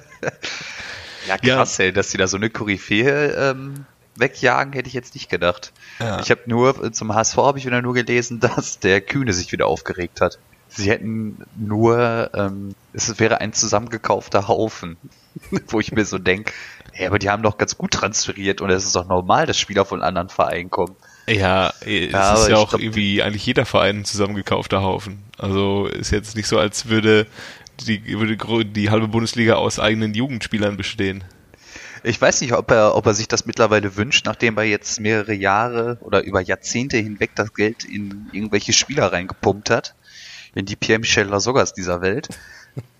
ja, 1.28 1.36
Ja. 1.42 1.56
krass, 1.56 1.78
ey, 1.78 1.92
dass 1.92 2.08
die 2.10 2.16
da 2.16 2.26
so 2.26 2.36
eine 2.36 2.50
Koryphäe 2.50 3.32
ähm, 3.50 3.84
wegjagen, 4.16 4.72
hätte 4.72 4.88
ich 4.88 4.94
jetzt 4.94 5.14
nicht 5.14 5.28
gedacht. 5.28 5.72
Ja. 6.00 6.20
Ich 6.20 6.30
habe 6.30 6.42
nur, 6.46 6.92
zum 6.92 7.14
HSV 7.14 7.36
habe 7.36 7.58
ich 7.58 7.66
wieder 7.66 7.82
nur 7.82 7.94
gelesen, 7.94 8.40
dass 8.40 8.78
der 8.78 9.00
Kühne 9.00 9.32
sich 9.32 9.52
wieder 9.52 9.66
aufgeregt 9.66 10.20
hat. 10.20 10.38
Sie 10.68 10.90
hätten 10.90 11.44
nur, 11.56 12.30
ähm, 12.32 12.74
es 12.94 13.18
wäre 13.20 13.42
ein 13.42 13.52
zusammengekaufter 13.52 14.48
Haufen. 14.48 14.96
Wo 15.68 15.80
ich 15.80 15.92
mir 15.92 16.04
so 16.04 16.18
denke, 16.18 16.52
ey, 16.92 17.06
aber 17.06 17.18
die 17.18 17.28
haben 17.30 17.42
doch 17.42 17.56
ganz 17.58 17.76
gut 17.78 17.90
transferiert 17.92 18.60
und 18.60 18.70
es 18.70 18.84
ist 18.84 18.94
doch 18.96 19.06
normal, 19.06 19.46
dass 19.46 19.58
Spieler 19.58 19.84
von 19.86 20.02
anderen 20.02 20.28
Vereinen 20.30 20.70
kommen. 20.70 20.94
Ja, 21.32 21.72
eh, 21.84 22.06
es 22.06 22.12
Ja, 22.12 22.34
ist 22.34 22.48
ja 22.48 22.56
auch 22.56 22.70
glaub, 22.70 22.82
irgendwie 22.82 23.22
eigentlich 23.22 23.46
jeder 23.46 23.64
Verein 23.64 24.00
ein 24.00 24.04
zusammengekaufter 24.04 24.82
Haufen. 24.82 25.22
Also 25.38 25.86
ist 25.86 26.10
jetzt 26.10 26.36
nicht 26.36 26.46
so, 26.46 26.58
als 26.58 26.88
würde 26.88 27.26
die, 27.80 28.18
würde 28.18 28.64
die 28.64 28.90
halbe 28.90 29.08
Bundesliga 29.08 29.54
aus 29.54 29.78
eigenen 29.78 30.14
Jugendspielern 30.14 30.76
bestehen. 30.76 31.24
Ich 32.04 32.20
weiß 32.20 32.40
nicht, 32.40 32.52
ob 32.52 32.70
er, 32.70 32.96
ob 32.96 33.06
er 33.06 33.14
sich 33.14 33.28
das 33.28 33.46
mittlerweile 33.46 33.96
wünscht, 33.96 34.26
nachdem 34.26 34.58
er 34.58 34.64
jetzt 34.64 34.98
mehrere 34.98 35.34
Jahre 35.34 35.98
oder 36.00 36.22
über 36.24 36.40
Jahrzehnte 36.40 36.96
hinweg 36.96 37.30
das 37.36 37.54
Geld 37.54 37.84
in 37.84 38.28
irgendwelche 38.32 38.72
Spieler 38.72 39.12
reingepumpt 39.12 39.70
hat. 39.70 39.94
In 40.54 40.66
die 40.66 40.76
Pierre-Michel 40.76 41.28
Lasoggas 41.28 41.72
dieser 41.72 42.02
Welt. 42.02 42.28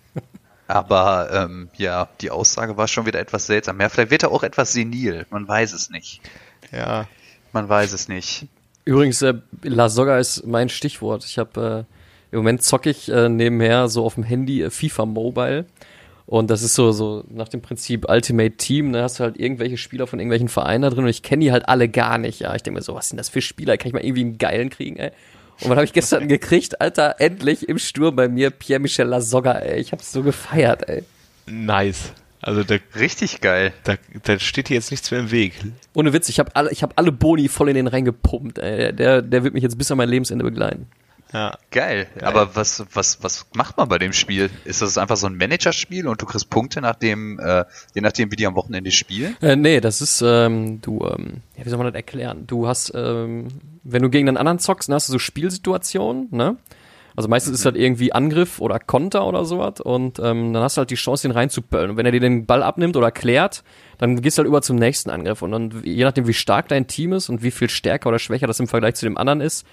Aber 0.69 1.29
ähm, 1.33 1.69
ja, 1.77 2.09
die 2.21 2.31
Aussage 2.31 2.77
war 2.77 2.89
schon 2.89 3.05
wieder 3.05 3.19
etwas 3.19 3.47
seltsam. 3.47 3.81
Ja, 3.81 3.89
vielleicht 3.89 4.11
wird 4.11 4.23
er 4.23 4.31
auch 4.31 4.43
etwas 4.43 4.73
senil. 4.73 5.27
Man 5.31 5.47
weiß 5.47 5.73
es 5.73 5.91
nicht. 5.91 6.23
Ja. 6.71 7.07
Man 7.53 7.69
weiß 7.69 7.93
es 7.93 8.09
nicht. 8.09 8.47
Übrigens, 8.85 9.23
äh, 9.23 9.35
La 9.63 9.89
Soga 9.89 10.19
ist 10.19 10.47
mein 10.47 10.69
Stichwort. 10.69 11.25
Ich 11.25 11.39
habe 11.39 11.87
äh, 11.89 12.33
im 12.33 12.39
Moment 12.39 12.63
zocke 12.63 12.91
ich 12.91 13.09
äh, 13.11 13.29
nebenher 13.29 13.89
so 13.89 14.05
auf 14.05 14.15
dem 14.15 14.25
Handy 14.25 14.63
äh, 14.63 14.71
FIFA 14.71 15.07
Mobile. 15.07 15.67
Und 16.27 16.51
das 16.51 16.63
ist 16.63 16.75
so, 16.75 16.93
so 16.93 17.25
nach 17.29 17.49
dem 17.49 17.61
Prinzip 17.61 18.09
Ultimate 18.09 18.57
Team, 18.57 18.93
da 18.93 19.03
hast 19.03 19.21
du 19.21 19.25
halt 19.25 19.39
irgendwelche 19.39 19.77
Spieler 19.77 20.07
von 20.07 20.19
irgendwelchen 20.19 20.49
Vereinen 20.49 20.83
da 20.83 20.91
drin 20.91 21.05
und 21.05 21.11
ich 21.11 21.23
kenne 21.23 21.45
die 21.45 21.53
halt 21.53 21.69
alle 21.69 21.89
gar 21.89 22.17
nicht, 22.17 22.41
ja. 22.41 22.55
Ich 22.55 22.63
denke 22.63 22.79
mir 22.79 22.83
so, 22.83 22.95
was 22.95 23.09
sind 23.09 23.19
das 23.19 23.29
für 23.29 23.43
Spieler? 23.43 23.77
Kann 23.77 23.89
ich 23.89 23.93
mal 23.93 24.05
irgendwie 24.05 24.23
einen 24.23 24.39
geilen 24.39 24.71
kriegen, 24.71 24.97
ey? 24.97 25.11
Und 25.61 25.69
was 25.69 25.77
habe 25.77 25.85
ich 25.85 25.93
gestern 25.93 26.29
gekriegt? 26.29 26.81
Alter, 26.81 27.17
endlich 27.19 27.69
im 27.69 27.79
Sturm 27.79 28.17
bei 28.17 28.29
mir 28.29 28.51
Pierre-Michel 28.51 29.07
Lasogga, 29.07 29.53
ey. 29.59 29.81
Ich 29.81 29.93
hab's 29.93 30.11
so 30.11 30.23
gefeiert, 30.23 30.89
ey. 30.89 31.05
Nice. 31.47 32.13
Also 32.43 32.65
da, 32.65 32.77
Richtig 32.99 33.41
geil. 33.41 33.73
da, 33.85 33.95
da 34.25 34.39
steht 34.39 34.69
hier 34.69 34.75
jetzt 34.75 34.91
nichts 34.91 35.11
mehr 35.11 35.21
im 35.21 35.31
Weg. 35.31 35.55
Ohne 35.95 36.13
Witz, 36.13 36.29
ich 36.29 36.41
habe 36.41 36.55
alle, 36.55 36.71
ich 36.73 36.83
hab 36.83 36.99
alle 36.99 37.13
Boni 37.13 37.49
voll 37.49 37.69
in 37.69 37.77
den 37.77 37.87
reingepumpt, 37.87 38.59
ey. 38.59 38.93
Der, 38.93 39.23
der 39.23 39.45
wird 39.45 39.55
mich 39.55 39.63
jetzt 39.63 39.79
bis 39.79 39.91
an 39.93 39.99
mein 39.99 40.09
Lebensende 40.09 40.45
begleiten. 40.45 40.89
Ja. 41.33 41.57
Geil. 41.71 42.09
Aber 42.21 42.55
was, 42.57 42.85
was, 42.93 43.23
was 43.23 43.47
macht 43.55 43.79
man 43.79 43.89
bei 43.89 43.99
dem 43.99 44.13
Spiel? 44.13 44.51
Ist 44.65 44.83
das 44.83 44.99
einfach 44.99 45.17
so 45.17 45.27
ein 45.27 45.37
Managerspiel 45.37 46.07
und 46.07 46.21
du 46.21 46.27
kriegst 46.27 46.51
Punkte 46.51 46.81
nachdem, 46.83 47.39
äh, 47.39 47.65
je 47.95 48.03
nachdem, 48.03 48.31
wie 48.31 48.37
die 48.37 48.47
am 48.47 48.55
Wochenende 48.55 48.91
spielen? 48.91 49.37
Äh, 49.41 49.57
nee, 49.57 49.81
das 49.81 50.03
ist, 50.03 50.23
ähm, 50.23 50.81
du, 50.83 51.07
ähm, 51.07 51.39
ja, 51.57 51.65
wie 51.65 51.71
soll 51.71 51.79
man 51.79 51.87
das 51.87 51.95
erklären? 51.95 52.47
Du 52.47 52.67
hast, 52.67 52.93
ähm, 52.95 53.49
wenn 53.83 54.03
du 54.03 54.11
gegen 54.11 54.29
einen 54.29 54.37
anderen 54.37 54.59
zockst, 54.59 54.89
dann 54.89 54.95
hast 54.97 55.09
du 55.09 55.13
so 55.13 55.19
Spielsituationen, 55.19 56.29
ne? 56.31 56.57
Also 57.17 57.29
meistens 57.29 57.55
ist 57.55 57.67
das 57.67 57.75
irgendwie 57.75 58.13
Angriff 58.13 58.61
oder 58.61 58.79
Konter 58.79 59.27
oder 59.27 59.45
sowas 59.45 59.81
und 59.81 60.19
ähm, 60.19 60.53
dann 60.53 60.63
hast 60.63 60.77
du 60.77 60.81
halt 60.81 60.91
die 60.91 60.97
Chance, 60.97 61.29
den 61.29 61.33
reinzupöllen. 61.33 61.91
Und 61.91 61.97
wenn 61.97 62.07
er 62.07 62.13
dir 62.13 62.21
den 62.21 62.47
Ball 62.47 62.63
abnimmt 62.63 62.97
oder 62.97 63.11
klärt, 63.11 63.63
dann 63.99 64.21
gehst 64.21 64.39
du 64.39 64.41
halt 64.41 64.49
über 64.49 64.63
zum 64.63 64.77
nächsten 64.77 65.11
Angriff. 65.11 65.43
Und 65.43 65.53
dann, 65.53 65.83
je 65.85 66.05
nachdem, 66.05 66.27
wie 66.27 66.35
stark 66.35 66.69
dein 66.69 66.87
Team 66.87 67.13
ist 67.13 67.29
und 67.29 67.43
wie 67.43 67.51
viel 67.51 67.69
stärker 67.69 68.09
oder 68.09 68.19
schwächer 68.19 68.47
das 68.47 68.61
im 68.61 68.69
Vergleich 68.69 68.95
zu 68.95 69.07
dem 69.07 69.19
anderen 69.19 69.41
ist, 69.41 69.67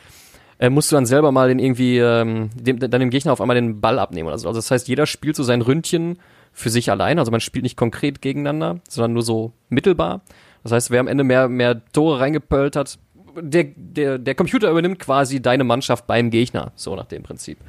äh, 0.60 0.69
musst 0.69 0.91
du 0.91 0.95
dann 0.95 1.06
selber 1.06 1.32
mal 1.32 1.47
den 1.47 1.60
irgendwie, 1.60 1.97
ähm, 1.97 2.49
dem, 2.54 2.80
dann 2.80 2.99
dem 2.99 3.10
Gegner 3.10 3.32
auf 3.32 3.41
einmal 3.41 3.56
den 3.56 3.80
Ball 3.80 3.97
abnehmen 3.97 4.28
oder 4.28 4.38
so. 4.38 4.47
Also 4.47 4.60
das 4.60 4.69
heißt, 4.69 4.88
jeder 4.88 5.06
spielt 5.06 5.36
so 5.36 5.43
sein 5.43 5.62
Ründchen 5.62 6.19
für 6.52 6.69
sich 6.69 6.91
allein. 6.91 7.19
Also 7.19 7.32
man 7.32 7.39
spielt 7.39 7.63
nicht 7.63 7.78
konkret 7.78 8.21
gegeneinander, 8.21 8.82
sondern 8.89 9.13
nur 9.13 9.23
so 9.23 9.54
mittelbar. 9.69 10.21
Das 10.63 10.73
heißt, 10.73 10.91
wer 10.91 10.99
am 10.99 11.08
Ende 11.08 11.23
mehr, 11.23 11.47
mehr 11.47 11.82
Tore 11.93 12.19
reingepölt 12.19 12.75
hat, 12.75 12.99
der, 13.41 13.65
der, 13.75 14.17
der 14.17 14.36
Computer 14.36 14.69
übernimmt 14.69 14.99
quasi 14.99 15.41
deine 15.41 15.63
Mannschaft 15.63 16.08
beim 16.08 16.30
Gegner. 16.30 16.71
So 16.75 16.95
nach 16.95 17.06
dem 17.06 17.23
Prinzip. 17.23 17.60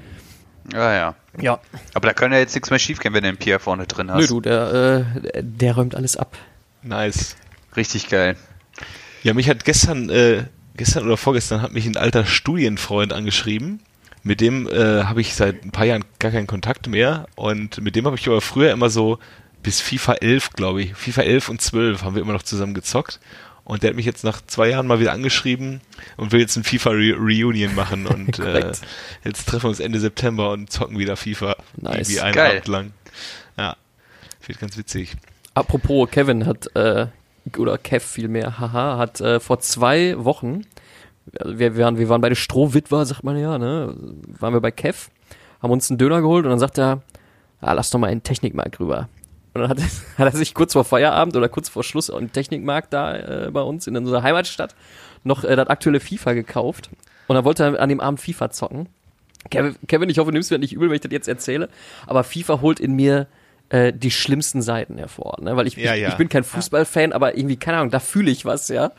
Ja, 0.73 0.93
ja. 0.93 1.15
Ja. 1.41 1.61
Aber 1.95 2.09
da 2.09 2.15
kann 2.15 2.33
ja 2.33 2.39
jetzt 2.39 2.55
nichts 2.55 2.71
mehr 2.71 2.79
schiefgehen, 2.79 3.15
wenn 3.15 3.23
du 3.23 3.31
den 3.31 3.39
Pierre 3.39 3.61
vorne 3.61 3.87
drin 3.87 4.11
hast. 4.11 4.21
Nö, 4.21 4.27
du, 4.27 4.41
der, 4.41 5.05
äh, 5.35 5.43
der 5.43 5.75
räumt 5.75 5.95
alles 5.95 6.17
ab. 6.17 6.37
Nice. 6.83 7.37
Richtig 7.77 8.09
geil. 8.09 8.37
Ja, 9.23 9.35
mich 9.35 9.49
hat 9.49 9.65
gestern, 9.65 10.11
äh, 10.11 10.45
gestern 10.77 11.05
oder 11.05 11.17
vorgestern 11.17 11.63
hat 11.63 11.73
mich 11.73 11.87
ein 11.87 11.97
alter 11.97 12.25
Studienfreund 12.25 13.13
angeschrieben. 13.13 13.81
Mit 14.23 14.41
dem 14.41 14.69
äh, 14.69 15.05
habe 15.05 15.21
ich 15.21 15.35
seit 15.35 15.65
ein 15.65 15.71
paar 15.71 15.87
Jahren 15.87 16.05
gar 16.19 16.31
keinen 16.31 16.47
Kontakt 16.47 16.89
mehr. 16.89 17.27
Und 17.37 17.81
mit 17.81 17.97
dem 17.97 18.07
habe 18.07 18.17
ich 18.17 18.27
aber 18.27 18.41
früher 18.41 18.73
immer 18.73 18.91
so 18.91 19.19
bis 19.63 19.81
FIFA 19.81 20.15
11, 20.15 20.51
glaube 20.53 20.83
ich. 20.83 20.95
FIFA 20.95 21.23
11 21.23 21.49
und 21.49 21.61
12 21.61 22.03
haben 22.03 22.15
wir 22.15 22.23
immer 22.23 22.33
noch 22.33 22.43
zusammen 22.43 22.75
gezockt. 22.75 23.21
Und 23.71 23.85
der 23.85 23.91
hat 23.91 23.97
mich 23.97 24.05
jetzt 24.05 24.25
nach 24.25 24.41
zwei 24.45 24.71
Jahren 24.71 24.89
mal 24.89 24.99
wieder 24.99 25.13
angeschrieben 25.13 25.81
und 26.17 26.33
will 26.33 26.41
jetzt 26.41 26.57
ein 26.57 26.65
FIFA 26.65 26.91
Re 26.91 27.15
Reunion 27.17 27.73
machen. 27.77 28.05
Und 28.09 28.41
äh, 28.41 28.73
jetzt 29.23 29.47
treffen 29.47 29.63
wir 29.63 29.69
uns 29.69 29.79
Ende 29.79 30.01
September 30.01 30.51
und 30.51 30.73
zocken 30.73 30.99
wieder 30.99 31.17
FIFA. 31.17 31.55
Nice. 31.77 32.09
Wie 32.09 32.19
einen 32.19 32.35
Geil. 32.35 32.51
Abend 32.51 32.67
lang. 32.67 32.93
Ja. 33.57 33.77
Wird 34.45 34.59
ganz 34.59 34.77
witzig. 34.77 35.15
Apropos, 35.55 36.11
Kevin 36.11 36.47
hat, 36.47 36.75
äh, 36.75 37.07
oder 37.57 37.79
Kev 37.79 38.05
vielmehr, 38.05 38.59
haha, 38.59 38.99
hat 38.99 39.21
äh, 39.21 39.39
vor 39.39 39.61
zwei 39.61 40.17
Wochen, 40.19 40.63
also 41.39 41.61
wir, 41.61 41.77
wir, 41.77 41.85
waren, 41.85 41.97
wir 41.97 42.09
waren 42.09 42.21
beide 42.21 42.35
Strohwitwer, 42.35 43.07
sagt 43.07 43.23
man 43.23 43.39
ja, 43.39 43.57
ne? 43.57 43.95
Waren 44.41 44.53
wir 44.53 44.61
bei 44.61 44.73
Kev, 44.73 45.11
haben 45.63 45.71
uns 45.71 45.89
einen 45.89 45.99
Döner 45.99 46.23
geholt 46.23 46.45
und 46.45 46.51
dann 46.51 46.59
sagt 46.59 46.77
er, 46.77 47.03
ah, 47.61 47.73
lass 47.75 47.91
doch 47.91 48.01
mal 48.01 48.09
in 48.09 48.19
den 48.19 48.25
Technikmarkt 48.25 48.81
rüber. 48.81 49.09
Und 49.55 49.63
dann 49.63 49.71
hat, 49.71 49.79
hat 50.19 50.33
er 50.33 50.37
sich 50.37 50.55
kurz 50.55 50.73
vor 50.73 50.85
Feierabend 50.85 51.37
oder 51.37 51.49
kurz 51.49 51.69
vor 51.69 51.85
Schluss 51.85 52.09
im 52.09 52.33
Technikmarkt 52.33 52.93
da 52.93 53.17
äh, 53.47 53.51
bei 53.51 53.63
uns 53.63 53.87
in 53.87 53.97
unserer 53.97 54.23
Heimatstadt 54.23 54.75
noch 55.25 55.45
äh, 55.45 55.57
das 55.57 55.69
aktuelle 55.69 56.01
FIFA 56.01 56.33
gekauft. 56.35 56.91
Und 57.29 57.37
dann 57.37 57.45
wollte 57.45 57.65
er 57.65 57.81
an 57.81 57.89
dem 57.89 58.01
Abend 58.01 58.21
FIFA 58.21 58.51
zocken. 58.51 58.89
Kevin, 59.51 59.77
Kevin, 59.87 60.11
ich 60.11 60.19
hoffe, 60.19 60.31
du 60.31 60.35
nimmst 60.35 60.51
mir 60.51 60.59
nicht 60.59 60.73
übel, 60.73 60.89
wenn 60.89 60.97
ich 60.97 61.01
das 61.01 61.13
jetzt 61.13 61.29
erzähle, 61.29 61.69
aber 62.07 62.25
FIFA 62.25 62.61
holt 62.61 62.79
in 62.79 62.95
mir 62.95 63.27
äh, 63.71 63.93
die 63.93 64.11
schlimmsten 64.11 64.61
Seiten 64.61 64.99
hervor, 64.99 65.39
ne? 65.41 65.57
weil 65.57 65.67
ich, 65.67 65.77
Ja, 65.77 65.95
ich, 65.95 66.03
ja. 66.03 66.09
ich 66.09 66.17
bin 66.17 66.29
kein 66.29 66.45
Fußballfan, 66.45 67.13
aber 67.13 67.37
irgendwie, 67.37 67.57
keine 67.57 67.79
Ahnung, 67.79 67.91
da 67.91 68.01
fühle 68.01 68.31
ich 68.31 68.45
was, 68.45 68.69
ja. 68.69 68.93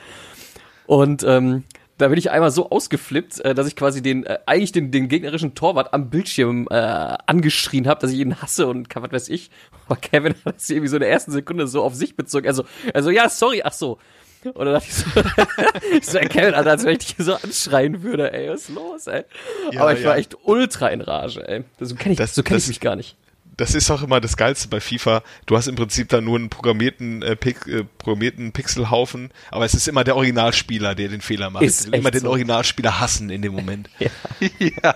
Und 0.88 1.24
ähm, 1.24 1.64
da 1.98 2.08
bin 2.08 2.18
ich 2.18 2.32
einmal 2.32 2.52
so 2.52 2.70
ausgeflippt, 2.70 3.40
äh, 3.42 3.54
dass 3.54 3.68
ich 3.68 3.76
quasi 3.76 4.02
den, 4.02 4.26
äh, 4.26 4.40
eigentlich 4.46 4.72
den, 4.72 4.92
den 4.92 5.08
gegnerischen 5.08 5.54
Torwart 5.56 5.94
am 5.94 6.10
Bildschirm 6.10 6.68
äh, 6.72 6.76
angeschrien 6.76 7.88
habe, 7.88 8.02
dass 8.02 8.12
ich 8.12 8.20
ihn 8.20 8.42
hasse 8.42 8.68
und 8.68 8.88
was 8.96 9.12
weiß 9.12 9.30
ich. 9.30 9.52
Aber 9.88 9.96
Kevin 9.98 10.34
hat 10.46 10.58
es 10.58 10.70
irgendwie 10.70 10.88
so 10.88 10.96
in 10.96 11.02
der 11.02 11.10
ersten 11.12 11.32
Sekunde 11.32 11.68
so 11.68 11.84
auf 11.84 11.94
sich 11.96 12.16
bezogen. 12.16 12.48
Also, 12.48 12.64
also 12.94 13.10
ja, 13.12 13.30
sorry, 13.30 13.62
ach 13.64 13.74
so. 13.74 14.00
Und 14.44 14.66
dann 14.66 14.74
dachte 14.74 14.88
ich 14.88 14.94
so, 14.96 15.06
ich 15.98 16.06
so, 16.08 16.18
ey, 16.18 16.28
Kevin, 16.28 16.56
Alter, 16.56 16.72
als 16.72 16.84
wenn 16.84 16.94
ich 16.94 17.06
dich 17.06 17.16
so 17.20 17.36
anschreien 17.36 18.02
würde, 18.02 18.34
ey, 18.34 18.50
was 18.50 18.62
ist 18.70 18.76
los, 18.76 19.06
ey? 19.08 19.24
Ja, 19.72 19.82
Aber 19.82 19.94
ich 19.94 20.04
war 20.04 20.14
ja. 20.14 20.20
echt 20.20 20.36
ultra 20.44 20.88
in 20.88 21.02
Rage, 21.02 21.48
ey. 21.48 21.64
So 21.80 21.94
kenne 21.96 22.14
ich, 22.14 22.18
Das- 22.18 22.34
so 22.34 22.42
kenn 22.42 22.58
ich 22.58 22.64
das- 22.64 22.70
mich 22.70 22.80
gar 22.80 22.96
nicht. 22.96 23.16
Das 23.62 23.76
ist 23.76 23.92
auch 23.92 24.02
immer 24.02 24.20
das 24.20 24.38
Geilste 24.38 24.68
bei 24.70 24.80
FIFA. 24.80 25.22
Du 25.46 25.56
hast 25.56 25.68
im 25.68 25.76
Prinzip 25.76 26.10
da 26.10 26.20
nur 26.20 26.36
einen 26.36 26.50
programmierten, 26.50 27.22
äh, 27.22 27.36
Pix, 27.36 27.68
äh, 27.68 27.84
programmierten 28.00 28.54
Pixelhaufen, 28.54 29.30
aber 29.52 29.66
es 29.66 29.76
ist 29.76 29.88
immer 29.88 30.04
der 30.04 30.16
Originalspieler, 30.16 30.96
der 30.96 31.10
den 31.10 31.22
Fehler 31.22 31.52
macht. 31.52 31.64
Ist 31.64 31.86
immer 31.94 32.10
den 32.10 32.22
so. 32.22 32.30
Originalspieler 32.30 33.00
hassen 33.00 33.30
in 33.30 33.44
dem 33.44 33.54
Moment. 33.54 33.88
ja. 34.60 34.96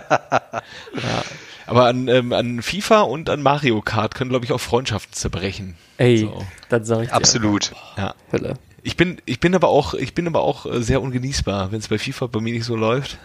Aber 1.68 1.86
an, 1.86 2.08
ähm, 2.08 2.34
an 2.34 2.64
FIFA 2.64 3.02
und 3.02 3.30
an 3.30 3.44
Mario 3.44 3.82
Kart 3.84 4.16
können, 4.16 4.32
glaube 4.32 4.46
ich, 4.46 4.52
auch 4.52 4.60
Freundschaften 4.60 5.14
zerbrechen. 5.14 5.76
Ey, 5.98 6.18
So. 6.18 6.44
das 6.70 6.88
sag 6.88 7.04
ich 7.04 7.10
dir. 7.10 7.14
Absolut. 7.14 7.72
Ja. 7.98 8.16
Hölle. 8.32 8.56
Ich 8.82 8.98
bin, 8.98 9.22
ich 9.26 9.40
bin 9.40 9.54
aber 9.54 9.70
auch, 9.70 9.94
ich 9.94 10.16
bin 10.16 10.26
aber 10.26 10.42
auch 10.42 10.66
äh, 10.66 10.82
sehr 10.82 11.04
ungenießbar, 11.04 11.72
wenn 11.72 11.80
es 11.80 11.88
bei 11.88 12.00
FIFA 12.00 12.28
bei 12.28 12.40
mir 12.40 12.54
nicht 12.54 12.66
so 12.66 12.76
läuft. 12.76 13.20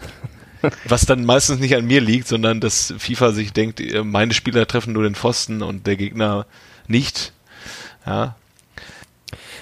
Was 0.84 1.06
dann 1.06 1.24
meistens 1.24 1.58
nicht 1.60 1.74
an 1.76 1.86
mir 1.86 2.00
liegt, 2.00 2.28
sondern 2.28 2.60
dass 2.60 2.92
FIFA 2.98 3.32
sich 3.32 3.52
denkt, 3.52 3.80
äh, 3.80 4.02
meine 4.04 4.34
Spieler 4.34 4.66
treffen 4.66 4.92
nur 4.92 5.02
den 5.04 5.14
Pfosten 5.14 5.62
und 5.62 5.86
der 5.86 5.96
Gegner 5.96 6.46
nicht. 6.86 7.32
Ja, 8.06 8.36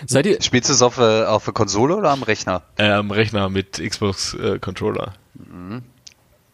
Seid 0.07 0.27
ihr, 0.27 0.41
Spielst 0.41 0.69
du 0.71 0.75
es 0.75 0.83
auf, 0.83 0.99
äh, 0.99 1.25
auf 1.25 1.45
der 1.45 1.53
Konsole 1.55 1.97
oder 1.97 2.11
am 2.11 2.23
Rechner? 2.23 2.63
äh, 2.77 2.89
am 2.91 3.11
Rechner 3.11 3.49
mit 3.49 3.83
Xbox 3.85 4.35
äh, 4.35 4.59
Controller. 4.61 5.15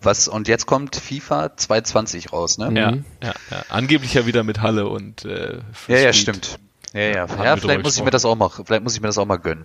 Was, 0.01 0.29
und 0.29 0.49
jetzt 0.49 0.67
kommt 0.67 0.97
FIFA 0.97 1.57
220 1.57 2.33
raus, 2.33 2.59
ne? 2.59 2.71
Ja, 2.79 2.91
Mhm. 2.93 3.05
ja, 3.23 3.33
ja. 3.51 3.65
Angeblich 3.71 4.15
ja 4.15 4.27
wieder 4.27 4.43
mit 4.45 4.61
Halle 4.61 4.87
und 4.89 5.25
äh, 5.25 5.59
Ja, 5.89 5.97
ja, 5.99 6.13
Speed. 6.13 6.15
stimmt. 6.17 6.59
Ja, 6.93 7.01
ja. 7.01 7.27
Ja, 7.43 7.57
vielleicht 7.57 7.83
muss 7.83 7.97
ich 7.97 8.05
mir 8.05 8.11
das 8.11 8.25
auch 8.25 8.35
mal, 8.37 8.51
vielleicht 8.51 8.83
muss 8.83 8.95
ich 8.95 9.01
mir 9.01 9.09
das 9.09 9.19
auch 9.19 9.27
mal 9.27 9.37
gönnen. 9.39 9.65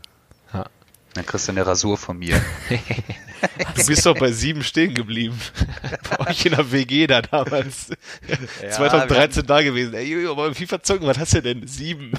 Ja. 1.10 1.16
Dann 1.16 1.26
kriegst 1.26 1.48
du 1.48 1.52
eine 1.52 1.66
Rasur 1.66 1.98
von 1.98 2.18
mir. 2.18 2.42
Du 3.76 3.86
bist 3.86 4.06
doch 4.06 4.18
bei 4.18 4.34
sieben 4.34 4.66
stehen 4.66 4.94
geblieben. 4.94 5.40
bei 6.10 6.30
euch 6.30 6.46
in 6.46 6.52
der 6.52 6.74
WG 6.74 7.08
da 7.08 7.22
damals. 7.22 7.88
2013 8.70 9.46
da 9.46 9.62
gewesen. 9.62 9.94
Ey, 9.94 10.12
Jojo, 10.12 10.36
beim 10.36 10.54
FIFA 10.54 10.84
zocken, 10.84 11.08
was 11.08 11.18
hast 11.18 11.36
du 11.36 11.42
denn? 11.42 11.66
Sieben. 11.66 12.12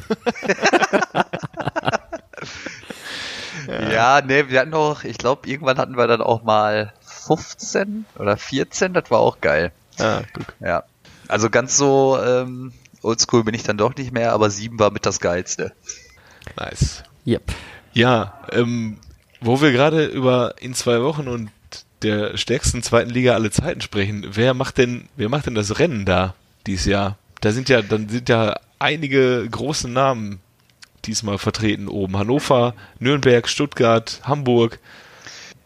Ja, 3.66 4.22
nee, 4.22 4.48
wir 4.48 4.61
hatten 4.61 4.74
auch, 4.74 5.05
ich 5.05 5.18
glaube, 5.18 5.49
irgendwann 5.49 5.78
hatten 5.78 5.97
wir 5.97 6.07
dann 6.07 6.22
auch 6.22 6.43
mal 6.43 6.93
15 7.03 8.07
oder 8.18 8.36
14, 8.36 8.95
das 8.95 9.11
war 9.11 9.20
auch 9.20 9.41
geil. 9.41 9.72
Ah, 9.99 10.22
guck. 10.32 10.55
Ja. 10.61 10.84
Also 11.28 11.51
ganz 11.51 11.76
so 11.76 12.18
ähm, 12.20 12.72
oldschool 13.03 13.45
bin 13.45 13.55
ich 13.55 13.62
dann 13.62 13.78
doch 13.78 13.95
nicht 13.95 14.12
mehr, 14.12 14.32
aber 14.32 14.51
7 14.51 14.78
war 14.78 14.91
mit 14.91 15.07
das 15.07 15.20
Geilste. 15.20 15.72
Nice. 16.57 17.03
yep. 17.26 17.43
Ja, 17.93 18.41
ähm, 18.53 18.99
wo 19.41 19.61
wir 19.61 19.72
gerade 19.72 20.07
über 20.07 20.55
in 20.61 20.74
zwei 20.74 21.03
Wochen 21.03 21.28
und 21.28 21.51
der 22.03 22.36
stärksten 22.36 22.82
zweiten 22.82 23.11
Liga 23.11 23.34
aller 23.34 23.51
Zeiten 23.51 23.80
sprechen, 23.80 24.26
wer 24.30 24.55
macht 24.55 24.78
denn, 24.78 25.09
wer 25.16 25.28
macht 25.28 25.47
denn 25.47 25.55
das 25.55 25.78
Rennen 25.78 26.05
da 26.05 26.34
dieses 26.66 26.86
Jahr? 26.86 27.16
Da 27.41 27.53
sind 27.53 27.68
ja, 27.68 27.82
dann 27.82 28.09
sind 28.09 28.28
ja 28.28 28.59
einige 28.78 29.47
große 29.51 29.88
Namen 29.88 30.41
diesmal 31.05 31.38
vertreten 31.38 31.88
oben. 31.88 32.16
Hannover, 32.16 32.74
Nürnberg, 32.99 33.49
Stuttgart, 33.49 34.20
Hamburg. 34.24 34.78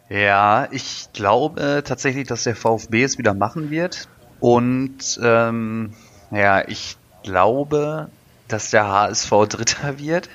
Ja, 0.09 0.69
ich 0.71 1.09
glaube 1.13 1.83
tatsächlich, 1.85 2.29
dass 2.29 2.45
der 2.45 2.57
VfB 2.57 3.03
es 3.03 3.19
wieder 3.19 3.35
machen 3.35 3.71
wird. 3.71 4.09
Und 4.41 5.19
ähm, 5.23 5.95
ja, 6.31 6.67
ich 6.69 6.97
glaube, 7.23 8.09
dass 8.49 8.71
der 8.71 8.87
HSV 8.87 9.31
Dritter 9.49 9.99
wird. 9.99 10.29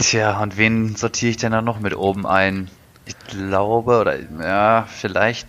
Tja, 0.00 0.40
und 0.42 0.56
wen 0.56 0.96
sortiere 0.96 1.30
ich 1.30 1.36
denn 1.36 1.52
da 1.52 1.62
noch 1.62 1.80
mit 1.80 1.96
oben 1.96 2.26
ein? 2.26 2.70
Ich 3.06 3.16
glaube, 3.28 4.00
oder 4.00 4.16
ja, 4.40 4.86
vielleicht. 4.90 5.46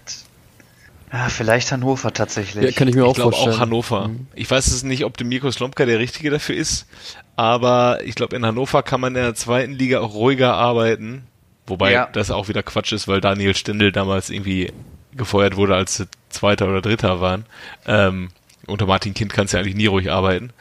Ja, 1.13 1.27
vielleicht 1.29 1.71
Hannover 1.71 2.13
tatsächlich. 2.13 2.63
Ja, 2.63 2.71
kann 2.71 2.87
ich 2.87 2.95
mir 2.95 3.01
Ich 3.01 3.07
auch 3.07 3.15
glaube 3.15 3.31
vorstellen. 3.33 3.55
auch 3.55 3.59
Hannover. 3.59 4.07
Mhm. 4.07 4.27
Ich 4.33 4.49
weiß 4.49 4.67
es 4.67 4.83
nicht, 4.83 5.03
ob 5.03 5.17
der 5.17 5.27
Mirko 5.27 5.51
Slomka 5.51 5.85
der 5.85 5.99
Richtige 5.99 6.29
dafür 6.29 6.55
ist, 6.55 6.87
aber 7.35 7.99
ich 8.05 8.15
glaube, 8.15 8.35
in 8.35 8.45
Hannover 8.45 8.81
kann 8.81 9.01
man 9.01 9.15
in 9.15 9.21
der 9.21 9.35
zweiten 9.35 9.73
Liga 9.73 9.99
auch 9.99 10.13
ruhiger 10.13 10.53
arbeiten. 10.53 11.23
Wobei 11.67 11.91
Ja. 11.91 12.07
das 12.11 12.31
auch 12.31 12.47
wieder 12.47 12.63
Quatsch 12.63 12.93
ist, 12.93 13.07
weil 13.07 13.19
Daniel 13.21 13.55
Stindl 13.55 13.91
damals 13.91 14.29
irgendwie 14.29 14.71
gefeuert 15.13 15.57
wurde, 15.57 15.75
als 15.75 15.97
sie 15.97 16.07
Zweiter 16.29 16.67
oder 16.69 16.81
Dritter 16.81 17.19
waren. 17.19 17.45
Ähm, 17.85 18.29
unter 18.67 18.85
Martin 18.85 19.13
Kind 19.13 19.33
kannst 19.33 19.51
du 19.53 19.57
ja 19.57 19.63
eigentlich 19.63 19.75
nie 19.75 19.87
ruhig 19.87 20.09
arbeiten. 20.11 20.51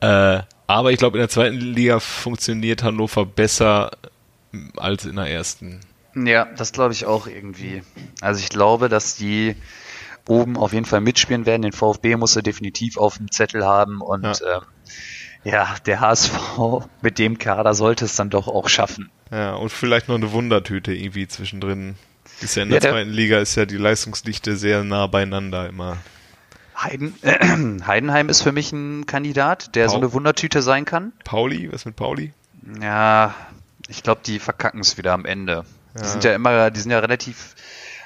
Äh, 0.00 0.40
aber 0.66 0.92
ich 0.92 0.98
glaube, 0.98 1.18
in 1.18 1.22
der 1.22 1.28
zweiten 1.28 1.56
Liga 1.56 1.98
funktioniert 2.00 2.82
Hannover 2.82 3.24
besser 3.26 3.90
ähm, 4.52 4.72
als 4.76 5.04
in 5.04 5.16
der 5.16 5.26
ersten. 5.26 5.80
Ja, 6.14 6.46
das 6.56 6.72
glaube 6.72 6.92
ich 6.92 7.06
auch 7.06 7.26
irgendwie. 7.26 7.82
Also 8.20 8.40
ich 8.40 8.48
glaube, 8.48 8.88
dass 8.88 9.16
die 9.16 9.54
oben 10.26 10.56
auf 10.56 10.72
jeden 10.72 10.84
Fall 10.84 11.00
mitspielen 11.00 11.46
werden. 11.46 11.62
Den 11.62 11.72
VfB 11.72 12.16
muss 12.16 12.36
er 12.36 12.42
definitiv 12.42 12.96
auf 12.98 13.16
dem 13.18 13.30
Zettel 13.30 13.64
haben 13.64 14.00
und 14.00 14.24
Ja. 14.24 14.32
ja, 14.40 14.56
ähm, 14.56 14.62
ja 15.44 15.74
der 15.86 16.00
HSV 16.00 16.32
mit 17.02 17.18
dem 17.18 17.38
Kader 17.38 17.74
sollte 17.74 18.04
es 18.04 18.16
dann 18.16 18.30
doch 18.30 18.48
auch 18.48 18.68
schaffen. 18.68 19.10
Ja, 19.30 19.54
und 19.54 19.70
vielleicht 19.70 20.08
noch 20.08 20.16
eine 20.16 20.32
Wundertüte 20.32 20.92
irgendwie 20.94 21.28
zwischendrin. 21.28 21.96
Ist 22.40 22.54
ja 22.56 22.62
in 22.62 22.68
Ja, 22.70 22.74
der 22.74 22.80
der- 22.80 22.90
zweiten 22.92 23.10
Liga 23.10 23.38
ist 23.38 23.54
ja 23.56 23.64
die 23.66 23.76
Leistungsdichte 23.76 24.56
sehr 24.56 24.84
nah 24.84 25.06
beieinander 25.06 25.68
immer. 25.68 25.96
Heiden, 26.78 27.14
Heidenheim 27.86 28.28
ist 28.28 28.42
für 28.42 28.52
mich 28.52 28.72
ein 28.72 29.06
Kandidat, 29.06 29.74
der 29.74 29.88
so 29.88 29.94
Paul- 29.96 30.04
eine 30.04 30.12
Wundertüte 30.12 30.62
sein 30.62 30.84
kann. 30.84 31.12
Pauli, 31.24 31.72
was 31.72 31.84
mit 31.84 31.96
Pauli? 31.96 32.32
Ja, 32.80 33.34
ich 33.88 34.02
glaube, 34.02 34.20
die 34.24 34.38
verkacken 34.38 34.80
es 34.80 34.96
wieder 34.96 35.12
am 35.12 35.24
Ende. 35.24 35.64
Ja. 35.94 36.02
Die 36.02 36.08
sind 36.08 36.24
ja 36.24 36.34
immer, 36.34 36.70
die 36.70 36.80
sind 36.80 36.90
ja 36.90 36.98
relativ 37.00 37.54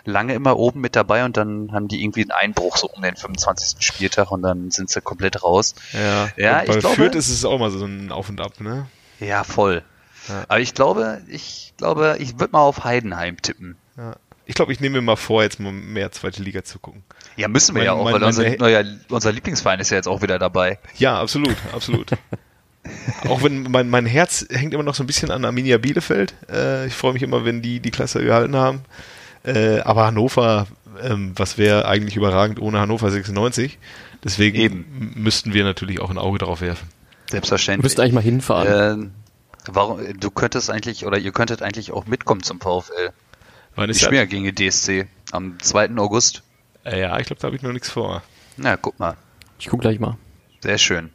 lange 0.05 0.35
immer 0.35 0.57
oben 0.57 0.81
mit 0.81 0.97
dabei 0.97 1.25
und 1.25 1.37
dann 1.37 1.71
haben 1.73 1.87
die 1.89 2.03
irgendwie 2.03 2.23
einen 2.23 2.31
Einbruch 2.33 2.77
so 2.77 2.89
um 2.89 3.03
den 3.03 3.15
25. 3.17 3.85
Spieltag 3.85 4.31
und 4.33 4.43
dann 4.43 4.71
sind 4.71 4.91
sie 4.91 5.01
komplett 5.01 5.43
raus. 5.45 5.75
Ja, 5.93 6.29
Ja, 6.37 6.61
und 6.61 6.67
bei 6.67 6.75
ich 6.75 6.81
glaube- 6.81 6.97
Fürth 6.97 7.15
ist 7.15 7.29
es 7.29 7.45
auch 7.45 7.59
mal 7.59 7.71
so 7.71 7.85
ein 7.85 8.11
Auf 8.11 8.29
und 8.29 8.41
Ab, 8.41 8.61
ne? 8.61 8.89
Ja, 9.21 9.45
voll. 9.45 9.83
Ja. 10.29 10.45
Aber 10.49 10.61
ich 10.61 10.75
glaube, 10.75 11.21
ich 11.29 11.75
glaube, 11.77 12.17
ich 12.21 12.39
würde 12.41 12.53
mal 12.53 12.61
auf 12.63 12.85
Heidenheim 12.85 13.41
tippen. 13.43 13.77
Ja. 13.97 14.15
Ich 14.47 14.55
glaube, 14.57 14.73
ich 14.73 14.81
nehme 14.81 14.97
mir 14.97 15.03
mal 15.03 15.17
vor, 15.17 15.43
jetzt 15.45 15.61
mal 15.61 15.73
mehr 15.73 16.11
zweite 16.11 16.43
Liga 16.43 16.65
zu 16.65 16.79
gucken. 16.81 17.05
Ja, 17.37 17.49
müssen 17.49 17.75
wir 17.75 17.81
Mein- 17.81 17.87
ja 17.87 17.93
auch, 17.93 18.05
mein- 18.05 18.15
weil 18.15 18.23
unser, 18.25 18.49
neuer, 18.57 18.85
unser 19.09 19.33
Lieblingsverein 19.33 19.81
ist 19.81 19.91
ja 19.91 19.97
jetzt 19.97 20.09
auch 20.09 20.23
wieder 20.23 20.39
dabei. 20.39 20.79
Ja, 20.99 21.21
absolut, 21.21 21.57
absolut. 21.75 22.11
auch 23.29 23.43
wenn 23.43 23.63
mein, 23.71 23.89
mein 23.89 24.07
Herz 24.07 24.47
hängt 24.51 24.75
immer 24.75 24.83
noch 24.83 24.95
so 24.95 25.03
ein 25.03 25.07
bisschen 25.07 25.31
an 25.31 25.45
Arminia 25.45 25.79
Bielefeld. 25.79 26.35
Äh, 26.51 26.87
ich 26.87 26.95
freue 26.95 27.13
mich 27.13 27.23
immer, 27.23 27.45
wenn 27.45 27.63
die 27.63 27.81
die 27.81 27.91
Klasse 27.91 28.23
gehalten 28.23 28.57
haben. 28.57 28.83
Äh, 29.45 29.81
aber 29.81 30.07
Hannover, 30.07 30.67
ähm, 31.03 31.33
was 31.37 31.59
wäre 31.59 31.87
eigentlich 31.87 32.17
überragend 32.17 32.61
ohne 32.61 32.81
Hannover 32.81 33.11
96? 33.11 33.79
Deswegen 34.25 34.57
Eben. 34.59 35.13
müssten 35.17 35.53
wir 35.53 35.65
natürlich 35.65 36.01
auch 36.01 36.11
ein 36.11 36.19
Auge 36.19 36.39
drauf 36.39 36.61
werfen. 36.61 36.89
Du 37.27 37.33
Selbstverständlich. 37.33 37.83
müsst 37.85 37.99
eigentlich 37.99 38.13
mal 38.13 38.21
hinfahren. 38.23 39.13
äh, 39.67 39.71
warum, 39.73 40.01
du 40.21 40.31
könntest 40.31 40.71
eigentlich, 40.71 41.07
oder 41.07 41.19
ihr 41.19 41.33
könntet 41.33 41.63
eigentlich 41.63 41.93
auch 41.93 42.07
mitkommen 42.07 42.43
zum 42.43 42.61
VfL. 42.61 43.11
Wann 43.75 43.87
Ich 43.91 43.97
ist 43.97 44.03
das? 44.03 44.07
spiele 44.07 44.21
ja 44.21 44.27
gegen 44.27 44.45
die 44.45 44.55
DSC 44.71 45.07
am 45.33 45.59
2. 45.61 45.97
August. 45.97 46.43
Äh, 46.85 47.01
ja, 47.01 47.19
ich 47.19 47.27
glaube, 47.27 47.41
da 47.41 47.47
habe 47.47 47.57
ich 47.57 47.63
noch 47.63 47.73
nichts 47.73 47.91
vor. 47.91 48.23
Na, 48.57 48.77
guck 48.77 48.99
mal. 48.99 49.17
Ich 49.59 49.69
guck 49.69 49.81
gleich 49.81 49.99
mal. 50.01 50.17
Sehr 50.61 50.79
schön. 50.79 51.11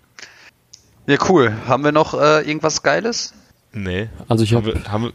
Ja, 1.06 1.18
cool. 1.30 1.56
Haben 1.68 1.84
wir 1.84 1.92
noch 1.92 2.14
äh, 2.14 2.42
irgendwas 2.42 2.84
Geiles? 2.84 3.34
Nee. 3.74 4.10
Also 4.28 4.44
ich 4.44 4.54
Haben 4.54 4.66
habe 4.66 4.84
wir, 4.84 4.92
haben 4.92 5.04
wir, 5.06 5.14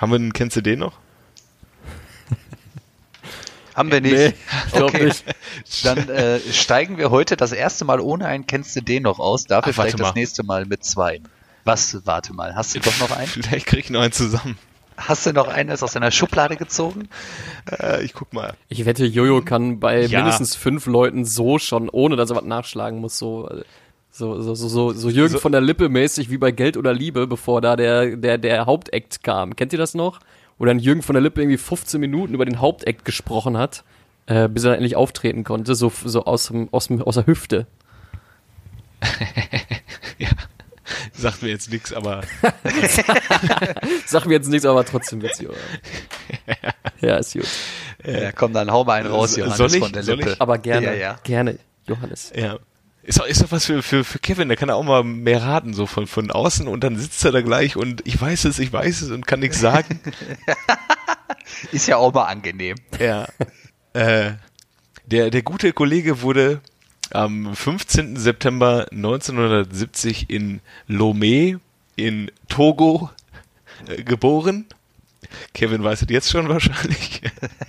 haben 0.00 0.10
wir 0.10 0.16
einen 0.16 0.32
Kennst 0.32 0.56
du 0.56 0.60
den 0.60 0.80
noch? 0.80 0.98
Haben 3.74 3.90
wir 3.90 4.00
nicht. 4.00 4.12
Nee, 4.12 4.34
ich 4.66 4.72
glaube 4.72 4.86
Okay. 4.88 5.04
nicht. 5.06 5.24
Dann 5.84 6.08
äh, 6.08 6.40
steigen 6.52 6.98
wir 6.98 7.10
heute 7.10 7.36
das 7.36 7.52
erste 7.52 7.84
Mal 7.86 8.00
ohne 8.00 8.26
einen 8.26 8.46
Kennst 8.46 8.76
du 8.76 8.82
den 8.82 9.04
noch 9.04 9.18
aus. 9.18 9.44
Dafür 9.44 9.72
Ach, 9.72 9.78
warte 9.78 9.92
vielleicht 9.92 10.00
das 10.00 10.14
nächste 10.14 10.42
Mal 10.44 10.66
mit 10.66 10.84
zwei. 10.84 11.20
Was? 11.64 12.04
Warte 12.04 12.34
mal. 12.34 12.54
Hast 12.54 12.74
du 12.74 12.80
doch 12.84 12.98
noch 13.00 13.10
einen? 13.16 13.28
Vielleicht 13.28 13.66
kriege 13.66 13.80
ich 13.82 13.90
noch 13.90 14.02
einen 14.02 14.12
zusammen. 14.12 14.58
Hast 15.08 15.26
du 15.26 15.32
noch 15.32 15.48
einen 15.48 15.70
ist 15.70 15.82
aus 15.82 15.92
deiner 15.92 16.10
Schublade 16.10 16.56
gezogen? 16.56 17.08
Äh, 17.70 18.04
ich 18.04 18.12
guck 18.14 18.32
mal. 18.32 18.54
Ich 18.68 18.84
wette, 18.84 19.04
Jojo 19.04 19.42
kann 19.42 19.80
bei 19.80 20.02
Ja. 20.06 20.20
mindestens 20.20 20.54
fünf 20.54 20.86
Leuten 20.86 21.24
so 21.24 21.58
schon, 21.58 21.88
ohne 21.88 22.16
dass 22.16 22.30
er 22.30 22.36
was 22.36 22.44
nachschlagen 22.44 23.00
muss, 23.00 23.18
so, 23.18 23.48
so, 24.10 24.40
so, 24.40 24.54
so, 24.54 24.68
so, 24.68 24.92
so 24.92 25.08
Jürgen 25.08 25.32
So- 25.32 25.38
von 25.38 25.52
der 25.52 25.60
Lippe 25.60 25.88
mäßig 25.88 26.30
wie 26.30 26.38
bei 26.38 26.50
Geld 26.50 26.76
oder 26.76 26.92
Liebe, 26.92 27.26
bevor 27.26 27.60
da 27.60 27.76
der, 27.76 28.16
der, 28.16 28.38
der 28.38 28.66
Hauptakt 28.66 29.22
kam. 29.24 29.56
Kennt 29.56 29.72
ihr 29.72 29.78
das 29.78 29.94
noch? 29.94 30.20
Wo 30.58 30.64
dann 30.66 30.78
Jürgen 30.78 31.02
von 31.02 31.14
der 31.14 31.22
Lippe 31.22 31.40
irgendwie 31.40 31.58
15 31.58 32.00
Minuten 32.00 32.34
über 32.34 32.44
den 32.44 32.60
Hauptakt 32.60 33.04
gesprochen 33.04 33.56
hat, 33.56 33.84
äh, 34.26 34.48
bis 34.48 34.64
er 34.64 34.74
endlich 34.74 34.94
auftreten 34.96 35.42
konnte, 35.44 35.74
so, 35.74 35.90
so 36.04 36.24
aus, 36.26 36.46
dem, 36.48 36.68
aus, 36.72 36.86
dem, 36.88 37.02
aus 37.02 37.14
der 37.16 37.26
Hüfte. 37.26 37.66
Ja. 40.18 40.28
Sagt 41.12 41.42
mir 41.42 41.48
jetzt 41.50 41.70
nichts, 41.70 41.92
aber 41.92 42.22
Sag 44.06 44.26
mir 44.26 44.34
jetzt 44.34 44.48
nichts, 44.48 44.66
aber 44.66 44.84
trotzdem 44.84 45.22
witzig, 45.22 45.48
oder? 45.48 45.58
Ja, 47.00 47.16
ist 47.16 47.32
gut. 47.32 47.46
Ja, 48.04 48.30
komm, 48.30 48.52
dann 48.52 48.70
hau 48.70 48.84
mal 48.84 49.00
einen 49.00 49.10
raus, 49.10 49.32
Soll 49.34 49.44
Johannes 49.46 49.74
ich? 49.74 49.80
von 49.82 49.92
der 49.92 50.02
Soll 50.04 50.16
Lippe. 50.18 50.30
ich? 50.32 50.40
Aber 50.40 50.58
gerne, 50.58 50.86
Ja, 50.86 50.92
ja. 50.94 51.18
gerne, 51.24 51.58
Johannes. 51.86 52.32
ja. 52.34 52.58
Ist 53.04 53.18
doch, 53.18 53.26
ist 53.26 53.42
doch 53.42 53.50
was 53.50 53.64
für, 53.66 53.82
für, 53.82 54.04
für 54.04 54.20
Kevin, 54.20 54.46
der 54.46 54.56
kann 54.56 54.70
auch 54.70 54.84
mal 54.84 55.02
mehr 55.02 55.42
raten, 55.42 55.74
so 55.74 55.86
von, 55.86 56.06
von 56.06 56.30
außen 56.30 56.68
und 56.68 56.84
dann 56.84 56.96
sitzt 56.96 57.24
er 57.24 57.32
da 57.32 57.40
gleich 57.42 57.76
und 57.76 58.06
ich 58.06 58.20
weiß 58.20 58.44
es, 58.44 58.60
ich 58.60 58.72
weiß 58.72 59.02
es 59.02 59.10
und 59.10 59.26
kann 59.26 59.40
nichts 59.40 59.58
sagen. 59.58 59.98
Ist 61.72 61.88
ja 61.88 61.96
auch 61.96 62.12
mal 62.14 62.26
angenehm. 62.26 62.76
ja. 63.00 63.26
Äh, 63.94 64.34
der, 65.06 65.30
der 65.30 65.42
gute 65.42 65.72
Kollege 65.72 66.22
wurde 66.22 66.60
am 67.14 67.54
15. 67.54 68.16
September 68.16 68.86
1970 68.90 70.30
in 70.30 70.60
Lomé 70.88 71.58
in 71.96 72.30
Togo 72.48 73.10
äh, 73.86 74.02
geboren. 74.02 74.66
Kevin 75.54 75.82
weiß 75.82 76.02
es 76.02 76.10
jetzt 76.10 76.30
schon 76.30 76.48
wahrscheinlich. 76.48 77.22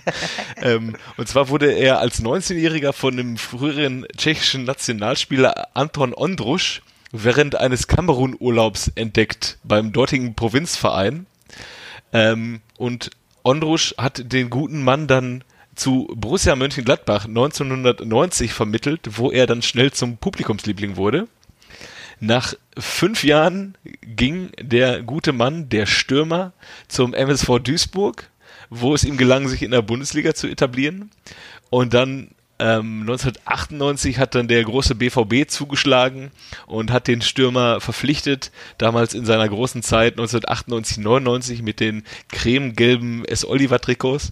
ähm, 0.61 0.95
und 1.17 1.27
zwar 1.27 1.49
wurde 1.49 1.71
er 1.71 1.99
als 1.99 2.21
19-Jähriger 2.21 2.93
von 2.93 3.15
dem 3.15 3.37
früheren 3.37 4.05
tschechischen 4.17 4.65
Nationalspieler 4.65 5.69
Anton 5.73 6.13
Ondrusch 6.13 6.81
während 7.11 7.55
eines 7.55 7.87
Kamerun-Urlaubs 7.87 8.91
entdeckt 8.95 9.57
beim 9.63 9.93
dortigen 9.93 10.35
Provinzverein. 10.35 11.27
Ähm, 12.11 12.61
und 12.77 13.11
Ondrusch 13.43 13.95
hat 13.97 14.31
den 14.31 14.49
guten 14.49 14.83
Mann 14.83 15.07
dann 15.07 15.43
zu 15.75 16.07
Borussia 16.15 16.55
Mönchengladbach 16.55 17.25
1990 17.25 18.53
vermittelt, 18.53 19.17
wo 19.17 19.31
er 19.31 19.47
dann 19.47 19.61
schnell 19.61 19.91
zum 19.91 20.17
Publikumsliebling 20.17 20.95
wurde. 20.95 21.27
Nach 22.19 22.53
fünf 22.77 23.23
Jahren 23.23 23.75
ging 24.01 24.51
der 24.59 25.01
gute 25.01 25.33
Mann, 25.33 25.69
der 25.69 25.85
Stürmer, 25.85 26.53
zum 26.87 27.13
MSV 27.13 27.59
Duisburg, 27.59 28.29
wo 28.69 28.93
es 28.93 29.03
ihm 29.03 29.17
gelang, 29.17 29.47
sich 29.47 29.63
in 29.63 29.71
der 29.71 29.81
Bundesliga 29.81 30.33
zu 30.33 30.47
etablieren. 30.47 31.11
Und 31.69 31.93
dann 31.93 32.29
ähm, 32.63 33.01
1998 33.01 34.19
hat 34.19 34.35
dann 34.35 34.47
der 34.47 34.63
große 34.63 34.95
BVB 34.95 35.49
zugeschlagen 35.49 36.31
und 36.65 36.91
hat 36.91 37.09
den 37.09 37.21
Stürmer 37.21 37.81
verpflichtet, 37.81 38.51
damals 38.77 39.13
in 39.13 39.25
seiner 39.25 39.49
großen 39.49 39.83
Zeit 39.83 40.13
1998, 40.13 40.99
99 40.99 41.61
mit 41.61 41.81
den 41.81 42.03
cremegelben 42.29 43.25
S. 43.25 43.45
Oliver 43.45 43.81
Trikots. 43.81 44.31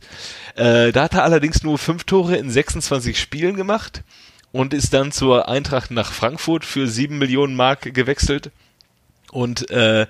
Äh, 0.56 0.94
da 0.94 1.04
hat 1.04 1.14
er 1.14 1.24
allerdings 1.26 1.62
nur 1.64 1.78
fünf 1.78 2.06
Tore 2.06 2.38
in 2.38 2.50
26 2.50 3.20
Spielen 3.20 3.58
gemacht 3.58 4.02
und 4.54 4.74
ist 4.74 4.94
dann 4.94 5.12
zur 5.12 5.50
Eintracht 5.50 5.92
nach 5.92 6.14
Frankfurt 6.14 6.64
für 6.64 6.88
sieben 6.88 7.18
Millionen 7.18 7.58
Mark 7.58 7.94
gewechselt. 7.94 8.52
Und 9.34 9.70
äh, 9.72 10.08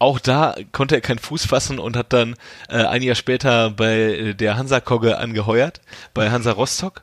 auch 0.00 0.18
da 0.18 0.56
konnte 0.72 0.96
er 0.96 1.00
keinen 1.02 1.18
Fuß 1.18 1.46
fassen 1.46 1.78
und 1.78 1.96
hat 1.96 2.12
dann 2.12 2.34
äh, 2.68 2.78
ein 2.78 3.02
Jahr 3.02 3.14
später 3.14 3.70
bei 3.70 4.34
der 4.36 4.56
Hansa 4.56 4.80
Kogge 4.80 5.18
angeheuert, 5.18 5.82
bei 6.14 6.30
Hansa 6.30 6.52
Rostock. 6.52 7.02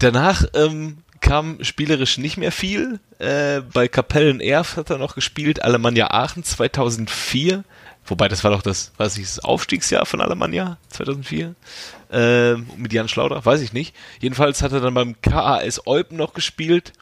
Danach 0.00 0.44
ähm, 0.54 0.98
kam 1.20 1.62
spielerisch 1.62 2.18
nicht 2.18 2.36
mehr 2.36 2.50
viel. 2.50 2.98
Äh, 3.20 3.60
bei 3.72 3.86
Kapellen 3.86 4.40
Erf 4.40 4.76
hat 4.76 4.90
er 4.90 4.98
noch 4.98 5.14
gespielt, 5.14 5.62
Alemannia 5.62 6.10
Aachen 6.10 6.42
2004. 6.42 7.62
Wobei, 8.04 8.26
das 8.26 8.42
war 8.42 8.50
doch 8.50 8.62
das, 8.62 8.90
weiß 8.96 9.16
ich, 9.16 9.24
das 9.24 9.38
Aufstiegsjahr 9.38 10.04
von 10.04 10.20
Alemannia 10.20 10.76
2004. 10.88 11.54
Äh, 12.10 12.54
mit 12.76 12.92
Jan 12.92 13.08
Schlauder, 13.08 13.44
weiß 13.44 13.60
ich 13.60 13.72
nicht. 13.72 13.94
Jedenfalls 14.20 14.60
hat 14.60 14.72
er 14.72 14.80
dann 14.80 14.92
beim 14.92 15.20
KAS 15.22 15.86
Eupen 15.86 16.16
noch 16.16 16.34
gespielt 16.34 16.92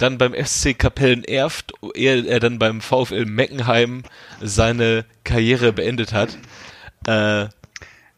dann 0.00 0.18
beim 0.18 0.32
FC 0.34 0.78
Kapellen 0.78 1.24
Erft, 1.24 1.72
ehe 1.94 2.24
er 2.26 2.40
dann 2.40 2.58
beim 2.58 2.80
VfL 2.80 3.26
Meckenheim 3.26 4.02
seine 4.40 5.04
Karriere 5.24 5.72
beendet 5.72 6.12
hat. 6.12 6.38
Äh, 7.06 7.48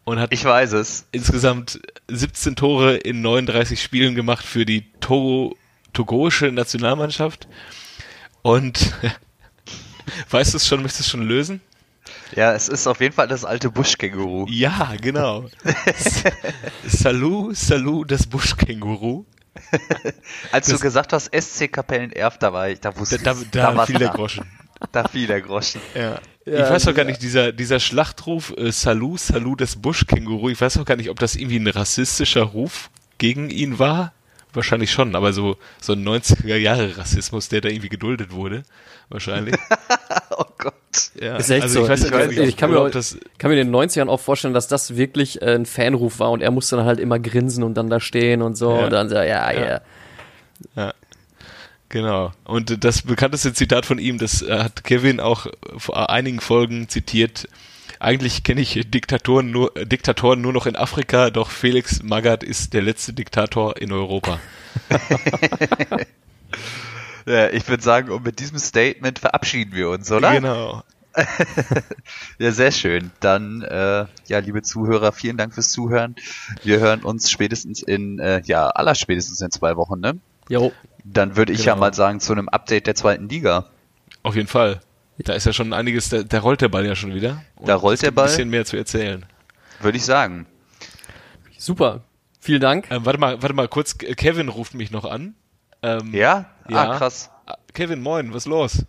und 0.05 0.19
hat 0.19 0.33
Ich 0.33 0.43
weiß 0.43 0.73
es. 0.73 1.05
insgesamt 1.11 1.79
17 2.09 2.55
Tore 2.55 2.95
in 2.95 3.21
39 3.21 3.81
Spielen 3.81 4.15
gemacht 4.15 4.45
für 4.45 4.65
die 4.65 4.91
Togo, 4.99 5.55
togoische 5.93 6.51
Nationalmannschaft. 6.51 7.47
Und 8.41 8.93
weißt 10.29 10.53
du 10.53 10.57
es 10.57 10.67
schon, 10.67 10.81
möchtest 10.81 10.99
du 10.99 11.03
es 11.03 11.09
schon 11.09 11.27
lösen? 11.27 11.61
Ja, 12.35 12.53
es 12.53 12.67
ist 12.67 12.87
auf 12.87 12.99
jeden 12.99 13.13
Fall 13.13 13.27
das 13.27 13.45
alte 13.45 13.69
Buschkänguru. 13.69 14.45
Ja, 14.49 14.93
genau. 15.01 15.49
Salut, 16.87 17.55
Salut, 17.55 18.11
das 18.11 18.25
Buschkänguru. 18.27 19.25
Als 20.51 20.67
du 20.67 20.77
gesagt 20.79 21.13
hast, 21.13 21.29
SC 21.35 21.71
Kapellen-Erf, 21.71 22.37
da 22.37 22.53
war 22.53 22.69
ich, 22.69 22.79
da 22.79 22.95
wusste 22.97 23.17
Da, 23.19 23.31
ich, 23.33 23.49
da, 23.51 23.71
da 23.71 23.77
war's 23.77 23.87
fiel 23.89 23.99
der. 23.99 24.09
Groschen. 24.09 24.45
Da 24.91 25.07
fiel 25.07 25.27
der 25.27 25.41
Groschen. 25.41 25.81
Ja. 25.95 26.19
Ja, 26.45 26.65
ich 26.65 26.69
weiß 26.71 26.83
doch 26.83 26.93
gar 26.93 27.05
dieser- 27.05 27.05
nicht, 27.05 27.21
dieser, 27.21 27.51
dieser 27.53 27.79
Schlachtruf 27.79 28.53
äh, 28.57 28.71
Salut, 28.71 29.19
Salut, 29.21 29.61
das 29.61 29.77
Buschkänguru, 29.77 30.49
ich 30.49 30.59
weiß 30.59 30.77
auch 30.77 30.85
gar 30.85 30.97
nicht, 30.97 31.09
ob 31.09 31.17
das 31.19 31.35
irgendwie 31.35 31.57
ein 31.59 31.67
rassistischer 31.67 32.43
Ruf 32.43 32.89
gegen 33.17 33.49
ihn 33.49 33.79
war. 33.79 34.11
Wahrscheinlich 34.53 34.91
schon, 34.91 35.15
aber 35.15 35.33
so, 35.33 35.57
so 35.81 35.93
ein 35.93 36.07
90er-Jahre-Rassismus, 36.07 37.49
der 37.49 37.61
da 37.61 37.69
irgendwie 37.69 37.89
geduldet 37.89 38.31
wurde. 38.31 38.63
Wahrscheinlich. 39.09 39.55
Oh 40.35 40.45
Gott. 40.57 40.73
Ja. 41.21 41.37
Ist 41.37 41.51
echt 41.51 41.61
also 41.63 41.79
so. 41.79 41.83
ich 41.83 41.89
weiß 41.89 42.03
Ich, 42.05 42.11
nicht, 42.11 42.39
ich 42.39 42.57
kann, 42.57 42.71
mir, 42.71 42.89
das, 42.89 43.17
kann 43.37 43.51
mir 43.51 43.59
in 43.61 43.71
den 43.71 43.75
90ern 43.75 44.07
auch 44.07 44.19
vorstellen, 44.19 44.55
dass 44.55 44.67
das 44.67 44.95
wirklich 44.95 45.43
äh, 45.43 45.53
ein 45.53 45.67
Fanruf 45.67 46.17
war 46.19 46.31
und 46.31 46.41
er 46.41 46.49
musste 46.49 46.75
dann 46.75 46.85
halt 46.85 46.99
immer 46.99 47.19
grinsen 47.19 47.63
und 47.63 47.75
dann 47.75 47.87
da 47.91 47.99
stehen 47.99 48.41
und 48.41 48.55
so 48.57 48.75
Ja. 48.75 48.85
und 48.85 48.89
dann 48.93 49.09
so, 49.09 49.15
ja, 49.15 49.51
ja. 49.51 49.81
Ja. 50.75 50.93
Genau. 51.89 52.31
Und 52.45 52.83
das 52.83 53.03
bekannteste 53.03 53.53
Zitat 53.53 53.85
von 53.85 53.99
ihm, 53.99 54.17
das 54.17 54.41
äh, 54.41 54.57
hat 54.57 54.83
Kevin 54.83 55.19
auch 55.19 55.45
vor 55.77 56.09
einigen 56.09 56.39
Folgen 56.39 56.89
zitiert. 56.89 57.47
Eigentlich 58.03 58.43
kenne 58.43 58.61
ich 58.61 58.79
Diktatoren 58.91 59.49
nur, 59.49 59.71
Diktatoren 59.75 60.41
nur 60.41 60.51
noch 60.51 60.65
in 60.65 60.75
Afrika, 60.75 61.29
doch 61.29 61.49
Felix 61.49 62.03
Magath 62.03 62.43
ist 62.43 62.73
der 62.73 62.81
letzte 62.81 63.13
Diktator 63.13 63.77
in 63.77 63.91
Europa. 63.91 64.39
Ja, 67.25 67.49
ich 67.51 67.67
würde 67.69 67.81
sagen, 67.81 68.11
und 68.11 68.25
mit 68.25 68.39
diesem 68.39 68.57
Statement 68.59 69.17
verabschieden 69.17 69.73
wir 69.73 69.89
uns, 69.89 70.11
oder? 70.11 70.33
Genau. 70.33 70.83
Ja, 72.37 72.51
sehr 72.51 72.71
schön. 72.71 73.11
Dann, 73.21 73.61
äh, 73.61 74.05
ja, 74.27 74.39
liebe 74.39 74.61
Zuhörer, 74.61 75.11
vielen 75.13 75.37
Dank 75.37 75.53
fürs 75.53 75.69
Zuhören. 75.69 76.15
Wir 76.63 76.79
hören 76.79 77.01
uns 77.03 77.31
spätestens 77.31 77.81
in, 77.81 78.19
äh, 78.19 78.41
ja, 78.45 78.67
allerspätestens 78.67 79.39
in 79.39 79.51
zwei 79.51 79.77
Wochen, 79.77 79.99
ne? 80.01 80.17
Jo. 80.49 80.73
Dann 81.05 81.37
würde 81.37 81.53
ich 81.53 81.63
ja 81.65 81.73
Genau. 81.75 81.85
mal 81.85 81.93
sagen, 81.93 82.19
zu 82.19 82.33
einem 82.33 82.49
Update 82.49 82.87
der 82.87 82.95
zweiten 82.95 83.29
Liga. 83.29 83.67
Auf 84.23 84.35
jeden 84.35 84.47
Fall. 84.49 84.81
Da 85.19 85.33
ist 85.33 85.45
ja 85.45 85.53
schon 85.53 85.73
einiges, 85.73 86.09
da, 86.09 86.23
da 86.23 86.39
rollt 86.39 86.61
der 86.61 86.69
Ball 86.69 86.85
ja 86.85 86.95
schon 86.95 87.13
wieder. 87.13 87.43
Und 87.55 87.67
Da 87.67 87.75
rollt 87.75 88.01
der 88.01 88.11
Ball. 88.11 88.25
Ein 88.25 88.31
bisschen 88.31 88.49
mehr 88.49 88.65
zu 88.65 88.77
erzählen. 88.77 89.25
Würde 89.79 89.97
ich 89.97 90.05
sagen. 90.05 90.45
Super. 91.57 92.01
Vielen 92.39 92.61
Dank. 92.61 92.87
Ähm, 92.89 93.05
warte 93.05 93.19
mal, 93.19 93.41
warte 93.41 93.55
mal 93.55 93.67
kurz. 93.67 93.97
Kevin 93.97 94.49
ruft 94.49 94.73
mich 94.73 94.91
noch 94.91 95.05
an. 95.05 95.35
Ähm, 95.81 96.13
Ja? 96.13 96.45
Ja. 96.69 96.91
Ah, 96.91 96.97
krass. 96.97 97.29
Kevin, 97.73 98.01
moin, 98.01 98.29
was 98.33 98.43
ist 98.43 98.47
los? 98.47 98.85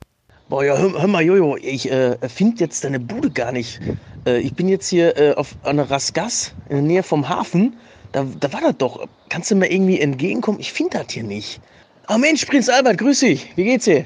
Boah, 0.48 0.64
ja, 0.64 0.76
hör, 0.76 0.92
hör 1.00 1.08
mal, 1.08 1.22
Jojo, 1.22 1.56
ich 1.56 1.90
äh, 1.90 2.16
finde 2.28 2.60
jetzt 2.60 2.84
deine 2.84 3.00
Bude 3.00 3.30
gar 3.30 3.50
nicht. 3.52 3.80
Äh, 4.26 4.38
ich 4.40 4.54
bin 4.54 4.68
jetzt 4.68 4.88
hier 4.88 5.16
äh, 5.16 5.34
auf 5.34 5.54
einer 5.62 5.90
Rasgas 5.90 6.52
in 6.68 6.76
der 6.76 6.82
Nähe 6.82 7.02
vom 7.02 7.28
Hafen. 7.28 7.76
Da, 8.12 8.26
da 8.40 8.52
war 8.52 8.60
das 8.60 8.76
doch. 8.76 9.08
Kannst 9.28 9.50
du 9.50 9.56
mir 9.56 9.70
irgendwie 9.72 10.00
entgegenkommen? 10.00 10.60
Ich 10.60 10.72
finde 10.72 10.98
das 10.98 11.12
hier 11.12 11.24
nicht. 11.24 11.60
Ah 12.06 12.18
Mensch, 12.18 12.44
Prinz 12.44 12.68
Albert, 12.68 12.98
grüß 12.98 13.20
dich. 13.20 13.52
Wie 13.56 13.64
geht's 13.64 13.86
dir? 13.86 14.04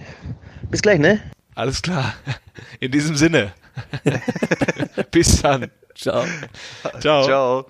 Bis 0.70 0.80
gleich, 0.82 0.98
ne? 1.00 1.20
Alles 1.58 1.82
klar. 1.82 2.14
In 2.78 2.92
diesem 2.92 3.16
Sinne. 3.16 3.52
Bis 5.10 5.42
dann. 5.42 5.72
Ciao. 5.92 6.24
Ciao. 7.00 7.24
Ciao. 7.24 7.66